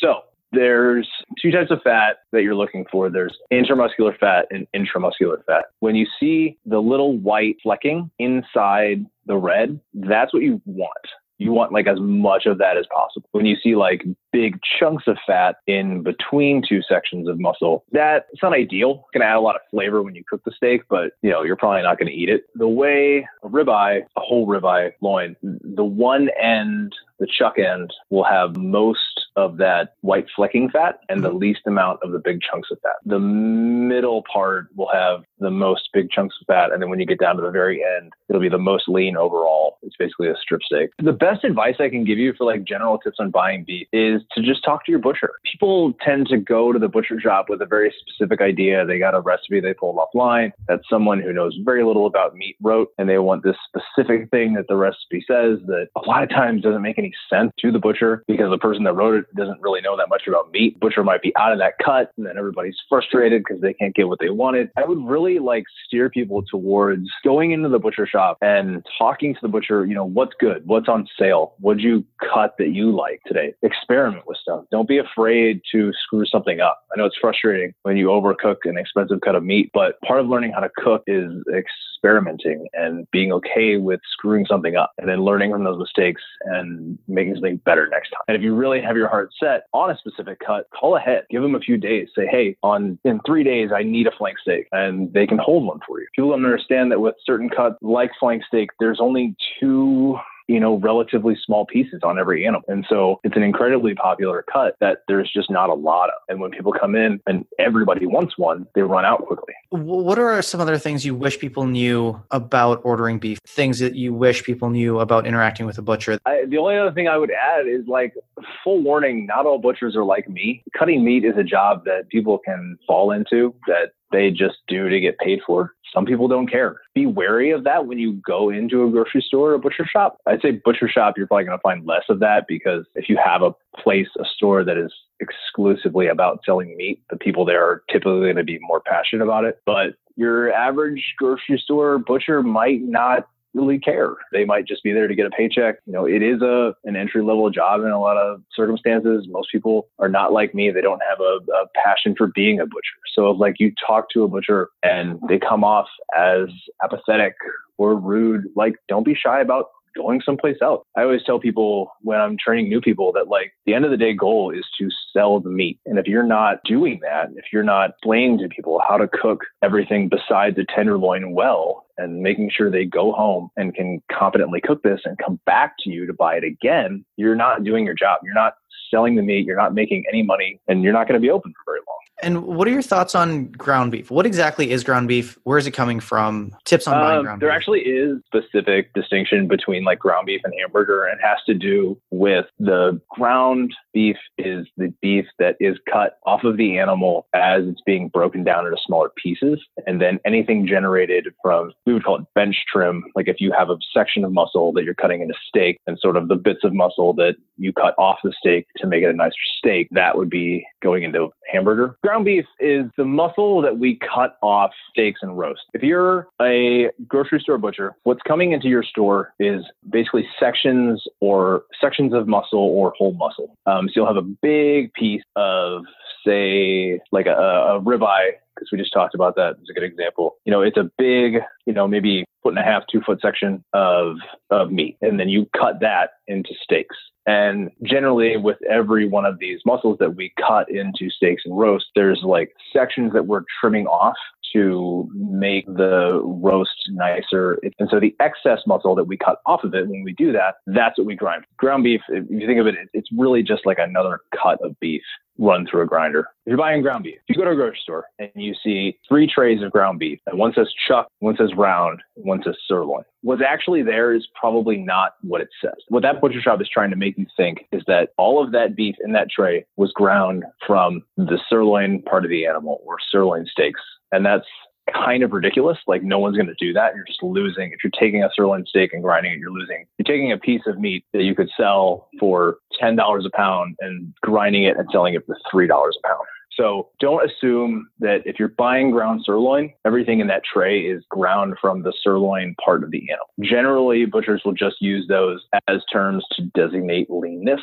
So 0.00 0.22
there's 0.50 1.08
two 1.40 1.50
types 1.50 1.70
of 1.70 1.80
fat 1.82 2.18
that 2.32 2.42
you're 2.42 2.54
looking 2.54 2.86
for. 2.90 3.10
There's 3.10 3.36
intermuscular 3.52 4.18
fat 4.18 4.46
and 4.50 4.66
intramuscular 4.74 5.44
fat. 5.44 5.66
When 5.80 5.94
you 5.94 6.06
see 6.18 6.58
the 6.64 6.80
little 6.80 7.16
white 7.18 7.56
flecking 7.62 8.10
inside 8.18 9.04
the 9.26 9.36
red, 9.36 9.78
that's 9.94 10.32
what 10.32 10.42
you 10.42 10.60
want 10.64 11.06
you 11.42 11.52
want 11.52 11.72
like 11.72 11.86
as 11.86 11.98
much 12.00 12.46
of 12.46 12.58
that 12.58 12.76
as 12.76 12.86
possible. 12.94 13.28
When 13.32 13.46
you 13.46 13.56
see 13.62 13.74
like 13.74 14.04
big 14.32 14.58
chunks 14.78 15.04
of 15.06 15.18
fat 15.26 15.56
in 15.66 16.02
between 16.02 16.62
two 16.66 16.80
sections 16.82 17.28
of 17.28 17.38
muscle, 17.38 17.84
that 17.92 18.26
it's 18.32 18.42
not 18.42 18.52
ideal. 18.52 19.06
It 19.08 19.18
can 19.18 19.22
add 19.22 19.36
a 19.36 19.40
lot 19.40 19.56
of 19.56 19.62
flavor 19.70 20.02
when 20.02 20.14
you 20.14 20.24
cook 20.28 20.42
the 20.44 20.52
steak, 20.52 20.82
but 20.88 21.12
you 21.22 21.30
know, 21.30 21.42
you're 21.42 21.56
probably 21.56 21.82
not 21.82 21.98
going 21.98 22.10
to 22.10 22.16
eat 22.16 22.28
it. 22.28 22.44
The 22.54 22.68
way 22.68 23.26
a 23.42 23.48
ribeye, 23.48 24.02
a 24.16 24.20
whole 24.20 24.46
ribeye 24.46 24.92
loin, 25.00 25.36
the 25.42 25.84
one 25.84 26.28
end, 26.40 26.94
the 27.18 27.26
chuck 27.26 27.58
end 27.58 27.92
will 28.10 28.24
have 28.24 28.56
most 28.56 28.98
of 29.36 29.56
that 29.56 29.94
white 30.00 30.26
flecking 30.34 30.68
fat 30.68 31.00
and 31.08 31.22
the 31.22 31.28
mm-hmm. 31.28 31.38
least 31.38 31.60
amount 31.66 32.00
of 32.02 32.12
the 32.12 32.18
big 32.18 32.40
chunks 32.40 32.68
of 32.70 32.78
fat. 32.82 32.96
The 33.04 33.18
middle 33.18 34.24
part 34.32 34.68
will 34.74 34.90
have 34.92 35.22
the 35.38 35.50
most 35.50 35.88
big 35.92 36.10
chunks 36.10 36.34
of 36.40 36.46
fat. 36.46 36.72
And 36.72 36.82
then 36.82 36.90
when 36.90 37.00
you 37.00 37.06
get 37.06 37.20
down 37.20 37.36
to 37.36 37.42
the 37.42 37.50
very 37.50 37.82
end, 37.96 38.12
it'll 38.28 38.42
be 38.42 38.48
the 38.48 38.58
most 38.58 38.88
lean 38.88 39.16
overall. 39.16 39.78
It's 39.82 39.96
basically 39.96 40.28
a 40.28 40.34
strip 40.40 40.62
steak. 40.62 40.90
The 40.98 41.12
best 41.12 41.44
advice 41.44 41.76
I 41.80 41.88
can 41.88 42.04
give 42.04 42.18
you 42.18 42.34
for 42.36 42.44
like 42.44 42.64
general 42.64 42.98
tips 42.98 43.16
on 43.18 43.30
buying 43.30 43.64
beef 43.64 43.86
is 43.92 44.21
to 44.34 44.42
just 44.42 44.64
talk 44.64 44.84
to 44.86 44.92
your 44.92 45.00
butcher. 45.00 45.30
People 45.50 45.92
tend 46.04 46.26
to 46.28 46.36
go 46.36 46.72
to 46.72 46.78
the 46.78 46.88
butcher 46.88 47.20
shop 47.20 47.46
with 47.48 47.60
a 47.62 47.66
very 47.66 47.92
specific 48.00 48.40
idea. 48.40 48.84
They 48.84 48.98
got 48.98 49.14
a 49.14 49.20
recipe 49.20 49.60
they 49.60 49.74
pulled 49.74 49.96
offline 49.96 50.52
that 50.68 50.80
someone 50.88 51.20
who 51.20 51.32
knows 51.32 51.56
very 51.64 51.84
little 51.84 52.06
about 52.06 52.34
meat 52.34 52.56
wrote, 52.60 52.88
and 52.98 53.08
they 53.08 53.18
want 53.18 53.42
this 53.42 53.56
specific 53.66 54.30
thing 54.30 54.54
that 54.54 54.66
the 54.68 54.76
recipe 54.76 55.24
says 55.26 55.58
that 55.66 55.88
a 55.96 56.06
lot 56.06 56.22
of 56.22 56.28
times 56.30 56.62
doesn't 56.62 56.82
make 56.82 56.98
any 56.98 57.12
sense 57.30 57.52
to 57.60 57.70
the 57.70 57.78
butcher 57.78 58.24
because 58.26 58.50
the 58.50 58.58
person 58.58 58.84
that 58.84 58.94
wrote 58.94 59.14
it 59.14 59.34
doesn't 59.34 59.60
really 59.60 59.80
know 59.80 59.96
that 59.96 60.08
much 60.08 60.22
about 60.26 60.50
meat. 60.52 60.78
Butcher 60.80 61.04
might 61.04 61.22
be 61.22 61.32
out 61.36 61.52
of 61.52 61.58
that 61.58 61.74
cut, 61.84 62.12
and 62.16 62.26
then 62.26 62.36
everybody's 62.36 62.76
frustrated 62.88 63.42
because 63.46 63.60
they 63.60 63.72
can't 63.74 63.94
get 63.94 64.08
what 64.08 64.18
they 64.20 64.30
wanted. 64.30 64.70
I 64.76 64.84
would 64.84 65.04
really 65.04 65.38
like 65.38 65.64
steer 65.86 66.10
people 66.10 66.42
towards 66.42 67.08
going 67.24 67.52
into 67.52 67.68
the 67.68 67.78
butcher 67.78 68.06
shop 68.06 68.38
and 68.40 68.84
talking 68.98 69.34
to 69.34 69.40
the 69.42 69.48
butcher, 69.48 69.86
you 69.86 69.94
know, 69.94 70.04
what's 70.04 70.32
good, 70.38 70.66
what's 70.66 70.88
on 70.88 71.06
sale, 71.18 71.54
what'd 71.60 71.82
you 71.82 72.04
cut 72.32 72.54
that 72.58 72.68
you 72.68 72.94
like 72.94 73.20
today? 73.26 73.54
Experiment 73.62 74.11
experiment 74.12 74.28
with 74.28 74.38
stuff. 74.38 74.64
Don't 74.70 74.88
be 74.88 74.98
afraid 74.98 75.60
to 75.72 75.92
screw 76.04 76.24
something 76.26 76.60
up. 76.60 76.82
I 76.92 76.98
know 76.98 77.06
it's 77.06 77.16
frustrating 77.20 77.72
when 77.82 77.96
you 77.96 78.08
overcook 78.08 78.56
an 78.64 78.76
expensive 78.76 79.20
cut 79.20 79.34
of 79.34 79.44
meat, 79.44 79.70
but 79.72 80.00
part 80.02 80.20
of 80.20 80.28
learning 80.28 80.52
how 80.52 80.60
to 80.60 80.70
cook 80.76 81.02
is 81.06 81.32
experimenting 81.54 82.66
and 82.72 83.06
being 83.12 83.32
okay 83.32 83.76
with 83.76 84.00
screwing 84.12 84.46
something 84.46 84.76
up 84.76 84.92
and 84.98 85.08
then 85.08 85.24
learning 85.24 85.52
from 85.52 85.64
those 85.64 85.78
mistakes 85.78 86.22
and 86.44 86.98
making 87.08 87.34
something 87.34 87.56
better 87.64 87.88
next 87.88 88.10
time. 88.10 88.22
And 88.28 88.36
if 88.36 88.42
you 88.42 88.54
really 88.54 88.80
have 88.80 88.96
your 88.96 89.08
heart 89.08 89.30
set 89.40 89.64
on 89.72 89.90
a 89.90 89.96
specific 89.98 90.38
cut, 90.44 90.68
call 90.78 90.96
ahead. 90.96 91.24
Give 91.30 91.42
them 91.42 91.54
a 91.54 91.60
few 91.60 91.76
days. 91.76 92.08
Say, 92.16 92.26
hey, 92.26 92.56
on 92.62 92.98
in 93.04 93.20
three 93.26 93.44
days 93.44 93.70
I 93.74 93.82
need 93.82 94.06
a 94.06 94.12
flank 94.16 94.38
steak, 94.38 94.66
and 94.72 95.12
they 95.12 95.26
can 95.26 95.38
hold 95.38 95.64
one 95.64 95.80
for 95.86 96.00
you. 96.00 96.06
People 96.14 96.30
don't 96.30 96.44
understand 96.44 96.90
that 96.92 97.00
with 97.00 97.14
certain 97.24 97.48
cuts 97.48 97.76
like 97.82 98.10
flank 98.18 98.42
steak, 98.46 98.70
there's 98.80 98.98
only 99.00 99.34
two 99.60 100.16
you 100.52 100.60
know, 100.60 100.76
relatively 100.76 101.36
small 101.44 101.64
pieces 101.64 102.00
on 102.02 102.18
every 102.18 102.46
animal. 102.46 102.62
And 102.68 102.84
so 102.88 103.20
it's 103.24 103.36
an 103.36 103.42
incredibly 103.42 103.94
popular 103.94 104.44
cut 104.52 104.76
that 104.80 104.98
there's 105.08 105.30
just 105.32 105.50
not 105.50 105.70
a 105.70 105.74
lot 105.74 106.10
of. 106.10 106.14
And 106.28 106.40
when 106.40 106.50
people 106.50 106.72
come 106.72 106.94
in 106.94 107.20
and 107.26 107.46
everybody 107.58 108.04
wants 108.04 108.36
one, 108.36 108.66
they 108.74 108.82
run 108.82 109.06
out 109.06 109.26
quickly. 109.26 109.54
What 109.70 110.18
are 110.18 110.42
some 110.42 110.60
other 110.60 110.76
things 110.76 111.06
you 111.06 111.14
wish 111.14 111.38
people 111.38 111.64
knew 111.64 112.20
about 112.30 112.82
ordering 112.84 113.18
beef? 113.18 113.38
Things 113.46 113.78
that 113.78 113.94
you 113.94 114.12
wish 114.12 114.44
people 114.44 114.68
knew 114.68 115.00
about 115.00 115.26
interacting 115.26 115.64
with 115.64 115.78
a 115.78 115.82
butcher? 115.82 116.18
I, 116.26 116.44
the 116.46 116.58
only 116.58 116.76
other 116.76 116.92
thing 116.92 117.08
I 117.08 117.16
would 117.16 117.30
add 117.30 117.66
is 117.66 117.86
like 117.86 118.14
full 118.62 118.82
warning, 118.82 119.26
not 119.26 119.46
all 119.46 119.58
butchers 119.58 119.96
are 119.96 120.04
like 120.04 120.28
me. 120.28 120.62
Cutting 120.78 121.02
meat 121.02 121.24
is 121.24 121.36
a 121.38 121.44
job 121.44 121.84
that 121.86 122.08
people 122.10 122.38
can 122.38 122.76
fall 122.86 123.10
into 123.12 123.54
that 123.66 123.92
they 124.10 124.30
just 124.30 124.56
do 124.68 124.90
to 124.90 125.00
get 125.00 125.18
paid 125.18 125.40
for. 125.46 125.74
Some 125.92 126.06
people 126.06 126.28
don't 126.28 126.50
care. 126.50 126.80
Be 126.94 127.06
wary 127.06 127.50
of 127.50 127.64
that 127.64 127.86
when 127.86 127.98
you 127.98 128.14
go 128.26 128.50
into 128.50 128.84
a 128.84 128.90
grocery 128.90 129.22
store 129.26 129.50
or 129.50 129.54
a 129.54 129.58
butcher 129.58 129.86
shop. 129.86 130.18
I'd 130.26 130.40
say 130.40 130.52
butcher 130.52 130.88
shop, 130.88 131.14
you're 131.16 131.26
probably 131.26 131.44
going 131.44 131.58
to 131.58 131.62
find 131.62 131.86
less 131.86 132.04
of 132.08 132.20
that 132.20 132.46
because 132.48 132.86
if 132.94 133.08
you 133.08 133.18
have 133.22 133.42
a 133.42 133.54
place, 133.76 134.08
a 134.18 134.24
store 134.24 134.64
that 134.64 134.78
is 134.78 134.92
exclusively 135.20 136.06
about 136.08 136.40
selling 136.44 136.76
meat, 136.76 137.02
the 137.10 137.16
people 137.16 137.44
there 137.44 137.64
are 137.64 137.82
typically 137.90 138.20
going 138.20 138.36
to 138.36 138.44
be 138.44 138.58
more 138.62 138.80
passionate 138.80 139.22
about 139.24 139.44
it. 139.44 139.60
But 139.66 139.94
your 140.16 140.52
average 140.52 141.14
grocery 141.18 141.58
store 141.62 141.98
butcher 141.98 142.42
might 142.42 142.82
not 142.82 143.28
really 143.54 143.78
care. 143.78 144.14
They 144.32 144.44
might 144.44 144.66
just 144.66 144.82
be 144.82 144.92
there 144.92 145.08
to 145.08 145.14
get 145.14 145.26
a 145.26 145.30
paycheck. 145.30 145.76
You 145.86 145.92
know, 145.92 146.06
it 146.06 146.22
is 146.22 146.42
a 146.42 146.74
an 146.84 146.96
entry 146.96 147.22
level 147.22 147.50
job 147.50 147.80
in 147.80 147.88
a 147.88 148.00
lot 148.00 148.16
of 148.16 148.42
circumstances. 148.54 149.26
Most 149.28 149.50
people 149.52 149.88
are 149.98 150.08
not 150.08 150.32
like 150.32 150.54
me. 150.54 150.70
They 150.70 150.80
don't 150.80 151.02
have 151.08 151.20
a, 151.20 151.38
a 151.52 151.66
passion 151.82 152.14
for 152.16 152.28
being 152.34 152.60
a 152.60 152.66
butcher. 152.66 152.98
So 153.14 153.30
if 153.30 153.38
like 153.38 153.56
you 153.58 153.72
talk 153.86 154.06
to 154.10 154.24
a 154.24 154.28
butcher 154.28 154.68
and 154.82 155.18
they 155.28 155.38
come 155.38 155.64
off 155.64 155.86
as 156.16 156.48
apathetic 156.82 157.34
or 157.78 157.96
rude, 157.96 158.44
like 158.56 158.74
don't 158.88 159.04
be 159.04 159.14
shy 159.14 159.40
about 159.40 159.66
going 159.94 160.20
someplace 160.24 160.56
else. 160.62 160.84
I 160.96 161.02
always 161.02 161.22
tell 161.24 161.38
people 161.38 161.92
when 162.00 162.20
I'm 162.20 162.36
training 162.42 162.68
new 162.68 162.80
people 162.80 163.12
that 163.12 163.28
like 163.28 163.52
the 163.66 163.74
end 163.74 163.84
of 163.84 163.90
the 163.90 163.96
day 163.96 164.14
goal 164.14 164.50
is 164.50 164.64
to 164.78 164.88
sell 165.12 165.40
the 165.40 165.50
meat. 165.50 165.78
And 165.86 165.98
if 165.98 166.06
you're 166.06 166.26
not 166.26 166.58
doing 166.64 167.00
that, 167.02 167.28
if 167.36 167.46
you're 167.52 167.62
not 167.62 167.90
explaining 167.90 168.38
to 168.38 168.48
people 168.48 168.80
how 168.86 168.96
to 168.96 169.08
cook 169.08 169.40
everything 169.62 170.08
besides 170.08 170.56
a 170.58 170.64
tenderloin 170.74 171.32
well 171.32 171.81
and 171.98 172.22
making 172.22 172.50
sure 172.50 172.70
they 172.70 172.84
go 172.84 173.12
home 173.12 173.50
and 173.56 173.74
can 173.74 174.02
competently 174.10 174.60
cook 174.60 174.82
this 174.82 175.00
and 175.04 175.18
come 175.18 175.40
back 175.46 175.74
to 175.80 175.90
you 175.90 176.06
to 176.06 176.12
buy 176.12 176.36
it 176.36 176.44
again, 176.44 177.04
you're 177.16 177.36
not 177.36 177.64
doing 177.64 177.84
your 177.84 177.94
job. 177.94 178.20
You're 178.24 178.34
not 178.34 178.54
selling 178.90 179.16
the 179.16 179.22
meat, 179.22 179.46
you're 179.46 179.56
not 179.56 179.74
making 179.74 180.04
any 180.08 180.22
money, 180.22 180.60
and 180.68 180.82
you're 180.82 180.92
not 180.92 181.08
going 181.08 181.20
to 181.20 181.24
be 181.24 181.30
open 181.30 181.52
for 181.52 181.72
very 181.72 181.80
long. 181.88 182.01
And 182.22 182.44
what 182.44 182.68
are 182.68 182.70
your 182.70 182.82
thoughts 182.82 183.14
on 183.14 183.46
ground 183.46 183.92
beef? 183.92 184.10
What 184.10 184.26
exactly 184.26 184.70
is 184.70 184.84
ground 184.84 185.08
beef? 185.08 185.38
Where 185.44 185.58
is 185.58 185.66
it 185.66 185.72
coming 185.72 186.00
from? 186.00 186.54
Tips 186.64 186.86
on 186.86 186.94
buying 186.94 187.18
um, 187.18 187.24
ground 187.24 187.42
there 187.42 187.48
beef. 187.48 187.52
There 187.52 187.56
actually 187.56 187.80
is 187.80 188.18
specific 188.26 188.92
distinction 188.94 189.48
between 189.48 189.84
like 189.84 189.98
ground 189.98 190.26
beef 190.26 190.40
and 190.44 190.52
hamburger, 190.58 191.04
and 191.04 191.18
it 191.18 191.24
has 191.24 191.38
to 191.46 191.54
do 191.54 191.98
with 192.10 192.46
the 192.58 193.00
ground 193.10 193.74
beef 193.92 194.16
is 194.38 194.66
the 194.76 194.92
beef 195.02 195.26
that 195.38 195.56
is 195.60 195.76
cut 195.90 196.18
off 196.24 196.44
of 196.44 196.56
the 196.56 196.78
animal 196.78 197.26
as 197.34 197.64
it's 197.66 197.82
being 197.84 198.08
broken 198.08 198.44
down 198.44 198.66
into 198.66 198.78
smaller 198.86 199.10
pieces, 199.22 199.60
and 199.86 200.00
then 200.00 200.20
anything 200.24 200.66
generated 200.66 201.28
from 201.42 201.72
we 201.86 201.92
would 201.92 202.04
call 202.04 202.16
it 202.16 202.24
bench 202.34 202.56
trim. 202.72 203.04
Like 203.14 203.28
if 203.28 203.40
you 203.40 203.52
have 203.56 203.70
a 203.70 203.76
section 203.92 204.24
of 204.24 204.32
muscle 204.32 204.72
that 204.74 204.84
you're 204.84 204.94
cutting 204.94 205.22
into 205.22 205.34
steak, 205.48 205.78
and 205.86 205.98
sort 205.98 206.16
of 206.16 206.28
the 206.28 206.36
bits 206.36 206.60
of 206.62 206.72
muscle 206.72 207.12
that 207.14 207.34
you 207.56 207.72
cut 207.72 207.94
off 207.98 208.18
the 208.22 208.32
steak 208.38 208.66
to 208.78 208.86
make 208.86 209.02
it 209.02 209.10
a 209.10 209.12
nicer 209.12 209.34
steak, 209.58 209.88
that 209.90 210.16
would 210.16 210.30
be 210.30 210.64
going 210.82 211.02
into 211.02 211.30
hamburger. 211.50 211.96
Ground 212.02 212.11
beef 212.20 212.44
is 212.60 212.86
the 212.96 213.04
muscle 213.04 213.62
that 213.62 213.78
we 213.78 213.98
cut 213.98 214.38
off 214.42 214.70
steaks 214.90 215.20
and 215.22 215.38
roast. 215.38 215.62
If 215.74 215.82
you're 215.82 216.28
a 216.40 216.90
grocery 217.08 217.40
store 217.40 217.58
butcher, 217.58 217.94
what's 218.02 218.22
coming 218.22 218.52
into 218.52 218.68
your 218.68 218.82
store 218.82 219.34
is 219.38 219.64
basically 219.90 220.26
sections 220.38 221.02
or 221.20 221.64
sections 221.80 222.12
of 222.12 222.28
muscle 222.28 222.58
or 222.58 222.92
whole 222.96 223.14
muscle. 223.14 223.56
Um, 223.66 223.88
so 223.88 223.92
you'll 223.96 224.06
have 224.06 224.16
a 224.16 224.22
big 224.22 224.92
piece 224.94 225.22
of 225.36 225.84
say 226.26 227.00
like 227.10 227.26
a, 227.26 227.30
a 227.30 227.80
ribeye 227.80 228.32
because 228.54 228.68
we 228.70 228.78
just 228.78 228.92
talked 228.92 229.14
about 229.14 229.34
that 229.36 229.56
as 229.62 229.68
a 229.70 229.72
good 229.72 229.84
example. 229.84 230.36
You 230.44 230.52
know, 230.52 230.62
it's 230.62 230.76
a 230.76 230.90
big, 230.98 231.38
you 231.66 231.72
know, 231.72 231.88
maybe 231.88 232.24
foot 232.42 232.50
and 232.50 232.58
a 232.58 232.62
half, 232.62 232.84
two 232.90 233.00
foot 233.00 233.20
section 233.20 233.64
of 233.72 234.16
of 234.50 234.70
meat, 234.70 234.96
and 235.00 235.18
then 235.18 235.28
you 235.28 235.46
cut 235.56 235.80
that 235.80 236.10
into 236.26 236.50
steaks. 236.62 236.96
And 237.26 237.70
generally, 237.84 238.36
with 238.36 238.58
every 238.68 239.08
one 239.08 239.24
of 239.24 239.38
these 239.38 239.60
muscles 239.64 239.98
that 240.00 240.16
we 240.16 240.32
cut 240.40 240.68
into 240.70 241.08
steaks 241.08 241.42
and 241.44 241.56
roast, 241.56 241.86
there's 241.94 242.22
like 242.24 242.52
sections 242.72 243.12
that 243.12 243.26
we're 243.26 243.44
trimming 243.60 243.86
off 243.86 244.16
to 244.52 245.08
make 245.14 245.66
the 245.66 246.20
roast 246.24 246.70
nicer. 246.90 247.58
And 247.78 247.88
so 247.90 248.00
the 248.00 248.14
excess 248.20 248.60
muscle 248.66 248.94
that 248.94 249.04
we 249.04 249.16
cut 249.16 249.38
off 249.46 249.64
of 249.64 249.74
it 249.74 249.88
when 249.88 250.02
we 250.02 250.12
do 250.12 250.32
that, 250.32 250.56
that's 250.66 250.98
what 250.98 251.06
we 251.06 251.16
grind. 251.16 251.44
Ground 251.56 251.84
beef, 251.84 252.00
if 252.08 252.24
you 252.30 252.46
think 252.46 252.60
of 252.60 252.66
it, 252.66 252.74
it's 252.92 253.08
really 253.16 253.42
just 253.42 253.66
like 253.66 253.78
another 253.78 254.20
cut 254.40 254.58
of 254.62 254.78
beef 254.80 255.02
run 255.38 255.66
through 255.66 255.82
a 255.82 255.86
grinder. 255.86 256.28
If 256.44 256.50
you're 256.50 256.58
buying 256.58 256.82
ground 256.82 257.04
beef, 257.04 257.18
if 257.26 257.36
you 257.36 257.36
go 257.36 257.44
to 257.44 257.52
a 257.52 257.54
grocery 257.54 257.78
store 257.82 258.04
and 258.18 258.30
you 258.34 258.54
see 258.62 258.98
three 259.08 259.26
trays 259.26 259.62
of 259.62 259.72
ground 259.72 259.98
beef, 259.98 260.18
and 260.26 260.38
one 260.38 260.52
says 260.54 260.68
chuck, 260.86 261.08
one 261.20 261.36
says 261.36 261.50
round, 261.56 262.00
one 262.14 262.42
says 262.44 262.56
sirloin, 262.68 263.04
what's 263.22 263.42
actually 263.46 263.82
there 263.82 264.12
is 264.12 264.26
probably 264.38 264.76
not 264.76 265.14
what 265.22 265.40
it 265.40 265.48
says. 265.60 265.74
What 265.88 266.02
that 266.02 266.20
butcher 266.20 266.40
shop 266.40 266.60
is 266.60 266.68
trying 266.68 266.90
to 266.90 266.96
make 266.96 267.16
you 267.16 267.26
think 267.36 267.66
is 267.72 267.82
that 267.86 268.10
all 268.18 268.42
of 268.42 268.52
that 268.52 268.76
beef 268.76 268.96
in 269.04 269.12
that 269.12 269.30
tray 269.30 269.64
was 269.76 269.92
ground 269.92 270.44
from 270.66 271.02
the 271.16 271.38
sirloin 271.48 272.02
part 272.02 272.24
of 272.24 272.30
the 272.30 272.46
animal 272.46 272.80
or 272.84 272.96
sirloin 273.10 273.46
steaks. 273.46 273.80
And 274.12 274.24
that's 274.24 274.46
kind 274.92 275.22
of 275.22 275.32
ridiculous. 275.32 275.78
Like 275.86 276.02
no 276.02 276.18
one's 276.18 276.36
going 276.36 276.48
to 276.48 276.54
do 276.58 276.72
that. 276.72 276.94
You're 276.94 277.04
just 277.04 277.22
losing. 277.22 277.72
If 277.72 277.78
you're 277.82 277.90
taking 277.98 278.22
a 278.22 278.30
sirloin 278.34 278.64
steak 278.66 278.92
and 278.92 279.02
grinding 279.02 279.32
it, 279.32 279.38
you're 279.38 279.50
losing. 279.52 279.86
You're 279.98 280.04
taking 280.04 280.32
a 280.32 280.38
piece 280.38 280.62
of 280.66 280.78
meat 280.78 281.04
that 281.12 281.22
you 281.22 281.34
could 281.34 281.50
sell 281.56 282.08
for 282.18 282.58
ten 282.78 282.96
dollars 282.96 283.26
a 283.26 283.36
pound 283.36 283.76
and 283.80 284.12
grinding 284.22 284.64
it 284.64 284.76
and 284.76 284.88
selling 284.92 285.14
it 285.14 285.24
for 285.26 285.36
three 285.50 285.66
dollars 285.66 285.96
a 286.02 286.06
pound. 286.06 286.26
So 286.56 286.90
don't 287.00 287.28
assume 287.28 287.88
that 288.00 288.22
if 288.26 288.38
you're 288.38 288.48
buying 288.48 288.90
ground 288.90 289.22
sirloin, 289.24 289.72
everything 289.86 290.20
in 290.20 290.26
that 290.26 290.42
tray 290.44 290.80
is 290.80 291.02
ground 291.08 291.54
from 291.60 291.82
the 291.82 291.94
sirloin 292.02 292.54
part 292.62 292.84
of 292.84 292.90
the 292.90 293.08
animal. 293.10 293.26
Generally, 293.40 294.06
butchers 294.06 294.42
will 294.44 294.52
just 294.52 294.76
use 294.80 295.06
those 295.08 295.42
as 295.68 295.80
terms 295.90 296.24
to 296.32 296.42
designate 296.54 297.10
leanness 297.10 297.60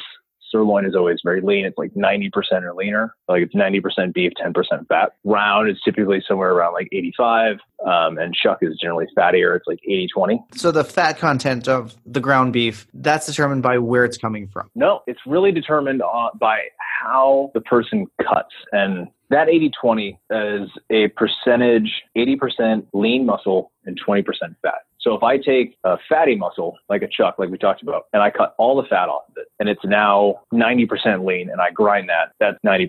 Sirloin 0.51 0.85
is 0.85 0.95
always 0.95 1.19
very 1.23 1.41
lean. 1.41 1.65
It's 1.65 1.77
like 1.77 1.93
90% 1.93 2.31
or 2.63 2.73
leaner. 2.73 3.15
Like 3.27 3.43
it's 3.43 3.55
90% 3.55 4.13
beef, 4.13 4.33
10% 4.43 4.87
fat. 4.87 5.13
Round 5.23 5.69
is 5.69 5.79
typically 5.83 6.23
somewhere 6.27 6.51
around 6.51 6.73
like 6.73 6.89
85. 6.91 7.57
Um, 7.85 8.17
and 8.17 8.33
chuck 8.33 8.59
is 8.61 8.77
generally 8.81 9.07
fattier. 9.17 9.55
It's 9.55 9.67
like 9.67 9.79
80 9.83 10.07
20. 10.13 10.43
So 10.55 10.71
the 10.71 10.83
fat 10.83 11.17
content 11.17 11.67
of 11.67 11.95
the 12.05 12.19
ground 12.19 12.53
beef, 12.53 12.87
that's 12.93 13.25
determined 13.25 13.63
by 13.63 13.77
where 13.77 14.03
it's 14.05 14.17
coming 14.17 14.47
from? 14.47 14.69
No, 14.75 15.01
it's 15.07 15.21
really 15.25 15.51
determined 15.51 16.01
by 16.39 16.59
how 17.01 17.51
the 17.53 17.61
person 17.61 18.07
cuts. 18.21 18.53
And 18.71 19.07
that 19.29 19.47
80 19.47 19.71
20 19.81 20.19
is 20.31 20.69
a 20.89 21.07
percentage 21.09 22.01
80% 22.17 22.87
lean 22.93 23.25
muscle 23.25 23.71
and 23.85 23.99
20% 24.05 24.25
fat. 24.61 24.73
So 25.01 25.13
if 25.13 25.23
I 25.23 25.37
take 25.37 25.77
a 25.83 25.97
fatty 26.09 26.35
muscle, 26.35 26.77
like 26.89 27.01
a 27.01 27.07
chuck, 27.07 27.35
like 27.39 27.49
we 27.49 27.57
talked 27.57 27.81
about, 27.81 28.03
and 28.11 28.21
I 28.21 28.29
cut 28.29 28.53
all 28.57 28.81
the 28.81 28.87
fat 28.87 29.07
off 29.07 29.23
of 29.29 29.37
it, 29.37 29.47
and 29.59 29.69
it's 29.69 29.83
now 29.85 30.41
90% 30.53 31.25
lean, 31.25 31.49
and 31.49 31.61
I 31.61 31.71
grind 31.71 32.09
that, 32.09 32.33
that's 32.39 32.57
90%. 32.65 32.87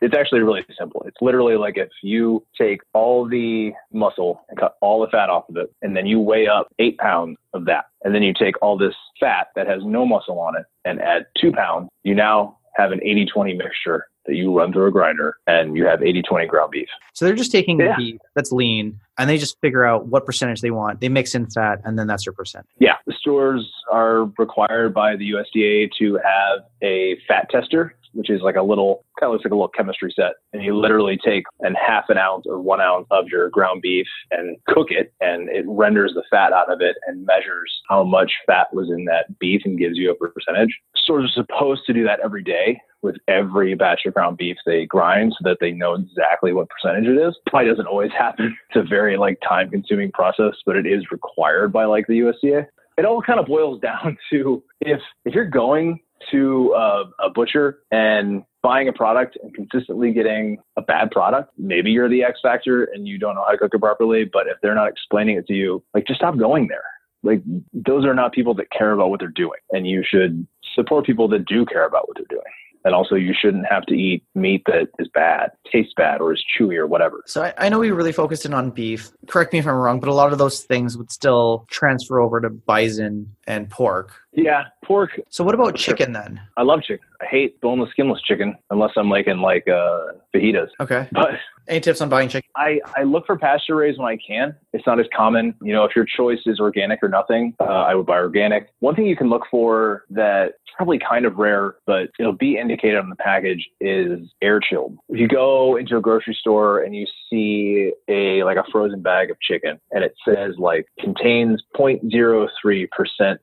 It's 0.00 0.16
actually 0.16 0.40
really 0.40 0.64
simple. 0.78 1.02
It's 1.06 1.18
literally 1.20 1.56
like 1.56 1.76
if 1.76 1.90
you 2.02 2.42
take 2.56 2.80
all 2.94 3.28
the 3.28 3.72
muscle 3.92 4.40
and 4.48 4.58
cut 4.58 4.76
all 4.80 5.00
the 5.00 5.08
fat 5.08 5.28
off 5.28 5.48
of 5.50 5.56
it, 5.56 5.70
and 5.82 5.94
then 5.94 6.06
you 6.06 6.18
weigh 6.18 6.46
up 6.46 6.68
eight 6.78 6.96
pounds 6.96 7.36
of 7.52 7.66
that, 7.66 7.86
and 8.04 8.14
then 8.14 8.22
you 8.22 8.32
take 8.32 8.54
all 8.62 8.78
this 8.78 8.94
fat 9.18 9.48
that 9.54 9.66
has 9.66 9.82
no 9.84 10.06
muscle 10.06 10.38
on 10.38 10.56
it 10.56 10.64
and 10.86 11.00
add 11.00 11.26
two 11.38 11.52
pounds, 11.52 11.90
you 12.04 12.14
now 12.14 12.56
have 12.80 12.92
an 12.92 13.00
80 13.02 13.26
20 13.26 13.54
mixture 13.54 14.06
that 14.26 14.34
you 14.34 14.56
run 14.56 14.72
through 14.72 14.86
a 14.86 14.90
grinder 14.90 15.36
and 15.46 15.76
you 15.76 15.86
have 15.86 16.02
80 16.02 16.22
20 16.22 16.46
ground 16.46 16.70
beef. 16.70 16.88
So 17.14 17.24
they're 17.24 17.34
just 17.34 17.52
taking 17.52 17.80
yeah. 17.80 17.96
beef 17.96 18.20
that's 18.34 18.52
lean 18.52 19.00
and 19.18 19.28
they 19.28 19.38
just 19.38 19.58
figure 19.60 19.84
out 19.84 20.06
what 20.06 20.26
percentage 20.26 20.60
they 20.60 20.70
want. 20.70 21.00
They 21.00 21.08
mix 21.08 21.34
in 21.34 21.48
fat 21.50 21.80
and 21.84 21.98
then 21.98 22.06
that's 22.06 22.26
your 22.26 22.32
percent. 22.32 22.66
Yeah. 22.78 22.96
The 23.06 23.12
stores 23.12 23.70
are 23.90 24.24
required 24.38 24.94
by 24.94 25.16
the 25.16 25.32
USDA 25.32 25.90
to 25.98 26.18
have 26.24 26.64
a 26.82 27.18
fat 27.26 27.48
tester 27.50 27.94
which 28.12 28.30
is 28.30 28.40
like 28.42 28.56
a 28.56 28.62
little, 28.62 29.04
kind 29.18 29.28
of 29.28 29.34
looks 29.34 29.44
like 29.44 29.52
a 29.52 29.54
little 29.54 29.68
chemistry 29.68 30.12
set. 30.14 30.32
And 30.52 30.62
you 30.62 30.76
literally 30.76 31.18
take 31.24 31.44
an 31.60 31.74
half 31.74 32.04
an 32.08 32.18
ounce 32.18 32.44
or 32.46 32.60
one 32.60 32.80
ounce 32.80 33.06
of 33.10 33.26
your 33.28 33.50
ground 33.50 33.82
beef 33.82 34.06
and 34.30 34.56
cook 34.68 34.88
it, 34.90 35.12
and 35.20 35.48
it 35.48 35.64
renders 35.66 36.12
the 36.14 36.24
fat 36.30 36.52
out 36.52 36.72
of 36.72 36.80
it 36.80 36.96
and 37.06 37.26
measures 37.26 37.72
how 37.88 38.04
much 38.04 38.32
fat 38.46 38.68
was 38.72 38.90
in 38.90 39.04
that 39.06 39.38
beef 39.38 39.62
and 39.64 39.78
gives 39.78 39.96
you 39.96 40.10
a 40.10 40.14
percentage. 40.14 40.78
Sort 40.96 41.24
of 41.24 41.30
supposed 41.30 41.82
to 41.86 41.92
do 41.92 42.04
that 42.04 42.20
every 42.20 42.42
day 42.42 42.80
with 43.02 43.16
every 43.28 43.74
batch 43.74 44.00
of 44.06 44.14
ground 44.14 44.36
beef 44.36 44.56
they 44.66 44.84
grind 44.84 45.32
so 45.32 45.48
that 45.48 45.58
they 45.60 45.70
know 45.70 45.94
exactly 45.94 46.52
what 46.52 46.68
percentage 46.68 47.06
it 47.06 47.16
is. 47.16 47.36
Probably 47.46 47.70
doesn't 47.70 47.86
always 47.86 48.12
happen. 48.18 48.56
It's 48.68 48.84
a 48.84 48.88
very 48.88 49.16
like 49.16 49.38
time 49.46 49.70
consuming 49.70 50.12
process, 50.12 50.54
but 50.66 50.76
it 50.76 50.86
is 50.86 51.10
required 51.10 51.72
by 51.72 51.84
like 51.84 52.06
the 52.06 52.20
USDA. 52.20 52.66
It 52.96 53.04
all 53.04 53.22
kind 53.22 53.40
of 53.40 53.46
boils 53.46 53.80
down 53.82 54.16
to 54.32 54.62
if 54.80 55.00
if 55.24 55.34
you're 55.34 55.48
going 55.48 56.00
to 56.30 56.74
a, 56.76 57.04
a 57.18 57.30
butcher 57.30 57.78
and 57.90 58.42
buying 58.62 58.88
a 58.88 58.92
product 58.92 59.38
and 59.42 59.54
consistently 59.54 60.12
getting 60.12 60.58
a 60.76 60.82
bad 60.82 61.10
product, 61.10 61.50
maybe 61.56 61.90
you're 61.90 62.10
the 62.10 62.22
X 62.22 62.40
factor 62.42 62.84
and 62.84 63.08
you 63.08 63.18
don't 63.18 63.34
know 63.34 63.44
how 63.44 63.52
to 63.52 63.58
cook 63.58 63.72
it 63.72 63.80
properly. 63.80 64.24
But 64.30 64.46
if 64.46 64.58
they're 64.62 64.74
not 64.74 64.88
explaining 64.88 65.38
it 65.38 65.46
to 65.46 65.54
you, 65.54 65.82
like 65.94 66.06
just 66.06 66.20
stop 66.20 66.36
going 66.36 66.68
there. 66.68 66.84
Like 67.22 67.42
those 67.72 68.04
are 68.04 68.14
not 68.14 68.32
people 68.32 68.54
that 68.54 68.70
care 68.70 68.92
about 68.92 69.10
what 69.10 69.20
they're 69.20 69.28
doing, 69.28 69.60
and 69.72 69.86
you 69.86 70.02
should 70.06 70.46
support 70.74 71.04
people 71.04 71.28
that 71.28 71.46
do 71.46 71.66
care 71.66 71.86
about 71.86 72.08
what 72.08 72.16
they're 72.16 72.26
doing. 72.30 72.42
And 72.84 72.94
also, 72.94 73.14
you 73.14 73.34
shouldn't 73.38 73.66
have 73.70 73.84
to 73.86 73.94
eat 73.94 74.24
meat 74.34 74.62
that 74.66 74.88
is 74.98 75.08
bad, 75.12 75.50
tastes 75.70 75.92
bad, 75.96 76.20
or 76.20 76.32
is 76.32 76.42
chewy 76.58 76.76
or 76.76 76.86
whatever. 76.86 77.22
So 77.26 77.42
I, 77.42 77.52
I, 77.58 77.68
know 77.68 77.78
we 77.78 77.90
really 77.90 78.12
focused 78.12 78.46
in 78.46 78.54
on 78.54 78.70
beef. 78.70 79.10
Correct 79.26 79.52
me 79.52 79.58
if 79.58 79.66
I'm 79.66 79.74
wrong, 79.74 80.00
but 80.00 80.08
a 80.08 80.14
lot 80.14 80.32
of 80.32 80.38
those 80.38 80.62
things 80.62 80.96
would 80.96 81.10
still 81.10 81.66
transfer 81.70 82.20
over 82.20 82.40
to 82.40 82.48
bison 82.48 83.36
and 83.46 83.68
pork. 83.68 84.12
Yeah, 84.32 84.64
pork. 84.84 85.20
So 85.28 85.44
what 85.44 85.54
about 85.54 85.74
chicken 85.76 86.12
then? 86.12 86.40
I 86.56 86.62
love 86.62 86.82
chicken. 86.82 87.04
I 87.20 87.26
hate 87.26 87.60
boneless, 87.60 87.90
skinless 87.90 88.22
chicken 88.22 88.56
unless 88.70 88.92
I'm 88.96 89.08
making 89.08 89.38
like 89.38 89.68
uh, 89.68 90.12
fajitas. 90.34 90.68
Okay. 90.80 91.08
But 91.12 91.32
any 91.70 91.80
tips 91.80 92.00
on 92.00 92.08
buying 92.08 92.28
chicken? 92.28 92.50
I, 92.56 92.80
I 92.96 93.04
look 93.04 93.26
for 93.26 93.38
pasture 93.38 93.76
raised 93.76 93.98
when 93.98 94.08
I 94.08 94.18
can. 94.24 94.54
It's 94.72 94.86
not 94.86 95.00
as 95.00 95.06
common. 95.16 95.54
You 95.62 95.72
know, 95.72 95.84
if 95.84 95.94
your 95.96 96.04
choice 96.04 96.40
is 96.46 96.60
organic 96.60 97.02
or 97.02 97.08
nothing, 97.08 97.54
uh, 97.60 97.64
I 97.64 97.94
would 97.94 98.06
buy 98.06 98.18
organic. 98.18 98.68
One 98.80 98.94
thing 98.94 99.06
you 99.06 99.16
can 99.16 99.30
look 99.30 99.42
for 99.50 100.04
that 100.10 100.54
probably 100.76 100.98
kind 100.98 101.26
of 101.26 101.36
rare, 101.36 101.76
but 101.86 102.08
it'll 102.18 102.32
be 102.32 102.56
indicated 102.56 102.96
on 102.96 103.10
the 103.10 103.16
package 103.16 103.68
is 103.80 104.20
air 104.40 104.60
chilled. 104.60 104.96
If 105.08 105.20
you 105.20 105.28
go 105.28 105.76
into 105.76 105.96
a 105.96 106.00
grocery 106.00 106.36
store 106.38 106.80
and 106.80 106.96
you 106.96 107.06
see 107.28 107.92
a 108.08 108.42
like 108.44 108.56
a 108.56 108.64
frozen 108.72 109.02
bag 109.02 109.30
of 109.30 109.38
chicken 109.40 109.78
and 109.90 110.02
it 110.04 110.14
says 110.26 110.54
like 110.58 110.86
contains 110.98 111.62
0.03% 111.76 112.88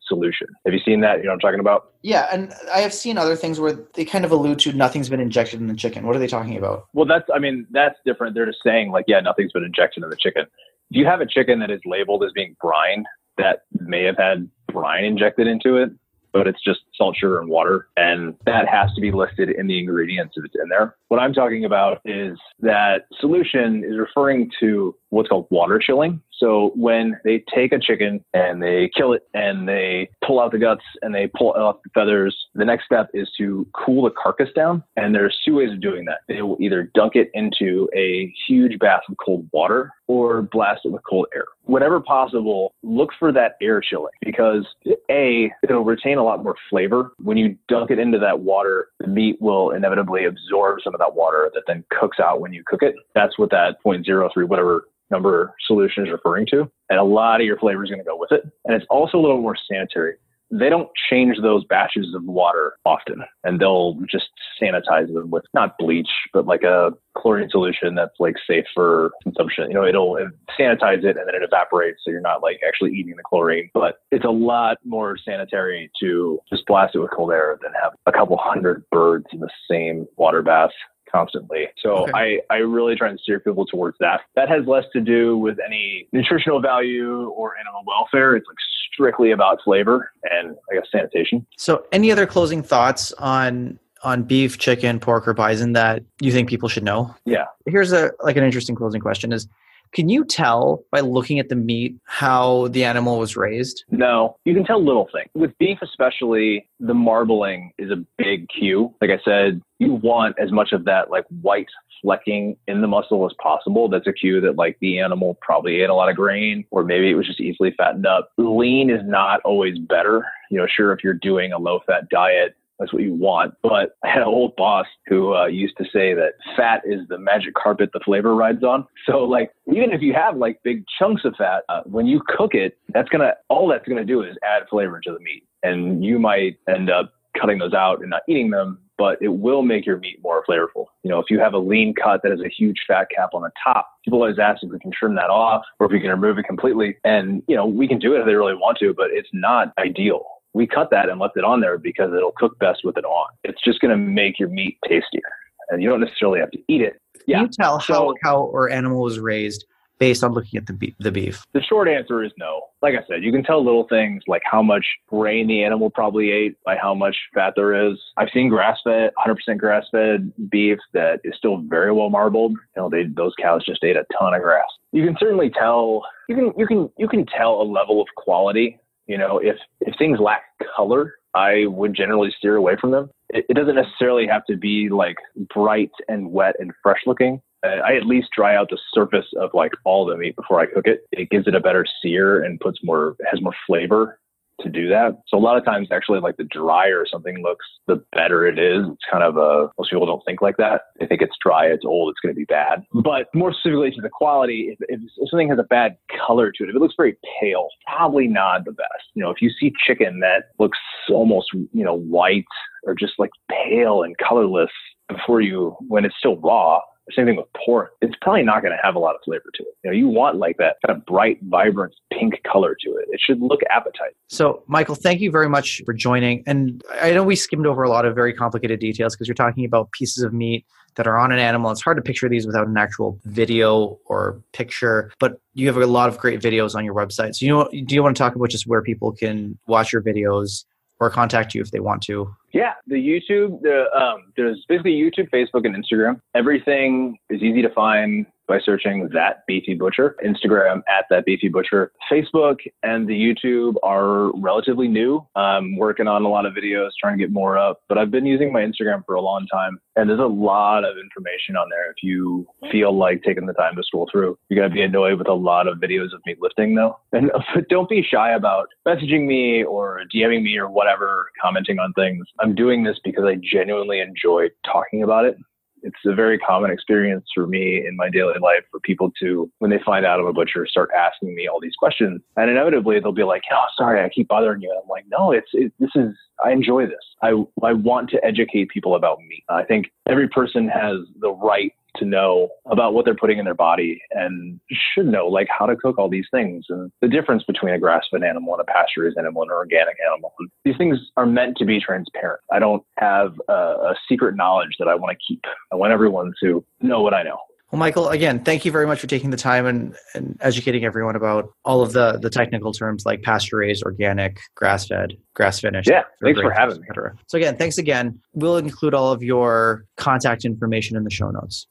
solution. 0.07 0.47
Have 0.65 0.73
you 0.73 0.79
seen 0.83 1.01
that? 1.01 1.17
You 1.17 1.25
know 1.25 1.29
what 1.29 1.33
I'm 1.33 1.39
talking 1.39 1.59
about? 1.59 1.91
Yeah, 2.01 2.27
and 2.31 2.53
I 2.73 2.79
have 2.79 2.93
seen 2.93 3.17
other 3.17 3.35
things 3.35 3.59
where 3.59 3.73
they 3.93 4.05
kind 4.05 4.23
of 4.23 4.31
allude 4.31 4.59
to 4.59 4.73
nothing's 4.73 5.09
been 5.09 5.19
injected 5.19 5.59
in 5.59 5.67
the 5.67 5.75
chicken. 5.75 6.05
What 6.05 6.15
are 6.15 6.19
they 6.19 6.27
talking 6.27 6.57
about? 6.57 6.87
Well, 6.93 7.05
that's 7.05 7.25
I 7.33 7.39
mean, 7.39 7.67
that's 7.71 7.97
different. 8.05 8.16
They're 8.33 8.45
just 8.45 8.63
saying 8.63 8.91
like, 8.91 9.05
yeah, 9.07 9.19
nothing's 9.19 9.51
been 9.51 9.63
injected 9.63 10.03
in 10.03 10.09
the 10.09 10.15
chicken. 10.15 10.43
If 10.89 10.97
you 10.97 11.05
have 11.05 11.21
a 11.21 11.25
chicken 11.25 11.59
that 11.59 11.71
is 11.71 11.81
labeled 11.85 12.23
as 12.23 12.31
being 12.33 12.55
brine, 12.61 13.05
that 13.37 13.63
may 13.79 14.03
have 14.03 14.17
had 14.17 14.49
brine 14.71 15.03
injected 15.05 15.47
into 15.47 15.77
it 15.77 15.91
but 16.37 16.47
it's 16.47 16.63
just 16.63 16.81
salt, 16.95 17.15
sugar, 17.17 17.39
and 17.39 17.49
water. 17.49 17.87
And 17.97 18.35
that 18.45 18.67
has 18.67 18.93
to 18.95 19.01
be 19.01 19.11
listed 19.11 19.49
in 19.49 19.67
the 19.67 19.79
ingredients 19.79 20.35
if 20.37 20.45
it's 20.45 20.55
in 20.61 20.69
there. 20.69 20.95
What 21.07 21.19
I'm 21.19 21.33
talking 21.33 21.65
about 21.65 21.99
is 22.05 22.37
that 22.59 23.05
solution 23.19 23.83
is 23.83 23.97
referring 23.97 24.51
to 24.59 24.95
what's 25.09 25.29
called 25.29 25.47
water 25.49 25.79
chilling. 25.79 26.21
So 26.37 26.71
when 26.75 27.19
they 27.23 27.43
take 27.53 27.71
a 27.71 27.79
chicken 27.79 28.23
and 28.33 28.61
they 28.61 28.89
kill 28.95 29.13
it 29.13 29.23
and 29.33 29.67
they 29.67 30.09
pull 30.25 30.39
out 30.39 30.51
the 30.51 30.59
guts 30.59 30.83
and 31.01 31.13
they 31.13 31.27
pull 31.27 31.51
off 31.51 31.77
the 31.83 31.89
feathers, 31.93 32.35
the 32.53 32.65
next 32.65 32.85
step 32.85 33.09
is 33.13 33.29
to 33.37 33.67
cool 33.73 34.03
the 34.03 34.11
carcass 34.11 34.49
down. 34.55 34.83
And 34.95 35.13
there's 35.13 35.37
two 35.43 35.55
ways 35.55 35.71
of 35.71 35.81
doing 35.81 36.05
that. 36.05 36.19
They 36.27 36.41
will 36.41 36.57
either 36.59 36.91
dunk 36.93 37.15
it 37.15 37.29
into 37.33 37.89
a 37.95 38.33
huge 38.47 38.77
bath 38.79 39.01
of 39.09 39.15
cold 39.23 39.47
water 39.51 39.91
or 40.07 40.41
blast 40.43 40.81
it 40.85 40.91
with 40.91 41.01
cold 41.09 41.27
air. 41.35 41.45
Whenever 41.63 41.99
possible, 41.99 42.73
look 42.81 43.09
for 43.19 43.31
that 43.33 43.57
air 43.61 43.81
chilling 43.81 44.13
because 44.21 44.65
A, 45.11 45.51
it'll 45.63 45.83
retain 45.83 46.17
a 46.17 46.23
lot 46.23 46.43
more 46.43 46.55
flavor. 46.69 47.11
When 47.21 47.35
you 47.35 47.57
dunk 47.67 47.91
it 47.91 47.99
into 47.99 48.17
that 48.19 48.39
water, 48.39 48.89
the 48.99 49.07
meat 49.07 49.41
will 49.41 49.71
inevitably 49.71 50.25
absorb 50.25 50.79
some 50.81 50.93
of 50.93 50.99
that 50.99 51.15
water 51.15 51.51
that 51.53 51.63
then 51.67 51.83
cooks 51.89 52.19
out 52.19 52.39
when 52.39 52.53
you 52.53 52.63
cook 52.65 52.83
it. 52.83 52.95
That's 53.15 53.37
what 53.37 53.49
that 53.49 53.77
0.03, 53.85 54.47
whatever 54.47 54.85
number 55.11 55.53
solution 55.65 56.05
is 56.05 56.11
referring 56.11 56.45
to. 56.51 56.69
And 56.89 56.99
a 56.99 57.03
lot 57.03 57.41
of 57.41 57.47
your 57.47 57.57
flavor 57.57 57.83
is 57.83 57.89
going 57.89 57.99
to 57.99 58.05
go 58.05 58.17
with 58.17 58.31
it. 58.31 58.43
And 58.65 58.75
it's 58.75 58.85
also 58.89 59.17
a 59.17 59.21
little 59.21 59.41
more 59.41 59.57
sanitary. 59.69 60.15
They 60.49 60.69
don't 60.69 60.87
change 61.09 61.37
those 61.41 61.65
batches 61.65 62.15
of 62.15 62.23
water 62.23 62.77
often, 62.85 63.21
and 63.43 63.59
they'll 63.59 63.97
just 64.09 64.29
sanitize 64.61 65.13
them 65.13 65.29
with 65.29 65.43
not 65.53 65.77
bleach, 65.77 66.07
but 66.31 66.45
like 66.45 66.63
a 66.63 66.91
chlorine 67.17 67.49
solution 67.49 67.95
that's 67.95 68.15
like 68.17 68.35
safe 68.49 68.63
for 68.73 69.11
consumption. 69.23 69.67
You 69.67 69.73
know, 69.73 69.85
it'll 69.85 70.15
sanitize 70.57 71.03
it 71.03 71.17
and 71.17 71.27
then 71.27 71.35
it 71.35 71.43
evaporates, 71.43 71.99
so 72.01 72.11
you're 72.11 72.21
not 72.21 72.41
like 72.41 72.61
actually 72.65 72.91
eating 72.91 73.15
the 73.17 73.23
chlorine. 73.23 73.69
But 73.73 73.97
it's 74.09 74.23
a 74.23 74.29
lot 74.29 74.77
more 74.85 75.17
sanitary 75.17 75.91
to 75.99 76.39
just 76.49 76.65
blast 76.65 76.95
it 76.95 76.99
with 76.99 77.11
cold 77.13 77.31
air 77.31 77.59
than 77.61 77.73
have 77.81 77.91
a 78.05 78.13
couple 78.13 78.37
hundred 78.37 78.85
birds 78.89 79.25
in 79.33 79.41
the 79.41 79.49
same 79.69 80.07
water 80.15 80.41
bath 80.41 80.71
constantly. 81.11 81.67
So 81.77 82.03
okay. 82.03 82.11
I, 82.13 82.39
I 82.49 82.57
really 82.57 82.95
try 82.95 83.09
and 83.09 83.19
steer 83.19 83.39
people 83.39 83.65
towards 83.65 83.97
that. 83.99 84.21
That 84.35 84.49
has 84.49 84.65
less 84.65 84.85
to 84.93 85.01
do 85.01 85.37
with 85.37 85.57
any 85.65 86.07
nutritional 86.11 86.61
value 86.61 87.29
or 87.29 87.55
animal 87.57 87.83
welfare. 87.85 88.35
It's 88.35 88.47
like 88.47 88.57
strictly 88.93 89.31
about 89.31 89.59
flavor 89.63 90.11
and 90.23 90.55
I 90.71 90.75
guess 90.75 90.87
sanitation. 90.91 91.45
So 91.57 91.85
any 91.91 92.11
other 92.11 92.25
closing 92.25 92.63
thoughts 92.63 93.11
on 93.13 93.79
on 94.03 94.23
beef, 94.23 94.57
chicken, 94.57 94.99
pork, 94.99 95.27
or 95.27 95.33
bison 95.33 95.73
that 95.73 96.03
you 96.21 96.31
think 96.31 96.47
people 96.47 96.69
should 96.69 96.83
know? 96.83 97.15
Yeah. 97.25 97.45
Here's 97.65 97.91
a 97.91 98.11
like 98.21 98.37
an 98.37 98.43
interesting 98.43 98.75
closing 98.75 99.01
question 99.01 99.31
is 99.31 99.47
can 99.93 100.09
you 100.09 100.25
tell 100.25 100.83
by 100.91 100.99
looking 100.99 101.39
at 101.39 101.49
the 101.49 101.55
meat 101.55 101.95
how 102.05 102.67
the 102.69 102.83
animal 102.83 103.19
was 103.19 103.35
raised? 103.35 103.83
No, 103.89 104.37
you 104.45 104.53
can 104.53 104.65
tell 104.65 104.83
little 104.83 105.09
things. 105.13 105.29
With 105.33 105.57
beef, 105.57 105.79
especially, 105.81 106.67
the 106.79 106.93
marbling 106.93 107.71
is 107.77 107.91
a 107.91 108.03
big 108.17 108.47
cue. 108.49 108.93
Like 109.01 109.11
I 109.11 109.19
said, 109.23 109.61
you 109.79 109.93
want 109.93 110.37
as 110.39 110.51
much 110.51 110.71
of 110.71 110.85
that 110.85 111.09
like 111.09 111.25
white 111.41 111.67
flecking 112.01 112.57
in 112.67 112.81
the 112.81 112.87
muscle 112.87 113.25
as 113.25 113.33
possible. 113.41 113.89
That's 113.89 114.07
a 114.07 114.13
cue 114.13 114.41
that 114.41 114.55
like 114.55 114.77
the 114.81 114.99
animal 114.99 115.37
probably 115.41 115.81
ate 115.81 115.89
a 115.89 115.95
lot 115.95 116.09
of 116.09 116.15
grain 116.15 116.65
or 116.71 116.83
maybe 116.83 117.09
it 117.09 117.15
was 117.15 117.27
just 117.27 117.41
easily 117.41 117.73
fattened 117.77 118.05
up. 118.05 118.31
Lean 118.37 118.89
is 118.89 119.01
not 119.03 119.41
always 119.41 119.77
better. 119.79 120.25
You 120.49 120.59
know, 120.59 120.67
sure, 120.67 120.93
if 120.93 121.03
you're 121.03 121.13
doing 121.13 121.51
a 121.51 121.57
low 121.57 121.79
fat 121.85 122.09
diet, 122.09 122.55
that's 122.79 122.93
what 122.93 123.01
you 123.01 123.13
want. 123.13 123.53
But 123.63 123.97
I 124.03 124.09
had 124.09 124.21
an 124.21 124.27
old 124.27 124.55
boss 124.55 124.85
who 125.07 125.35
uh, 125.35 125.47
used 125.47 125.77
to 125.77 125.85
say 125.85 126.13
that 126.13 126.33
fat 126.55 126.81
is 126.85 127.01
the 127.09 127.17
magic 127.17 127.53
carpet 127.55 127.89
the 127.93 127.99
flavor 128.03 128.35
rides 128.35 128.63
on. 128.63 128.85
So 129.05 129.19
like 129.19 129.51
even 129.67 129.91
if 129.91 130.01
you 130.01 130.13
have 130.13 130.37
like 130.37 130.61
big 130.63 130.83
chunks 130.99 131.25
of 131.25 131.35
fat, 131.37 131.63
uh, 131.69 131.81
when 131.85 132.05
you 132.05 132.21
cook 132.27 132.53
it, 132.53 132.77
that's 132.89 133.09
gonna 133.09 133.33
all 133.49 133.67
that's 133.67 133.87
gonna 133.87 134.05
do 134.05 134.21
is 134.21 134.35
add 134.43 134.63
flavor 134.69 134.99
to 135.01 135.11
the 135.11 135.19
meat, 135.19 135.43
and 135.63 136.03
you 136.03 136.19
might 136.19 136.57
end 136.69 136.89
up 136.89 137.13
cutting 137.39 137.59
those 137.59 137.73
out 137.73 138.01
and 138.01 138.09
not 138.09 138.21
eating 138.27 138.49
them. 138.49 138.79
But 138.97 139.21
it 139.21 139.27
will 139.27 139.61
make 139.61 139.85
your 139.85 139.99
meat 139.99 140.19
more 140.23 140.43
flavorful. 140.49 140.87
You 141.03 141.11
know, 141.11 141.19
if 141.19 141.27
you 141.29 141.39
have 141.39 141.53
a 141.53 141.59
lean 141.59 141.93
cut 141.93 142.21
that 142.23 142.31
has 142.31 142.39
a 142.41 142.49
huge 142.49 142.77
fat 142.87 143.09
cap 143.15 143.29
on 143.35 143.43
the 143.43 143.51
top, 143.63 143.87
people 144.03 144.19
always 144.19 144.39
ask 144.39 144.63
if 144.63 144.71
we 144.71 144.79
can 144.79 144.91
trim 144.91 145.13
that 145.17 145.29
off 145.29 145.61
or 145.79 145.85
if 145.85 145.91
we 145.91 145.99
can 145.99 146.09
remove 146.09 146.39
it 146.39 146.45
completely. 146.45 146.97
And, 147.03 147.43
you 147.47 147.55
know, 147.55 147.67
we 147.67 147.87
can 147.87 147.99
do 147.99 148.15
it 148.15 148.21
if 148.21 148.25
they 148.25 148.33
really 148.33 148.55
want 148.55 148.79
to, 148.79 148.95
but 148.95 149.11
it's 149.11 149.29
not 149.33 149.71
ideal 149.77 150.25
we 150.57 150.65
cut 150.67 150.89
that 150.89 151.07
and 151.07 151.19
left 151.19 151.37
it 151.37 151.43
on 151.43 151.61
there 151.61 151.77
because 151.77 152.11
it'll 152.13 152.33
cook 152.35 152.57
best 152.59 152.83
with 152.83 152.97
it 152.97 153.05
on. 153.05 153.29
It's 153.43 153.61
just 153.63 153.79
going 153.79 153.91
to 153.91 153.97
make 153.97 154.39
your 154.39 154.49
meat 154.49 154.77
tastier, 154.83 155.21
and 155.69 155.81
you 155.81 155.89
don't 155.89 156.01
necessarily 156.01 156.39
have 156.39 156.51
to 156.51 156.59
eat 156.67 156.81
it. 156.81 156.99
Yeah. 157.27 157.37
Can 157.37 157.45
you 157.45 157.51
tell 157.51 157.79
so, 157.79 157.93
how 157.93 158.13
cow 158.23 158.41
or 158.41 158.69
animal 158.69 159.03
was 159.03 159.19
raised 159.19 159.65
based 159.99 160.23
on 160.23 160.31
looking 160.31 160.57
at 160.57 160.65
the 160.65 160.73
beef, 160.73 160.95
the 160.99 161.11
beef? 161.11 161.45
The 161.53 161.61
short 161.61 161.87
answer 161.87 162.23
is 162.23 162.31
no. 162.39 162.61
Like 162.81 162.95
I 162.95 163.05
said, 163.07 163.23
you 163.23 163.31
can 163.31 163.43
tell 163.43 163.63
little 163.63 163.87
things 163.87 164.23
like 164.27 164.41
how 164.45 164.63
much 164.63 164.85
grain 165.07 165.47
the 165.47 165.63
animal 165.63 165.91
probably 165.91 166.31
ate 166.31 166.57
by 166.65 166.75
how 166.75 166.95
much 166.95 167.15
fat 167.35 167.53
there 167.55 167.89
is. 167.89 167.97
I've 168.17 168.29
seen 168.33 168.49
grass-fed, 168.49 169.11
100% 169.25 169.57
grass-fed 169.57 170.31
beef 170.49 170.79
that 170.93 171.19
is 171.23 171.35
still 171.37 171.57
very 171.67 171.91
well 171.91 172.09
marbled. 172.09 172.53
You 172.75 172.81
know, 172.81 172.89
they 172.89 173.03
those 173.03 173.33
cows 173.39 173.63
just 173.63 173.83
ate 173.83 173.95
a 173.95 174.05
ton 174.17 174.33
of 174.33 174.41
grass. 174.41 174.65
You 174.91 175.05
can 175.05 175.15
certainly 175.19 175.51
tell. 175.51 176.03
You 176.29 176.35
can 176.35 176.53
you 176.57 176.65
can 176.65 176.89
you 176.97 177.07
can 177.07 177.25
tell 177.27 177.61
a 177.61 177.63
level 177.63 178.01
of 178.01 178.07
quality 178.15 178.79
you 179.07 179.17
know, 179.17 179.39
if 179.39 179.57
if 179.81 179.95
things 179.97 180.19
lack 180.19 180.43
color, 180.75 181.15
I 181.33 181.65
would 181.67 181.93
generally 181.93 182.33
steer 182.37 182.55
away 182.55 182.75
from 182.79 182.91
them. 182.91 183.09
It, 183.29 183.45
it 183.49 183.53
doesn't 183.55 183.75
necessarily 183.75 184.27
have 184.27 184.45
to 184.45 184.57
be 184.57 184.89
like 184.89 185.17
bright 185.53 185.91
and 186.07 186.31
wet 186.31 186.55
and 186.59 186.71
fresh 186.83 186.99
looking. 187.05 187.41
Uh, 187.65 187.79
I 187.85 187.95
at 187.95 188.05
least 188.05 188.29
dry 188.35 188.55
out 188.55 188.69
the 188.69 188.77
surface 188.93 189.25
of 189.39 189.49
like 189.53 189.71
all 189.83 190.05
the 190.05 190.15
meat 190.17 190.35
before 190.35 190.59
I 190.59 190.67
cook 190.67 190.85
it. 190.85 191.01
It 191.11 191.29
gives 191.29 191.47
it 191.47 191.55
a 191.55 191.59
better 191.59 191.85
sear 192.01 192.43
and 192.43 192.59
puts 192.59 192.79
more 192.83 193.15
has 193.29 193.41
more 193.41 193.55
flavor 193.65 194.19
to 194.61 194.69
do 194.69 194.87
that. 194.89 195.17
So 195.27 195.37
a 195.37 195.39
lot 195.39 195.57
of 195.57 195.65
times, 195.65 195.89
actually, 195.91 196.19
like 196.19 196.37
the 196.37 196.45
drier 196.45 197.05
something 197.11 197.41
looks, 197.41 197.65
the 197.87 198.03
better 198.13 198.45
it 198.47 198.57
is. 198.59 198.85
It's 198.87 199.03
kind 199.09 199.23
of 199.23 199.37
a 199.37 199.69
most 199.77 199.91
people 199.91 200.05
don't 200.05 200.23
think 200.25 200.41
like 200.41 200.57
that. 200.57 200.81
They 200.99 201.05
think 201.05 201.21
it's 201.21 201.35
dry, 201.43 201.65
it's 201.65 201.85
old, 201.85 202.11
it's 202.11 202.19
going 202.19 202.33
to 202.33 202.37
be 202.37 202.45
bad. 202.45 202.83
But 202.93 203.27
more 203.33 203.53
specifically 203.53 203.91
to 203.91 204.01
the 204.01 204.09
quality, 204.09 204.75
if, 204.77 204.79
if, 204.89 204.99
something 205.29 205.49
has 205.49 205.59
a 205.59 205.63
bad 205.63 205.97
color 206.25 206.51
to 206.51 206.63
it, 206.63 206.69
if 206.69 206.75
it 206.75 206.79
looks 206.79 206.95
very 206.97 207.17
pale, 207.39 207.67
probably 207.85 208.27
not 208.27 208.65
the 208.65 208.71
best. 208.71 209.05
You 209.13 209.23
know, 209.23 209.29
if 209.29 209.41
you 209.41 209.49
see 209.59 209.71
chicken 209.85 210.19
that 210.21 210.45
looks 210.59 210.79
almost 211.09 211.49
you 211.53 211.83
know 211.83 211.95
white 211.95 212.45
or 212.83 212.95
just 212.95 213.13
like 213.17 213.31
pale 213.49 214.03
and 214.03 214.15
colorless 214.17 214.71
before 215.07 215.41
you 215.41 215.75
when 215.87 216.05
it's 216.05 216.15
still 216.17 216.37
raw 216.37 216.79
same 217.15 217.25
thing 217.25 217.37
with 217.37 217.47
pork. 217.65 217.91
It's 218.01 218.15
probably 218.21 218.43
not 218.43 218.61
going 218.61 218.73
to 218.73 218.79
have 218.83 218.95
a 218.95 218.99
lot 218.99 219.15
of 219.15 219.21
flavor 219.23 219.49
to 219.55 219.63
it. 219.63 219.75
You 219.83 219.91
know, 219.91 219.97
you 219.97 220.07
want 220.07 220.37
like 220.37 220.57
that 220.57 220.77
kind 220.85 220.97
of 220.97 221.05
bright, 221.05 221.39
vibrant 221.43 221.95
pink 222.11 222.35
color 222.43 222.75
to 222.81 222.89
it. 222.97 223.07
It 223.09 223.19
should 223.25 223.41
look 223.41 223.61
appetizing. 223.69 224.15
So, 224.27 224.63
Michael, 224.67 224.95
thank 224.95 225.21
you 225.21 225.31
very 225.31 225.49
much 225.49 225.81
for 225.85 225.93
joining. 225.93 226.43
And 226.45 226.83
I 227.01 227.11
know 227.11 227.23
we 227.23 227.35
skimmed 227.35 227.65
over 227.65 227.83
a 227.83 227.89
lot 227.89 228.05
of 228.05 228.15
very 228.15 228.33
complicated 228.33 228.79
details 228.79 229.15
because 229.15 229.27
you're 229.27 229.35
talking 229.35 229.65
about 229.65 229.91
pieces 229.91 230.23
of 230.23 230.33
meat 230.33 230.65
that 230.95 231.07
are 231.07 231.17
on 231.17 231.31
an 231.31 231.39
animal. 231.39 231.71
It's 231.71 231.81
hard 231.81 231.97
to 231.97 232.03
picture 232.03 232.27
these 232.27 232.45
without 232.45 232.67
an 232.67 232.77
actual 232.77 233.19
video 233.23 233.99
or 234.05 234.41
picture, 234.51 235.11
but 235.19 235.39
you 235.53 235.67
have 235.67 235.77
a 235.77 235.85
lot 235.85 236.09
of 236.09 236.17
great 236.17 236.41
videos 236.41 236.75
on 236.75 236.83
your 236.83 236.93
website. 236.93 237.35
So, 237.35 237.45
you 237.45 237.51
know, 237.53 237.69
do 237.85 237.95
you 237.95 238.03
want 238.03 238.17
to 238.17 238.19
talk 238.21 238.35
about 238.35 238.49
just 238.49 238.67
where 238.67 238.81
people 238.81 239.11
can 239.11 239.57
watch 239.67 239.93
your 239.93 240.01
videos 240.01 240.65
or 240.99 241.09
contact 241.09 241.53
you 241.53 241.61
if 241.61 241.71
they 241.71 241.79
want 241.79 242.01
to? 242.03 242.35
Yeah, 242.57 242.73
the 242.87 242.95
YouTube, 242.95 243.61
the 243.61 243.85
um, 243.95 244.33
there's 244.35 244.65
basically 244.67 244.93
YouTube, 244.93 245.29
Facebook, 245.29 245.63
and 245.67 245.75
Instagram. 245.75 246.19
Everything 246.33 247.15
is 247.29 247.43
easy 247.43 247.61
to 247.61 247.69
find 247.69 248.25
by 248.47 248.59
searching 248.63 249.09
that 249.13 249.45
beefy 249.47 249.75
butcher, 249.75 250.15
Instagram 250.25 250.81
at 250.87 251.05
that 251.09 251.25
beefy 251.25 251.49
butcher. 251.49 251.91
Facebook 252.11 252.57
and 252.83 253.07
the 253.07 253.13
YouTube 253.13 253.75
are 253.83 254.31
relatively 254.39 254.87
new. 254.87 255.25
I'm 255.35 255.77
working 255.77 256.07
on 256.07 256.23
a 256.23 256.29
lot 256.29 256.45
of 256.45 256.53
videos, 256.53 256.89
trying 256.99 257.17
to 257.17 257.23
get 257.23 257.31
more 257.31 257.57
up, 257.57 257.81
but 257.89 257.97
I've 257.97 258.11
been 258.11 258.25
using 258.25 258.51
my 258.51 258.61
Instagram 258.61 259.05
for 259.05 259.15
a 259.15 259.21
long 259.21 259.45
time. 259.51 259.79
And 259.95 260.09
there's 260.09 260.19
a 260.19 260.25
lot 260.25 260.85
of 260.85 260.97
information 260.97 261.55
on 261.55 261.69
there 261.69 261.89
if 261.89 262.03
you 262.03 262.47
feel 262.71 262.97
like 262.97 263.23
taking 263.23 263.47
the 263.47 263.53
time 263.53 263.75
to 263.75 263.83
scroll 263.83 264.07
through. 264.11 264.37
You're 264.49 264.59
going 264.59 264.69
to 264.69 264.73
be 264.73 264.81
annoyed 264.81 265.17
with 265.17 265.27
a 265.27 265.33
lot 265.33 265.67
of 265.67 265.79
videos 265.79 266.13
of 266.13 266.21
me 266.25 266.35
lifting 266.39 266.75
though. 266.75 266.99
And 267.11 267.31
don't 267.69 267.89
be 267.89 268.03
shy 268.03 268.31
about 268.31 268.67
messaging 268.87 269.25
me 269.25 269.63
or 269.63 270.01
DMing 270.13 270.43
me 270.43 270.57
or 270.57 270.69
whatever, 270.69 271.29
commenting 271.41 271.79
on 271.79 271.93
things. 271.93 272.25
I'm 272.39 272.55
doing 272.55 272.83
this 272.83 272.99
because 273.03 273.25
I 273.25 273.35
genuinely 273.35 273.99
enjoy 273.99 274.47
talking 274.65 275.03
about 275.03 275.25
it 275.25 275.37
it's 275.83 275.97
a 276.05 276.13
very 276.13 276.37
common 276.37 276.71
experience 276.71 277.25
for 277.33 277.47
me 277.47 277.85
in 277.85 277.95
my 277.95 278.09
daily 278.09 278.39
life 278.41 278.63
for 278.71 278.79
people 278.79 279.11
to, 279.21 279.49
when 279.59 279.71
they 279.71 279.79
find 279.85 280.05
out 280.05 280.19
I'm 280.19 280.25
a 280.25 280.33
butcher, 280.33 280.65
start 280.65 280.89
asking 280.97 281.35
me 281.35 281.47
all 281.47 281.59
these 281.59 281.75
questions. 281.77 282.21
And 282.35 282.49
inevitably 282.49 282.99
they'll 282.99 283.11
be 283.11 283.23
like, 283.23 283.43
oh, 283.51 283.65
sorry, 283.77 284.03
I 284.03 284.09
keep 284.09 284.27
bothering 284.27 284.61
you. 284.61 284.69
And 284.69 284.79
I'm 284.83 284.89
like, 284.89 285.05
no, 285.09 285.31
it's, 285.31 285.49
it, 285.53 285.71
this 285.79 285.91
is, 285.95 286.15
I 286.43 286.51
enjoy 286.51 286.85
this. 286.85 286.95
I, 287.21 287.29
I 287.63 287.73
want 287.73 288.09
to 288.11 288.25
educate 288.25 288.69
people 288.69 288.95
about 288.95 289.19
meat. 289.27 289.43
I 289.49 289.63
think 289.63 289.87
every 290.07 290.27
person 290.27 290.67
has 290.67 290.97
the 291.19 291.31
right 291.31 291.71
to 291.99 292.05
know 292.05 292.49
about 292.65 292.93
what 292.93 293.05
they're 293.05 293.15
putting 293.15 293.39
in 293.39 293.45
their 293.45 293.53
body 293.53 294.01
and 294.11 294.59
should 294.93 295.07
know 295.07 295.27
like 295.27 295.47
how 295.49 295.65
to 295.65 295.75
cook 295.75 295.97
all 295.97 296.09
these 296.09 296.27
things 296.31 296.65
and 296.69 296.91
the 297.01 297.07
difference 297.07 297.43
between 297.43 297.73
a 297.73 297.79
grass-fed 297.79 298.23
animal 298.23 298.53
and 298.53 298.61
a 298.61 298.71
pasture-raised 298.71 299.17
animal 299.17 299.41
and 299.41 299.51
an 299.51 299.57
organic 299.57 299.95
animal. 300.11 300.33
These 300.63 300.77
things 300.77 300.97
are 301.17 301.25
meant 301.25 301.57
to 301.57 301.65
be 301.65 301.79
transparent. 301.79 302.41
I 302.51 302.59
don't 302.59 302.83
have 302.97 303.33
a, 303.47 303.53
a 303.53 303.95
secret 304.09 304.35
knowledge 304.35 304.75
that 304.79 304.87
I 304.87 304.95
want 304.95 305.17
to 305.17 305.25
keep. 305.27 305.43
I 305.71 305.75
want 305.75 305.93
everyone 305.93 306.33
to 306.43 306.63
know 306.81 307.01
what 307.01 307.13
I 307.13 307.23
know. 307.23 307.37
Well, 307.71 307.79
Michael, 307.79 308.07
again, 308.07 308.45
thank 308.45 308.63
you 308.63 308.71
very 308.71 308.87
much 308.87 309.01
for 309.01 309.07
taking 309.07 309.29
the 309.29 309.35
time 309.35 309.65
and, 309.65 309.93
and 310.13 310.37
educating 310.39 310.85
everyone 310.85 311.17
about 311.17 311.49
all 311.65 311.81
of 311.81 311.91
the, 311.91 312.17
the 312.17 312.29
technical 312.29 312.71
terms 312.71 313.05
like 313.05 313.23
pasture 313.23 313.57
raised, 313.57 313.83
organic, 313.83 314.39
grass 314.55 314.87
fed, 314.87 315.17
grass 315.33 315.59
finished. 315.59 315.89
Yeah, 315.89 316.03
thanks 316.23 316.39
for 316.39 316.49
having 316.49 316.79
me. 316.79 316.87
So, 317.27 317.37
again, 317.37 317.57
thanks 317.57 317.77
again. 317.77 318.21
We'll 318.31 318.55
include 318.55 318.93
all 318.93 319.11
of 319.11 319.21
your 319.21 319.83
contact 319.97 320.45
information 320.45 320.95
in 320.95 321.03
the 321.03 321.09
show 321.09 321.29
notes. 321.29 321.67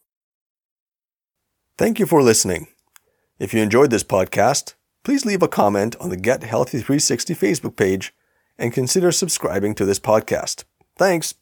Thank 1.79 1.99
you 1.99 2.07
for 2.07 2.23
listening. 2.23 2.69
If 3.39 3.53
you 3.53 3.61
enjoyed 3.61 3.91
this 3.91 4.03
podcast, 4.03 4.75
please 5.05 5.27
leave 5.27 5.43
a 5.43 5.49
comment 5.49 5.95
on 6.01 6.09
the 6.09 6.17
Get 6.17 6.43
Healthy 6.43 6.79
360 6.79 7.35
Facebook 7.35 7.77
page 7.77 8.15
and 8.59 8.73
consider 8.73 9.13
subscribing 9.13 9.75
to 9.75 9.85
this 9.85 10.01
podcast. 10.01 10.65
Thanks. 10.97 11.35